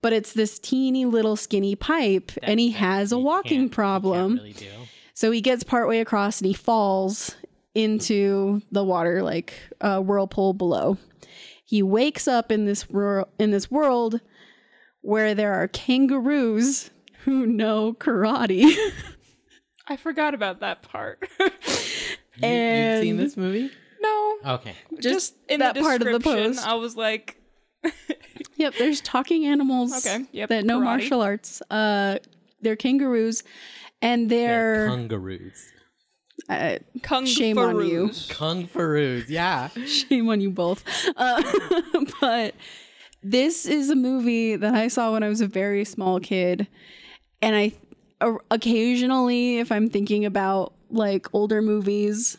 But 0.00 0.12
it's 0.12 0.32
this 0.34 0.58
teeny 0.58 1.06
little 1.06 1.34
skinny 1.36 1.74
pipe, 1.74 2.30
and 2.42 2.60
he 2.60 2.70
has 2.72 3.10
a 3.10 3.18
walking 3.18 3.42
can't- 3.48 3.52
you 3.52 3.60
can't 3.68 3.72
problem. 3.72 4.34
really 4.36 4.52
do. 4.52 4.66
So 5.14 5.30
he 5.30 5.40
gets 5.40 5.62
partway 5.64 6.00
across 6.00 6.40
and 6.40 6.46
he 6.48 6.54
falls 6.54 7.36
into 7.74 8.60
the 8.72 8.84
water, 8.84 9.22
like 9.22 9.54
a 9.80 10.00
whirlpool 10.00 10.52
below. 10.54 10.96
he 11.64 11.82
wakes 11.82 12.28
up 12.28 12.52
in 12.52 12.66
this 12.66 12.88
world 12.90 13.28
in 13.38 13.50
this 13.50 13.70
world 13.70 14.20
where 15.00 15.34
there 15.34 15.52
are 15.54 15.68
kangaroos 15.68 16.90
who 17.24 17.46
know 17.46 17.92
karate. 17.94 18.74
I 19.88 19.96
forgot 19.96 20.34
about 20.34 20.60
that 20.60 20.82
part. 20.82 21.28
You, 22.36 22.48
you've 22.48 23.00
seen 23.00 23.16
this 23.16 23.36
movie? 23.36 23.70
no, 24.00 24.36
Okay. 24.44 24.74
just, 25.00 25.36
in 25.48 25.60
that 25.60 25.76
the 25.76 25.82
part 25.82 26.02
of 26.02 26.06
the 26.10 26.18
description, 26.18 26.54
post. 26.54 26.66
I 26.66 26.74
was 26.74 26.96
like, 26.96 27.40
Yep, 28.56 28.74
there's 28.76 29.00
talking 29.00 29.46
animals 29.46 30.04
Okay, 30.04 30.24
yep, 30.32 30.48
that 30.48 30.64
know 30.64 30.80
karate. 30.80 30.84
martial 30.84 31.20
arts. 31.22 31.62
Uh 31.70 32.18
they're 32.60 32.74
kangaroos 32.74 33.44
and 34.02 34.28
They're 34.28 34.88
they're 34.88 34.88
kangaroos. 34.88 35.64
Uh, 36.48 36.78
Kung 37.02 37.24
Shame 37.24 37.58
on 37.58 37.86
you. 37.86 38.08
Farouz. 38.08 38.30
Kungfuroos, 38.30 39.28
yeah. 39.28 39.68
shame 39.86 40.28
on 40.28 40.40
you 40.40 40.50
both. 40.50 40.84
Uh, 41.16 41.42
but 42.20 42.54
this 43.22 43.64
is 43.66 43.88
a 43.90 43.94
movie 43.94 44.56
that 44.56 44.74
I 44.74 44.88
saw 44.88 45.12
when 45.12 45.22
I 45.22 45.28
was 45.28 45.40
a 45.40 45.46
very 45.46 45.84
small 45.84 46.20
kid, 46.20 46.66
and 47.40 47.56
I 47.56 47.72
o- 48.20 48.40
occasionally, 48.50 49.58
if 49.58 49.72
I'm 49.72 49.88
thinking 49.88 50.24
about 50.24 50.74
like 50.90 51.26
older 51.32 51.62
movies, 51.62 52.36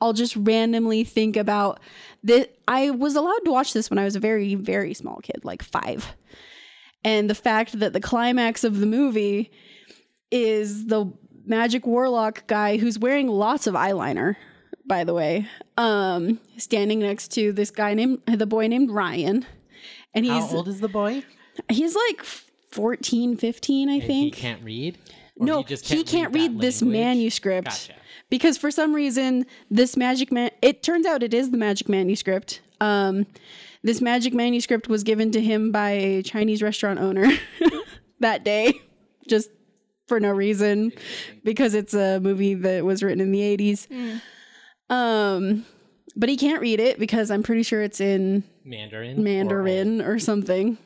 I'll 0.00 0.12
just 0.12 0.36
randomly 0.36 1.04
think 1.04 1.36
about 1.36 1.80
that. 2.24 2.56
I 2.68 2.90
was 2.90 3.16
allowed 3.16 3.44
to 3.44 3.50
watch 3.50 3.72
this 3.72 3.90
when 3.90 3.98
I 3.98 4.04
was 4.04 4.16
a 4.16 4.20
very, 4.20 4.54
very 4.54 4.94
small 4.94 5.20
kid, 5.22 5.44
like 5.44 5.62
five. 5.62 6.14
And 7.04 7.28
the 7.28 7.34
fact 7.34 7.78
that 7.80 7.92
the 7.92 8.00
climax 8.00 8.62
of 8.62 8.78
the 8.78 8.86
movie 8.86 9.50
is 10.30 10.86
the 10.86 11.12
magic 11.44 11.86
warlock 11.86 12.46
guy 12.46 12.76
who's 12.76 12.98
wearing 12.98 13.28
lots 13.28 13.66
of 13.66 13.74
eyeliner, 13.74 14.36
by 14.86 15.04
the 15.04 15.14
way, 15.14 15.46
um, 15.76 16.40
standing 16.56 16.98
next 17.00 17.28
to 17.32 17.52
this 17.52 17.70
guy 17.70 17.94
named 17.94 18.20
the 18.26 18.46
boy 18.46 18.66
named 18.66 18.90
Ryan. 18.90 19.46
And 20.14 20.24
he's 20.24 20.34
How 20.50 20.56
old 20.56 20.68
is 20.68 20.80
the 20.80 20.88
boy? 20.88 21.22
he's 21.68 21.94
like 21.94 22.22
14, 22.70 23.36
15, 23.36 23.88
I 23.88 23.92
And 23.94 24.02
think. 24.02 24.34
he 24.34 24.40
can't 24.40 24.62
read? 24.62 24.98
Or 25.38 25.46
No, 25.46 25.62
just 25.62 25.88
he 25.88 26.04
can't 26.04 26.32
that 26.32 26.38
read 26.38 26.60
this 26.60 26.82
manuscript 26.82 27.68
Gotcha. 27.68 27.94
because 28.28 28.58
for 28.58 28.70
some 28.70 28.94
reason 28.94 29.46
this 29.70 29.96
magic 29.96 30.30
man. 30.32 30.50
It 30.60 30.82
turns 30.82 31.06
out 31.06 31.22
it 31.22 31.32
is 31.34 31.50
the 31.50 31.56
magic 31.56 31.88
manuscript. 31.88 32.60
Um, 32.80 33.26
this 33.82 34.00
magic 34.00 34.34
manuscript 34.34 34.88
was 34.88 35.02
given 35.02 35.30
to 35.32 35.40
him 35.40 35.72
by 35.72 35.90
a 35.90 36.22
Chinese 36.22 36.62
restaurant 36.62 36.98
owner 36.98 37.28
that 38.20 38.44
day, 38.44 38.80
just 39.28 39.50
for 40.06 40.18
no 40.20 40.30
reason, 40.30 40.92
because 41.44 41.74
it's 41.74 41.94
a 41.94 42.20
movie 42.20 42.54
that 42.54 42.84
was 42.84 43.02
written 43.02 43.20
in 43.20 43.32
the 43.32 43.42
eighties. 43.42 43.88
Um, 44.90 45.64
but 46.16 46.28
he 46.28 46.36
can't 46.36 46.60
read 46.60 46.80
it 46.80 46.98
because 46.98 47.30
I'm 47.30 47.42
pretty 47.42 47.62
sure 47.62 47.82
it's 47.82 48.00
in 48.00 48.44
Mandarin. 48.64 49.18
or- 49.18 49.22
Mandarin 49.22 50.02
or 50.02 50.18
something. 50.18 50.78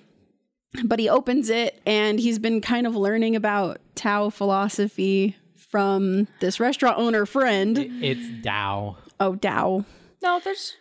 But 0.84 0.98
he 0.98 1.08
opens 1.08 1.48
it 1.48 1.80
and 1.86 2.20
he's 2.20 2.38
been 2.38 2.60
kind 2.60 2.86
of 2.86 2.94
learning 2.94 3.34
about 3.34 3.78
Tao 3.94 4.28
philosophy 4.28 5.36
from 5.70 6.28
this 6.40 6.60
restaurant 6.60 6.98
owner 6.98 7.24
friend. 7.24 7.78
It's 8.02 8.26
Dao. 8.46 8.96
Oh, 9.18 9.34
Tao. 9.36 9.84
No, 10.22 10.40
there's, 10.44 10.74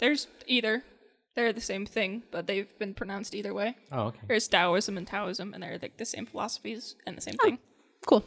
there's 0.00 0.26
either. 0.46 0.84
They're 1.34 1.52
the 1.52 1.60
same 1.60 1.86
thing, 1.86 2.24
but 2.30 2.46
they've 2.46 2.78
been 2.78 2.92
pronounced 2.92 3.34
either 3.34 3.54
way. 3.54 3.76
Oh, 3.90 4.08
okay. 4.08 4.20
There's 4.28 4.48
Taoism 4.48 4.98
and 4.98 5.06
Daoism, 5.08 5.54
and 5.54 5.62
they're 5.62 5.78
like 5.80 5.96
the 5.96 6.04
same 6.04 6.26
philosophies 6.26 6.94
and 7.06 7.16
the 7.16 7.22
same 7.22 7.36
thing. 7.36 7.58
Cool. 8.06 8.24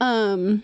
Um, 0.00 0.62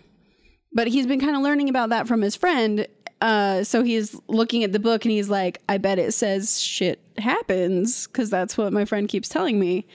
but 0.72 0.88
he's 0.88 1.06
been 1.06 1.20
kind 1.20 1.34
of 1.34 1.42
learning 1.42 1.68
about 1.68 1.88
that 1.88 2.06
from 2.06 2.22
his 2.22 2.36
friend. 2.36 2.86
Uh, 3.20 3.64
so 3.64 3.82
he's 3.82 4.18
looking 4.28 4.62
at 4.62 4.72
the 4.72 4.78
book 4.78 5.04
and 5.04 5.12
he's 5.12 5.30
like, 5.30 5.60
I 5.68 5.78
bet 5.78 5.98
it 5.98 6.12
says 6.12 6.60
shit 6.60 7.00
happens 7.18 8.06
because 8.06 8.30
that's 8.30 8.58
what 8.58 8.72
my 8.72 8.84
friend 8.84 9.08
keeps 9.08 9.28
telling 9.28 9.58
me. 9.58 9.86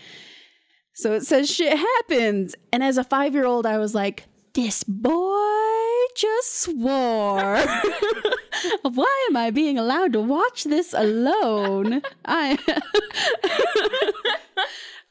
So 0.95 1.13
it 1.13 1.21
says 1.21 1.49
shit 1.49 1.77
happens. 1.77 2.55
And 2.73 2.83
as 2.83 2.97
a 2.97 3.03
five 3.03 3.33
year 3.33 3.45
old, 3.45 3.65
I 3.65 3.77
was 3.77 3.95
like, 3.95 4.25
this 4.53 4.83
boy 4.83 5.70
just 6.15 6.61
swore. 6.61 7.57
Why 8.81 9.27
am 9.29 9.37
I 9.37 9.51
being 9.51 9.77
allowed 9.77 10.13
to 10.13 10.21
watch 10.21 10.63
this 10.65 10.93
alone? 10.93 12.01
I 12.25 12.57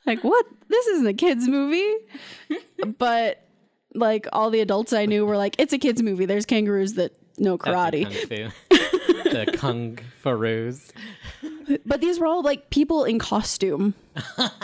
like 0.06 0.22
what? 0.22 0.46
This 0.68 0.86
isn't 0.86 1.06
a 1.06 1.14
kids 1.14 1.48
movie. 1.48 1.94
But 2.98 3.44
like 3.94 4.26
all 4.32 4.50
the 4.50 4.60
adults 4.60 4.92
I 4.92 5.06
knew 5.06 5.26
were 5.26 5.36
like, 5.36 5.56
it's 5.58 5.72
a 5.72 5.78
kids 5.78 6.02
movie. 6.02 6.26
There's 6.26 6.46
kangaroos 6.46 6.94
that 6.94 7.12
know 7.38 7.58
karate. 7.58 8.04
kung 8.04 8.12
fu. 8.12 8.50
the 9.30 9.52
Kung. 9.56 9.98
But 11.86 12.00
these 12.00 12.18
were 12.18 12.26
all 12.26 12.42
like 12.42 12.70
people 12.70 13.04
in 13.04 13.18
costume 13.18 13.94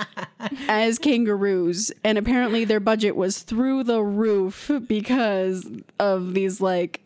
as 0.68 0.98
kangaroos. 0.98 1.92
And 2.04 2.18
apparently 2.18 2.64
their 2.64 2.80
budget 2.80 3.16
was 3.16 3.40
through 3.40 3.84
the 3.84 4.02
roof 4.02 4.70
because 4.86 5.68
of 5.98 6.34
these 6.34 6.60
like 6.60 7.00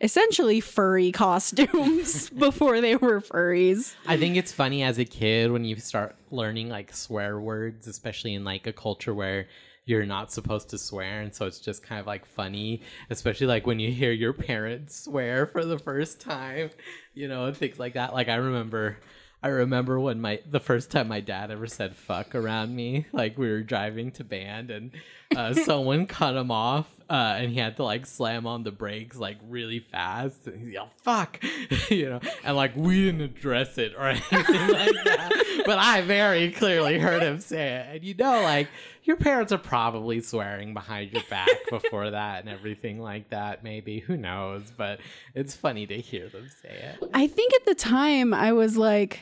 essentially 0.00 0.60
furry 0.60 1.10
costumes 1.10 2.30
before 2.38 2.80
they 2.80 2.96
were 2.96 3.20
furries. 3.20 3.94
I 4.06 4.16
think 4.16 4.36
it's 4.36 4.52
funny 4.52 4.82
as 4.82 4.98
a 4.98 5.04
kid 5.04 5.50
when 5.50 5.64
you 5.64 5.76
start 5.76 6.16
learning 6.30 6.68
like 6.68 6.94
swear 6.94 7.40
words, 7.40 7.86
especially 7.86 8.34
in 8.34 8.44
like 8.44 8.66
a 8.66 8.72
culture 8.72 9.14
where 9.14 9.48
you're 9.88 10.04
not 10.04 10.30
supposed 10.30 10.68
to 10.68 10.78
swear. 10.78 11.22
And 11.22 11.34
so 11.34 11.46
it's 11.46 11.60
just 11.60 11.82
kind 11.82 11.98
of 11.98 12.06
like 12.06 12.26
funny, 12.26 12.82
especially 13.08 13.46
like 13.46 13.66
when 13.66 13.80
you 13.80 13.90
hear 13.90 14.12
your 14.12 14.34
parents 14.34 15.04
swear 15.04 15.46
for 15.46 15.64
the 15.64 15.78
first 15.78 16.20
time, 16.20 16.68
you 17.14 17.26
know, 17.26 17.46
and 17.46 17.56
things 17.56 17.78
like 17.78 17.94
that. 17.94 18.12
Like 18.12 18.28
I 18.28 18.36
remember. 18.36 18.98
I 19.40 19.48
remember 19.48 20.00
when 20.00 20.20
my 20.20 20.40
the 20.50 20.58
first 20.58 20.90
time 20.90 21.06
my 21.06 21.20
dad 21.20 21.52
ever 21.52 21.68
said 21.68 21.94
fuck 21.94 22.34
around 22.34 22.74
me, 22.74 23.06
like 23.12 23.38
we 23.38 23.48
were 23.48 23.62
driving 23.62 24.10
to 24.12 24.24
band 24.24 24.72
and 24.72 24.90
uh, 25.36 25.54
someone 25.64 26.06
cut 26.06 26.34
him 26.34 26.50
off 26.50 26.97
uh, 27.10 27.36
and 27.38 27.50
he 27.50 27.58
had 27.58 27.76
to 27.76 27.84
like 27.84 28.06
slam 28.06 28.46
on 28.46 28.62
the 28.64 28.70
brakes 28.70 29.16
like 29.16 29.38
really 29.48 29.80
fast 29.80 30.46
and 30.46 30.60
he 30.60 30.72
yelled 30.74 30.90
fuck 31.02 31.42
you 31.90 32.08
know 32.08 32.20
and 32.44 32.56
like 32.56 32.74
we 32.76 33.04
didn't 33.04 33.20
address 33.20 33.78
it 33.78 33.94
or 33.96 34.06
anything 34.08 34.68
like 34.68 34.94
that 35.04 35.62
but 35.66 35.78
I 35.78 36.02
very 36.02 36.50
clearly 36.50 36.98
heard 36.98 37.22
him 37.22 37.40
say 37.40 37.76
it 37.76 37.96
and 37.96 38.04
you 38.04 38.14
know 38.14 38.42
like 38.42 38.68
your 39.04 39.16
parents 39.16 39.52
are 39.52 39.58
probably 39.58 40.20
swearing 40.20 40.74
behind 40.74 41.12
your 41.12 41.22
back 41.30 41.48
before 41.70 42.10
that 42.10 42.40
and 42.40 42.48
everything 42.48 43.00
like 43.00 43.30
that 43.30 43.64
maybe 43.64 44.00
who 44.00 44.16
knows 44.16 44.70
but 44.76 45.00
it's 45.34 45.54
funny 45.54 45.86
to 45.86 45.98
hear 45.98 46.28
them 46.28 46.48
say 46.62 46.94
it 47.00 47.08
I 47.14 47.26
think 47.26 47.54
at 47.54 47.64
the 47.64 47.74
time 47.74 48.34
I 48.34 48.52
was 48.52 48.76
like, 48.76 49.20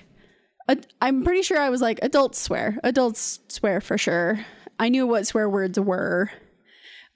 I'm 1.00 1.22
pretty 1.22 1.42
sure 1.42 1.58
I 1.58 1.70
was 1.70 1.80
like, 1.80 1.98
adults 2.02 2.38
swear. 2.38 2.78
Adults 2.82 3.40
swear 3.48 3.80
for 3.80 3.96
sure. 3.96 4.44
I 4.78 4.88
knew 4.88 5.06
what 5.06 5.26
swear 5.26 5.48
words 5.48 5.78
were. 5.78 6.30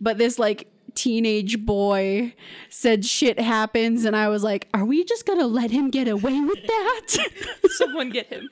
But 0.00 0.18
this 0.18 0.38
like 0.38 0.68
teenage 0.94 1.64
boy 1.64 2.34
said 2.68 3.04
shit 3.04 3.38
happens, 3.38 4.04
and 4.04 4.16
I 4.16 4.28
was 4.28 4.42
like, 4.42 4.68
are 4.74 4.84
we 4.84 5.04
just 5.04 5.26
gonna 5.26 5.46
let 5.46 5.70
him 5.70 5.90
get 5.90 6.08
away 6.08 6.40
with 6.40 6.66
that? 6.66 7.28
Someone 7.70 8.10
get 8.10 8.26
him. 8.26 8.48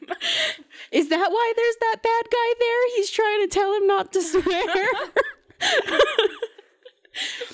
Is 0.93 1.09
that 1.09 1.31
why 1.31 1.53
there's 1.57 1.77
that 1.81 1.97
bad 2.03 2.31
guy 2.31 2.55
there? 2.59 2.97
He's 2.97 3.11
trying 3.11 3.41
to 3.43 3.49
tell 3.49 3.73
him 3.75 3.87
not 3.87 4.13
to 4.13 4.23
swear. 4.23 4.87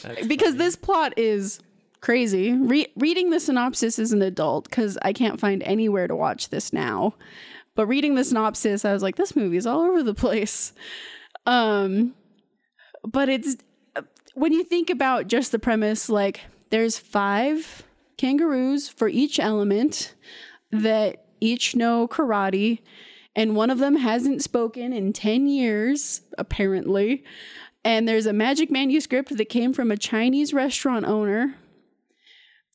That's 0.02 0.26
because 0.26 0.56
this 0.56 0.76
plot 0.76 1.14
is 1.16 1.60
crazy. 2.00 2.52
Re- 2.52 2.92
reading 2.96 3.30
the 3.30 3.40
synopsis 3.40 3.98
as 3.98 4.12
an 4.12 4.22
adult, 4.22 4.64
because 4.68 4.98
I 5.02 5.12
can't 5.12 5.40
find 5.40 5.62
anywhere 5.62 6.06
to 6.06 6.14
watch 6.14 6.50
this 6.50 6.72
now. 6.72 7.14
But 7.74 7.86
reading 7.86 8.14
the 8.14 8.24
synopsis, 8.24 8.84
I 8.84 8.92
was 8.92 9.02
like, 9.02 9.16
this 9.16 9.34
movie's 9.34 9.66
all 9.66 9.80
over 9.80 10.02
the 10.02 10.14
place. 10.14 10.72
Um, 11.46 12.14
but 13.02 13.28
it's 13.28 13.56
when 14.34 14.52
you 14.52 14.64
think 14.64 14.90
about 14.90 15.28
just 15.28 15.52
the 15.52 15.58
premise, 15.58 16.08
like 16.08 16.42
there's 16.70 16.98
five 16.98 17.84
kangaroos 18.16 18.88
for 18.88 19.08
each 19.08 19.38
element 19.40 20.14
that 20.70 21.24
each 21.40 21.74
know 21.74 22.08
karate, 22.08 22.80
and 23.36 23.56
one 23.56 23.70
of 23.70 23.78
them 23.78 23.96
hasn't 23.96 24.42
spoken 24.42 24.92
in 24.92 25.12
10 25.12 25.46
years, 25.46 26.22
apparently. 26.38 27.24
And 27.84 28.08
there's 28.08 28.26
a 28.26 28.32
magic 28.32 28.70
manuscript 28.70 29.36
that 29.36 29.48
came 29.48 29.72
from 29.72 29.90
a 29.90 29.96
Chinese 29.96 30.54
restaurant 30.54 31.04
owner. 31.04 31.56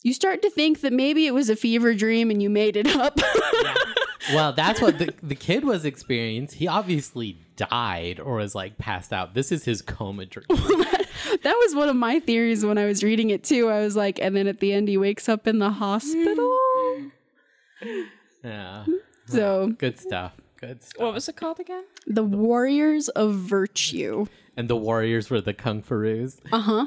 You 0.04 0.14
start 0.14 0.42
to 0.44 0.50
think 0.50 0.82
that 0.82 0.94
maybe 0.94 1.26
it 1.28 1.34
was 1.34 1.50
a 1.50 1.56
fever 1.56 1.94
dream 1.94 2.30
and 2.30 2.42
you 2.42 2.50
made 2.50 2.78
it 2.78 2.88
up. 2.88 3.20
well, 4.34 4.54
that's 4.54 4.80
what 4.80 4.98
the, 4.98 5.14
the 5.22 5.36
kid 5.36 5.66
was 5.66 5.84
experiencing. 5.84 6.60
He 6.60 6.68
obviously 6.68 7.38
died 7.56 8.20
or 8.20 8.36
was 8.36 8.56
like 8.56 8.78
passed 8.78 9.12
out. 9.12 9.34
This 9.34 9.52
is 9.52 9.66
his 9.66 9.82
coma 9.82 10.26
dream. 10.26 10.46
that 11.44 11.56
was 11.66 11.76
one 11.76 11.90
of 11.90 11.96
my 11.96 12.20
theories 12.20 12.66
when 12.66 12.78
I 12.78 12.86
was 12.86 13.04
reading 13.04 13.30
it 13.30 13.44
too. 13.44 13.70
I 13.70 13.80
was 13.82 13.96
like, 13.96 14.20
and 14.20 14.36
then 14.36 14.48
at 14.48 14.60
the 14.60 14.74
end 14.74 14.88
he 14.88 14.98
wakes 14.98 15.28
up 15.30 15.48
in 15.48 15.60
the 15.60 15.72
hospital. 15.72 16.58
yeah. 18.44 18.86
So 19.28 19.68
Good 19.78 20.00
stuff. 20.00 20.34
Good 20.60 20.82
stuff. 20.82 21.00
What 21.00 21.14
was 21.14 21.30
it 21.30 21.36
called 21.36 21.60
again? 21.60 21.84
the 22.08 22.24
Warriors 22.24 23.10
of 23.10 23.36
Virtue. 23.36 24.26
and 24.58 24.68
the 24.68 24.76
warriors 24.76 25.30
were 25.30 25.40
the 25.40 25.54
Kungfuroos. 25.54 26.40
Uh 26.52 26.60
huh. 26.60 26.86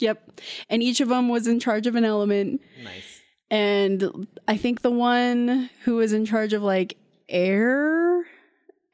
Yep. 0.00 0.32
And 0.68 0.82
each 0.82 1.00
of 1.00 1.08
them 1.08 1.28
was 1.28 1.46
in 1.46 1.60
charge 1.60 1.86
of 1.86 1.94
an 1.94 2.04
element. 2.04 2.60
Nice. 2.82 3.20
and 3.48 4.26
I 4.48 4.56
think 4.56 4.82
the 4.82 4.90
one 4.90 5.70
who 5.84 5.94
was 5.94 6.12
in 6.12 6.24
charge 6.26 6.52
of 6.52 6.62
like 6.62 6.96
air 7.28 8.24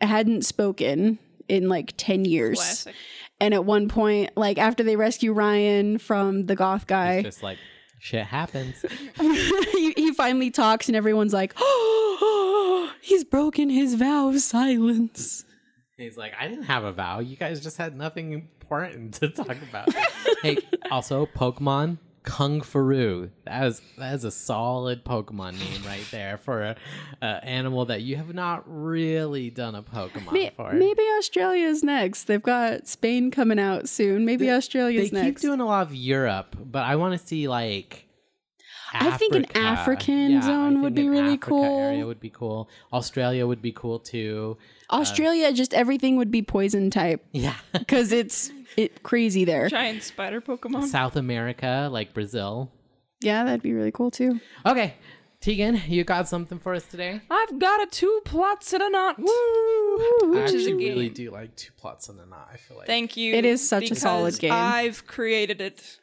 hadn't 0.03 0.45
spoken 0.45 1.19
in 1.49 1.71
like 1.71 1.95
10 1.97 2.27
years. 2.27 2.59
Classic. 2.59 2.95
And 3.41 3.55
at 3.55 3.65
one 3.65 3.89
point, 3.89 4.31
like 4.37 4.59
after 4.59 4.83
they 4.83 4.97
rescue 4.97 5.33
Ryan 5.33 5.99
from 5.99 6.45
the 6.45 6.55
goth 6.55 6.87
guy, 6.87 7.15
It's 7.15 7.25
just 7.25 7.43
like 7.43 7.59
shit 7.99 8.27
happens. 8.27 8.85
he, 9.21 9.93
he 9.93 10.13
finally 10.13 10.51
talks 10.51 10.89
and 10.89 10.97
everyone's 10.97 11.33
like, 11.33 11.55
oh, 11.57 12.93
he's 13.01 13.25
broken 13.25 13.71
his 13.71 13.95
vow 13.95 14.29
of 14.29 14.41
silence. 14.41 15.45
He's 15.97 16.17
like, 16.17 16.33
I 16.39 16.49
didn't 16.49 16.65
have 16.65 16.85
a 16.85 16.93
vow. 16.93 17.21
You 17.21 17.37
guys 17.37 17.61
just 17.61 17.77
had 17.77 17.97
nothing 17.97 18.33
important 18.33 19.15
to 19.15 19.29
talk 19.29 19.57
about. 19.69 19.89
hey, 20.43 20.59
also 20.91 21.27
Pokemon 21.27 21.99
Kungfuroo. 22.31 23.31
That 23.45 23.67
is 23.67 23.83
that 23.99 24.15
is 24.15 24.25
a 24.25 24.31
solid 24.31 25.05
Pokemon 25.05 25.59
name 25.59 25.83
right 25.85 26.07
there 26.11 26.39
for 26.39 26.63
a, 26.63 26.77
a 27.23 27.27
animal 27.45 27.85
that 27.87 28.03
you 28.03 28.17
have 28.17 28.33
not 28.35 28.63
really 28.67 29.51
done 29.51 29.75
a 29.75 29.83
Pokemon 29.83 30.33
May- 30.33 30.51
for. 30.57 30.73
maybe 30.73 31.03
Australia's 31.19 31.83
next. 31.83 32.25
They've 32.25 32.43
got 32.43 32.87
Spain 32.87 33.31
coming 33.31 33.59
out 33.59 33.89
soon. 33.89 34.25
Maybe 34.25 34.47
they 34.47 34.53
Australia's 34.53 35.11
keep 35.11 35.13
next. 35.15 35.43
doing 35.43 35.61
a 35.61 35.67
lot 35.67 35.87
of 35.87 35.95
Europe, 35.95 36.57
but 36.65 36.85
I 36.85 36.97
want 36.97 37.19
to 37.21 37.27
see 37.27 37.49
like. 37.49 38.07
I 38.93 39.17
think 39.17 39.35
an 39.35 39.47
African 39.55 40.39
I 40.39 40.41
zone 40.41 40.83
would 40.83 40.95
be 40.95 41.09
really 41.09 41.35
Africa 41.35 41.47
cool. 41.49 41.79
Area 41.81 42.07
would 42.07 42.21
be 42.21 42.31
cool. 42.31 42.69
Australia 42.93 43.47
would 43.47 43.63
be 43.63 43.73
cool 43.73 43.99
too. 43.99 44.57
Um, 44.89 45.01
Australia, 45.01 45.53
just 45.53 45.75
everything 45.75 46.17
would 46.17 46.31
be 46.31 46.43
poison 46.43 46.91
type 46.91 47.25
Yeah. 47.33 47.55
because 47.73 48.13
it's 48.13 48.51
it 48.77 49.03
crazy 49.03 49.45
there. 49.45 49.69
Giant 49.69 50.03
spider 50.03 50.41
Pokemon. 50.41 50.87
South 50.87 51.17
America, 51.17 51.89
like 51.91 52.13
Brazil. 52.15 52.71
Yeah, 53.21 53.45
that'd 53.45 53.63
be 53.63 53.73
really 53.73 53.93
cool 53.93 54.11
too. 54.11 54.41
Okay, 54.65 54.95
Tegan, 55.41 55.81
you 55.89 56.05
got 56.05 56.29
something 56.29 56.59
for 56.59 56.75
us 56.75 56.85
today? 56.85 57.21
I've 57.31 57.59
got 57.59 57.83
a 57.83 57.87
two 57.87 58.21
plots 58.25 58.73
and 58.73 58.83
a 58.83 58.91
knot. 58.91 59.17
I 59.19 60.19
Which 60.25 60.53
is 60.53 60.67
a 60.67 60.71
actually 60.71 60.75
really 60.75 61.09
do 61.09 61.31
like 61.31 61.57
two 61.57 61.73
plots 61.79 62.09
and 62.09 62.21
a 62.21 62.27
knot. 62.27 62.49
I 62.53 62.57
feel 62.59 62.77
like 62.77 62.87
Thank 62.87 63.17
you. 63.17 63.35
It 63.35 63.45
is 63.45 63.67
such 63.67 63.91
a 63.91 63.95
solid 63.95 64.39
game. 64.39 64.53
I've 64.53 65.07
created 65.07 65.61
it, 65.61 65.99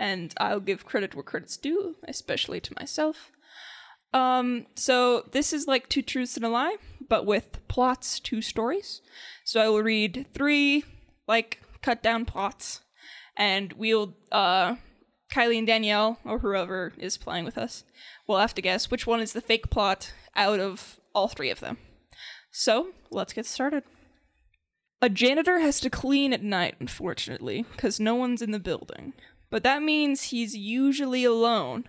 and 0.00 0.32
I'll 0.40 0.60
give 0.60 0.86
credit 0.86 1.14
where 1.14 1.22
credit's 1.22 1.58
due, 1.58 1.96
especially 2.08 2.58
to 2.60 2.74
myself. 2.80 3.30
Um, 4.12 4.66
so 4.74 5.26
this 5.30 5.52
is 5.52 5.68
like 5.68 5.88
two 5.88 6.02
truths 6.02 6.36
and 6.36 6.44
a 6.44 6.48
lie, 6.48 6.76
but 7.06 7.26
with 7.26 7.60
plots, 7.68 8.18
two 8.18 8.42
stories. 8.42 9.02
So 9.44 9.60
I 9.60 9.68
will 9.68 9.82
read 9.82 10.26
three 10.32 10.84
like 11.28 11.60
cut 11.82 12.02
down 12.02 12.24
plots, 12.24 12.80
and 13.36 13.74
we'll 13.74 14.16
uh, 14.32 14.76
Kylie 15.32 15.58
and 15.58 15.66
Danielle 15.66 16.18
or 16.24 16.38
whoever 16.40 16.92
is 16.98 17.18
playing 17.18 17.44
with 17.44 17.58
us 17.58 17.84
will 18.26 18.38
have 18.38 18.54
to 18.54 18.62
guess 18.62 18.90
which 18.90 19.06
one 19.06 19.20
is 19.20 19.34
the 19.34 19.40
fake 19.40 19.70
plot 19.70 20.12
out 20.34 20.60
of 20.60 20.98
all 21.14 21.28
three 21.28 21.50
of 21.50 21.60
them. 21.60 21.76
So 22.50 22.88
let's 23.10 23.34
get 23.34 23.46
started. 23.46 23.84
A 25.02 25.08
janitor 25.08 25.60
has 25.60 25.80
to 25.80 25.90
clean 25.90 26.32
at 26.32 26.42
night, 26.42 26.74
unfortunately, 26.78 27.64
because 27.72 28.00
no 28.00 28.14
one's 28.14 28.42
in 28.42 28.50
the 28.50 28.58
building. 28.58 29.14
But 29.50 29.64
that 29.64 29.82
means 29.82 30.24
he's 30.24 30.56
usually 30.56 31.24
alone. 31.24 31.84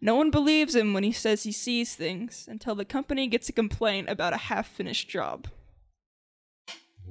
No 0.00 0.14
one 0.14 0.30
believes 0.30 0.74
him 0.74 0.94
when 0.94 1.04
he 1.04 1.12
says 1.12 1.42
he 1.42 1.52
sees 1.52 1.94
things 1.94 2.46
until 2.48 2.74
the 2.74 2.84
company 2.84 3.26
gets 3.26 3.48
a 3.48 3.52
complaint 3.52 4.08
about 4.08 4.32
a 4.32 4.38
half 4.38 4.68
finished 4.68 5.08
job. 5.08 5.48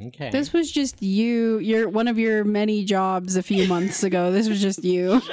okay. 0.07 0.29
This 0.29 0.53
was 0.53 0.71
just 0.71 1.01
you. 1.01 1.59
Your 1.59 1.89
one 1.89 2.07
of 2.07 2.19
your 2.19 2.43
many 2.43 2.83
jobs 2.83 3.35
a 3.35 3.43
few 3.43 3.67
months 3.67 4.03
ago. 4.03 4.31
This 4.31 4.49
was 4.49 4.61
just 4.61 4.83
you. 4.83 5.21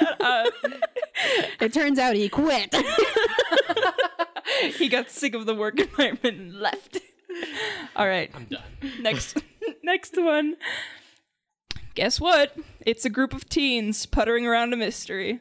it 1.59 1.73
turns 1.73 1.99
out 1.99 2.15
he 2.15 2.29
quit. 2.29 2.75
he 4.77 4.87
got 4.87 5.09
sick 5.09 5.35
of 5.35 5.45
the 5.45 5.55
work 5.55 5.79
environment 5.79 6.39
and 6.39 6.53
left. 6.53 6.99
All 7.95 8.07
right. 8.07 8.31
I'm 8.33 8.45
done. 8.45 8.61
next 9.01 9.37
next 9.83 10.15
one 10.17 10.55
guess 11.95 12.19
what? 12.19 12.55
It's 12.85 13.05
a 13.05 13.09
group 13.09 13.33
of 13.33 13.49
teens 13.49 14.05
puttering 14.05 14.45
around 14.45 14.73
a 14.73 14.77
mystery. 14.77 15.39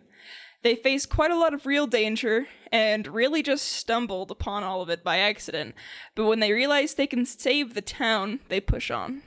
They 0.63 0.77
face 0.77 1.07
quite 1.07 1.31
a 1.31 1.39
lot 1.39 1.55
of 1.55 1.67
real 1.67 1.87
danger 1.87 2.47
and 2.71 3.07
really 3.09 3.43
just 3.43 3.67
stumbled 3.67 4.31
upon 4.31 4.63
all 4.63 4.81
of 4.81 4.89
it 4.89 5.03
by 5.03 5.19
accident. 5.19 5.75
But 6.15 6.27
when 6.27 6.41
they 6.41 6.53
realize 6.53 6.95
they 6.95 7.07
can 7.07 7.27
save 7.27 7.75
the 7.75 7.83
town 7.83 8.41
they 8.49 8.61
push 8.61 8.91
on 8.91 9.23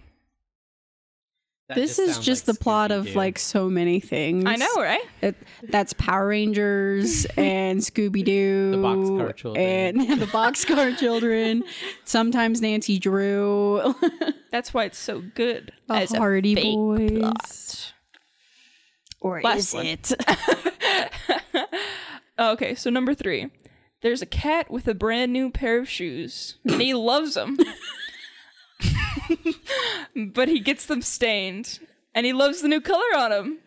That 1.68 1.76
this 1.76 1.98
is 1.98 2.20
just 2.20 2.48
like 2.48 2.56
the 2.58 2.64
plot 2.64 2.92
of 2.92 3.06
Scooby-Doo. 3.06 3.18
like 3.18 3.40
so 3.40 3.70
many 3.70 4.00
things. 4.00 4.44
i 4.46 4.56
know 4.56 4.68
right 4.78 5.02
It, 5.24 5.36
that's 5.64 5.94
Power 5.94 6.28
Rangers 6.28 7.26
and 7.38 7.80
Scooby 7.80 8.24
Doo, 8.24 8.72
The 8.72 8.78
Boxcar 8.78 9.36
Children. 9.36 9.66
and 9.66 10.00
the 10.22 10.28
Boxcar 10.28 10.96
Children. 10.98 11.64
Sometimes 12.04 12.62
Nancy 12.62 13.00
Drew, 13.00 13.96
that's 14.52 14.76
why 14.76 14.84
it's 14.86 15.00
so 15.00 15.24
good 15.34 15.72
the 15.88 15.96
as 15.96 16.14
a 16.14 16.18
Hardy 16.20 16.54
fake 16.54 16.76
Boys, 16.76 17.12
plot. 17.20 17.94
or 19.22 19.42
Last 19.42 19.58
is 19.60 19.74
one. 19.74 19.86
it? 19.88 20.12
Oh, 22.38 22.52
okay, 22.52 22.76
so 22.76 22.90
number 22.90 23.14
three. 23.16 23.50
There's 24.02 24.22
a 24.22 24.26
cat 24.28 24.70
with 24.70 24.88
a 24.90 24.94
brand 24.94 25.32
new 25.34 25.50
pair 25.50 25.80
of 25.80 25.90
shoes, 25.90 26.58
and 26.66 26.82
he 26.82 26.94
loves 26.94 27.34
them. 27.36 27.58
but 30.16 30.48
he 30.48 30.60
gets 30.60 30.86
them 30.86 31.02
stained, 31.02 31.80
and 32.14 32.26
he 32.26 32.34
loves 32.34 32.62
the 32.62 32.68
new 32.68 32.82
color 32.82 33.16
on 33.16 33.32
them. 33.32 33.60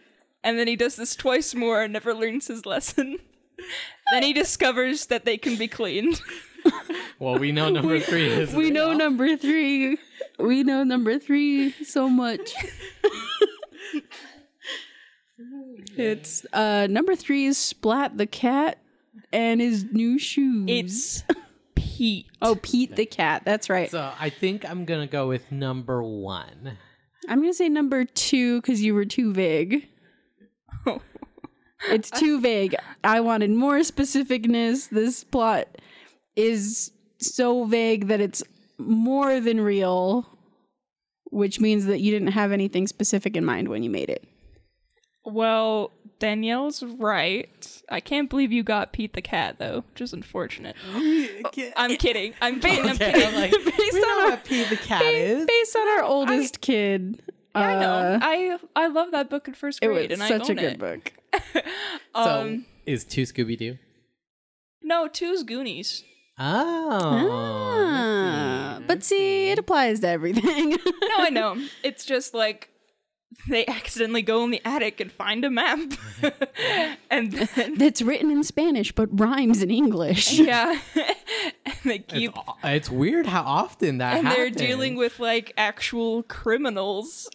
And 0.45 0.59
then 0.59 0.69
he 0.69 0.77
does 0.77 0.97
this 0.97 1.17
twice 1.17 1.55
more 1.55 1.83
and 1.83 1.93
never 1.93 2.15
learns 2.15 2.47
his 2.47 2.65
lesson. 2.65 3.19
then 4.13 4.23
he 4.23 4.33
discovers 4.33 5.07
that 5.07 5.25
they 5.25 5.37
can 5.37 5.57
be 5.57 5.69
cleaned. 5.69 6.21
Well, 7.21 7.37
we 7.39 7.51
know 7.51 7.69
number 7.71 7.99
three 7.99 8.27
is. 8.27 8.53
we 8.55 8.71
know 8.71 8.91
real. 8.91 8.99
number 8.99 9.37
three. 9.37 9.99
We 10.39 10.63
know 10.63 10.85
number 10.85 11.19
three 11.19 11.73
so 11.85 12.09
much. 12.09 12.53
it's 15.97 16.47
uh 16.53 16.87
number 16.89 17.17
three 17.17 17.47
is 17.47 17.59
Splat 17.59 18.19
the 18.19 18.27
cat 18.27 18.79
and 19.33 19.61
his 19.61 19.85
new 19.85 20.19
shoes. 20.19 20.67
It's 20.69 21.25
Pete. 21.99 22.27
oh 22.43 22.55
Pete 22.55 22.95
the 22.95 23.07
cat. 23.07 23.43
That's 23.45 23.69
right. 23.69 23.91
So 23.91 24.13
I 24.21 24.31
think 24.31 24.65
I'm 24.65 24.85
gonna 24.85 25.09
go 25.09 25.27
with 25.27 25.51
number 25.51 26.01
one. 26.01 26.79
I'm 27.29 27.41
gonna 27.41 27.53
say 27.53 27.69
number 27.69 28.05
two 28.05 28.61
because 28.61 28.81
you 28.83 28.95
were 28.95 29.05
too 29.05 29.33
vague. 29.33 29.89
it's 31.91 32.11
too 32.11 32.41
vague. 32.41 32.77
I 33.03 33.21
wanted 33.21 33.51
more 33.51 33.79
specificness. 33.79 34.89
This 34.91 35.25
plot 35.25 35.67
is 36.37 36.93
so 37.21 37.65
vague 37.65 38.07
that 38.07 38.21
it's 38.21 38.45
more 38.79 39.41
than 39.41 39.61
real, 39.61 40.39
which 41.33 41.59
means 41.59 41.87
that 41.87 41.99
you 41.99 42.13
didn't 42.13 42.29
have 42.29 42.53
anything 42.53 42.87
specific 42.87 43.37
in 43.37 43.45
mind 43.45 43.69
when 43.69 43.83
you 43.83 43.91
made 43.91 44.09
it. 44.09 44.25
Well, 45.25 45.91
Danielle's 46.19 46.83
right. 46.83 47.83
I 47.89 48.01
can't 48.01 48.29
believe 48.29 48.51
you 48.53 48.63
got 48.63 48.93
Pete 48.93 49.13
the 49.13 49.23
cat, 49.23 49.57
though, 49.59 49.85
which 49.93 50.01
is 50.01 50.13
unfortunate. 50.13 50.75
I'm 50.95 51.45
kidding. 51.53 51.73
I'm 51.77 51.97
kidding. 51.97 52.35
I'm 52.91 52.97
kidding. 52.99 53.27
I'm 53.27 53.35
like, 53.35 53.51
Based 53.65 53.93
we 53.93 54.01
on 54.03 54.09
know 54.19 54.25
our- 54.25 54.31
what 54.31 54.45
P 54.45 54.65
the 54.65 54.77
cat 54.77 55.03
is. 55.05 55.47
Based 55.47 55.77
on 55.77 55.89
our 55.89 56.03
oldest 56.05 56.61
kid. 56.61 57.23
Yeah, 57.55 57.61
I 57.63 57.81
know. 57.81 57.91
uh, 57.93 58.19
I 58.23 58.59
I 58.77 58.87
love 58.89 59.11
that 59.13 59.31
book 59.31 59.49
in 59.49 59.55
first 59.55 59.81
grade, 59.81 59.91
it 59.91 59.95
grade, 59.95 60.11
was 60.11 60.31
and 60.31 60.41
such 60.41 60.51
a 60.51 60.55
good 60.55 60.73
it. 60.75 60.79
book. 60.79 61.13
so 62.15 62.23
Um, 62.41 62.67
is 62.87 63.05
two 63.05 63.23
Scooby 63.23 63.57
Doo? 63.59 63.79
no, 64.83 65.09
two's 65.09 65.43
Goonies. 65.43 66.05
Oh, 66.39 66.99
Ah, 67.81 68.81
but 68.87 69.03
see, 69.03 69.51
it 69.51 69.59
applies 69.59 70.01
to 70.01 70.09
everything. 70.09 70.71
No, 70.71 71.17
I 71.19 71.31
know. 71.33 71.57
It's 71.83 72.05
just 72.05 72.33
like 72.35 72.71
they 73.49 73.67
accidentally 73.67 74.23
go 74.23 74.43
in 74.45 74.51
the 74.51 74.61
attic 74.65 75.01
and 75.01 75.13
find 75.13 75.45
a 75.45 75.51
map, 75.51 75.79
and 77.11 77.33
then 77.33 77.75
That's 77.77 78.03
written 78.03 78.31
in 78.31 78.43
Spanish 78.43 78.93
but 78.93 79.09
rhymes 79.19 79.63
in 79.63 79.71
English. 79.71 80.33
yeah, 80.39 80.79
and 80.95 81.75
they 81.85 81.99
keep 82.01 82.33
it's, 82.37 82.49
it's 82.65 82.91
weird 82.91 83.27
how 83.27 83.43
often 83.43 83.99
that 83.99 84.13
happens. 84.15 84.19
and 84.19 84.29
happens. 84.29 84.57
they're 84.57 84.67
dealing 84.67 84.97
with 84.97 85.21
like 85.21 85.53
actual 85.57 86.23
criminals 86.25 87.29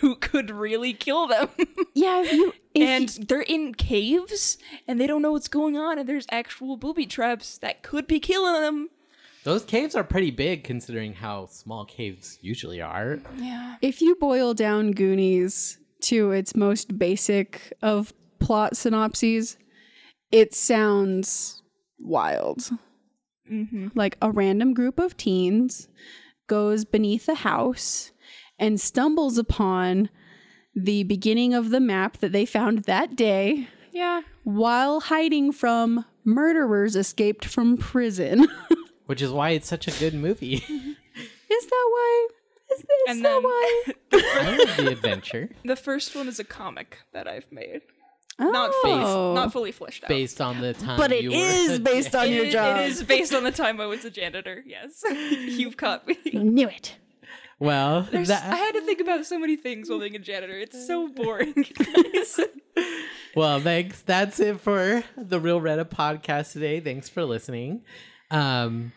who 0.00 0.16
could 0.16 0.50
really 0.50 0.92
kill 0.94 1.26
them. 1.26 1.48
Yeah, 1.94 2.22
if 2.22 2.32
you 2.32 2.52
if 2.74 2.82
and 2.88 3.18
you- 3.18 3.24
they're 3.24 3.40
in 3.42 3.74
caves 3.74 4.56
and 4.88 5.00
they 5.00 5.06
don't 5.06 5.22
know 5.22 5.32
what's 5.32 5.48
going 5.48 5.76
on 5.76 5.98
and 5.98 6.08
there's 6.08 6.26
actual 6.30 6.76
booby 6.76 7.06
traps 7.06 7.58
that 7.58 7.82
could 7.82 8.06
be 8.06 8.18
killing 8.20 8.60
them. 8.62 8.88
Those 9.44 9.64
caves 9.64 9.94
are 9.94 10.04
pretty 10.04 10.30
big 10.30 10.64
considering 10.64 11.12
how 11.14 11.46
small 11.46 11.84
caves 11.84 12.38
usually 12.40 12.80
are. 12.80 13.18
Yeah. 13.36 13.76
if 13.82 14.00
you 14.00 14.14
boil 14.16 14.54
down 14.54 14.92
Goonies 14.92 15.78
to 16.02 16.30
its 16.32 16.56
most 16.56 16.98
basic 16.98 17.72
of 17.82 18.12
plot 18.38 18.76
synopses, 18.76 19.56
it 20.32 20.54
sounds 20.54 21.62
wild. 21.98 22.70
Mm-hmm. 23.50 23.88
Like 23.94 24.16
a 24.22 24.30
random 24.30 24.72
group 24.72 24.98
of 24.98 25.16
teens 25.16 25.88
goes 26.46 26.84
beneath 26.86 27.28
a 27.28 27.34
house 27.36 28.12
and 28.58 28.80
stumbles 28.80 29.36
upon 29.38 30.08
the 30.74 31.02
beginning 31.04 31.52
of 31.54 31.70
the 31.70 31.80
map 31.80 32.18
that 32.18 32.32
they 32.32 32.46
found 32.46 32.80
that 32.84 33.14
day 33.16 33.68
Yeah. 33.92 34.22
while 34.42 35.00
hiding 35.00 35.52
from 35.52 36.04
murderers 36.24 36.96
escaped 36.96 37.44
from 37.44 37.76
prison. 37.76 38.48
Which 39.06 39.20
is 39.22 39.30
why 39.30 39.50
it's 39.50 39.68
such 39.68 39.86
a 39.88 39.90
good 39.98 40.14
movie. 40.14 40.54
is 41.50 41.66
that 41.66 41.88
why? 41.90 42.28
Is, 42.72 42.80
is 42.80 42.86
And 43.08 43.24
that 43.24 43.30
then 43.34 43.42
why? 43.42 43.82
I 44.12 44.56
love 44.56 44.76
the 44.78 44.90
adventure 44.92 45.50
the 45.64 45.76
first 45.76 46.16
one 46.16 46.28
is 46.28 46.38
a 46.38 46.44
comic 46.44 46.98
that 47.12 47.28
I've 47.28 47.50
made. 47.52 47.82
Not 48.38 48.70
oh. 48.72 48.80
fully, 48.82 49.04
Oh. 49.04 49.34
not 49.34 49.52
fully 49.52 49.70
fleshed 49.70 50.02
out. 50.04 50.08
based 50.08 50.40
on 50.40 50.60
the 50.60 50.72
time. 50.74 50.96
but 50.96 51.12
it 51.12 51.22
you 51.22 51.30
is 51.30 51.76
a 51.76 51.80
based 51.80 52.14
on 52.16 52.26
It 52.26 52.32
your 52.32 52.44
is- 52.46 52.52
job. 52.52 52.78
It 52.80 52.86
is 52.86 53.02
based 53.04 53.32
on 53.34 53.44
the 53.44 53.52
time 53.52 53.80
I 53.80 53.86
was 53.86 54.04
a 54.04 54.10
janitor. 54.10 54.64
Yes, 54.66 55.04
you've 55.10 55.76
caught 55.76 56.06
me. 56.08 56.16
Knew 56.32 56.68
it. 56.68 56.96
Well, 57.60 58.08
There's- 58.10 58.30
I 58.30 58.56
had 58.56 58.72
to 58.72 58.80
think 58.80 59.00
about 59.00 59.24
so 59.26 59.38
many 59.38 59.56
things 59.56 59.88
while 59.88 60.00
being 60.00 60.16
a 60.16 60.18
janitor. 60.18 60.58
It's 60.58 60.84
so 60.86 61.06
boring. 61.08 61.52
guys. 61.54 62.40
well, 63.36 63.60
thanks. 63.60 64.00
That's 64.02 64.40
it 64.40 64.60
for 64.60 65.04
the 65.16 65.38
Reel 65.38 65.60
Reddit 65.60 65.90
podcast 65.90 66.52
today. 66.52 66.80
Thanks 66.80 67.08
for 67.08 67.24
listening. 67.24 67.82
Um, 68.30 68.92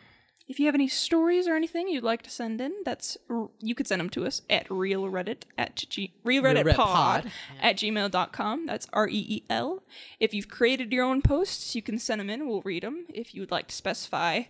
if 0.48 0.60
you 0.60 0.66
have 0.68 0.76
any 0.76 0.88
stories 0.88 1.48
or 1.48 1.56
anything 1.56 1.90
you'd 1.90 2.04
like 2.04 2.22
to 2.22 2.30
send 2.30 2.62
in, 2.62 2.74
that's 2.86 3.18
you 3.60 3.76
could 3.76 3.88
send 3.88 4.00
them 4.00 4.10
to 4.12 4.26
us 4.26 4.42
at 4.50 4.68
reelreddit 4.70 5.44
at 5.58 5.76
g- 5.76 6.14
reelredditpod 6.26 6.76
Pod. 6.76 7.32
at 7.62 7.76
gmail.com. 7.76 8.66
That's 8.66 8.88
R 8.94 9.10
E 9.10 9.26
E 9.28 9.44
L. 9.50 9.84
If 10.20 10.34
you've 10.34 10.48
created 10.48 10.94
your 10.94 11.04
own 11.04 11.22
posts, 11.22 11.76
you 11.76 11.82
can 11.82 12.00
send 12.00 12.22
them 12.22 12.30
in. 12.30 12.48
We'll 12.48 12.62
read 12.62 12.84
them. 12.84 13.06
If 13.14 13.36
you 13.36 13.42
would 13.42 13.52
like 13.52 13.68
to 13.68 13.76
specify 13.76 14.44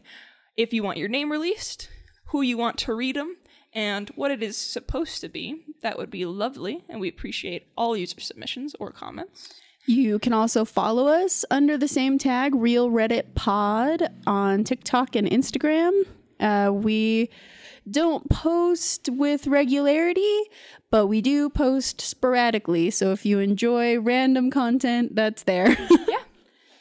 if 0.55 0.73
you 0.73 0.84
want 0.84 0.97
your 0.97 1.07
name 1.09 1.32
released, 1.32 1.89
who 2.28 2.41
you 2.41 2.57
want 2.57 2.78
to 2.80 2.93
read 2.93 3.15
them, 3.15 3.38
and 3.73 4.09
what 4.09 4.32
it 4.32 4.41
is 4.41 4.57
supposed 4.57 5.21
to 5.21 5.30
be, 5.30 5.63
that 5.82 5.97
would 5.97 6.09
be 6.09 6.25
lovely. 6.25 6.84
And 6.89 6.99
we 6.99 7.09
appreciate 7.09 7.67
all 7.78 7.95
user 7.95 8.19
submissions 8.19 8.75
or 8.80 8.91
comments. 8.91 9.53
You 9.88 10.20
can 10.20 10.34
also 10.34 10.66
follow 10.66 11.08
us 11.08 11.46
under 11.50 11.78
the 11.78 11.88
same 11.88 12.18
tag, 12.18 12.54
Reel 12.54 12.90
Reddit 12.90 13.34
Pod, 13.36 14.10
on 14.28 14.64
TikTok 14.66 15.16
and 15.16 15.26
Instagram. 15.30 16.04
Uh, 16.40 16.72
we 16.74 17.30
don't 17.90 18.30
post 18.30 19.08
with 19.10 19.48
regularity, 19.48 20.42
but 20.92 21.08
we 21.08 21.22
do 21.22 21.50
post 21.50 22.02
sporadically. 22.02 22.92
So 22.92 23.14
if 23.14 23.26
you 23.26 23.40
enjoy 23.40 23.98
random 23.98 24.52
content, 24.52 25.16
that's 25.16 25.44
there. 25.44 25.70
yeah, 26.08 26.18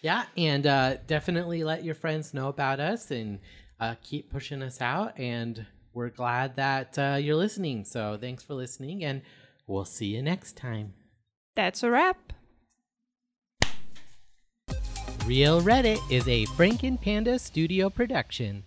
Yeah. 0.03 0.25
and 0.37 0.67
uh, 0.67 0.97
definitely 1.07 1.63
let 1.63 1.85
your 1.85 1.95
friends 1.95 2.35
know 2.35 2.49
about 2.49 2.81
us 2.81 3.13
and 3.13 3.39
uh, 3.79 3.95
keep 4.03 4.33
pushing 4.33 4.63
us 4.63 4.81
out. 4.81 5.17
And 5.17 5.65
we're 5.95 6.11
glad 6.11 6.57
that 6.57 6.99
uh, 6.99 7.19
you're 7.21 7.37
listening. 7.37 7.85
So 7.85 8.19
thanks 8.21 8.43
for 8.43 8.55
listening, 8.55 9.05
and 9.05 9.23
we'll 9.69 9.85
see 9.85 10.07
you 10.07 10.23
next 10.23 10.57
time. 10.57 10.95
That's 11.55 11.85
a 11.85 11.91
wrap. 11.91 12.33
Reel 15.27 15.61
Reddit 15.61 15.99
is 16.09 16.29
a 16.29 16.47
Franken 16.55 17.01
Panda 17.03 17.37
studio 17.37 17.91
production. 17.91 18.63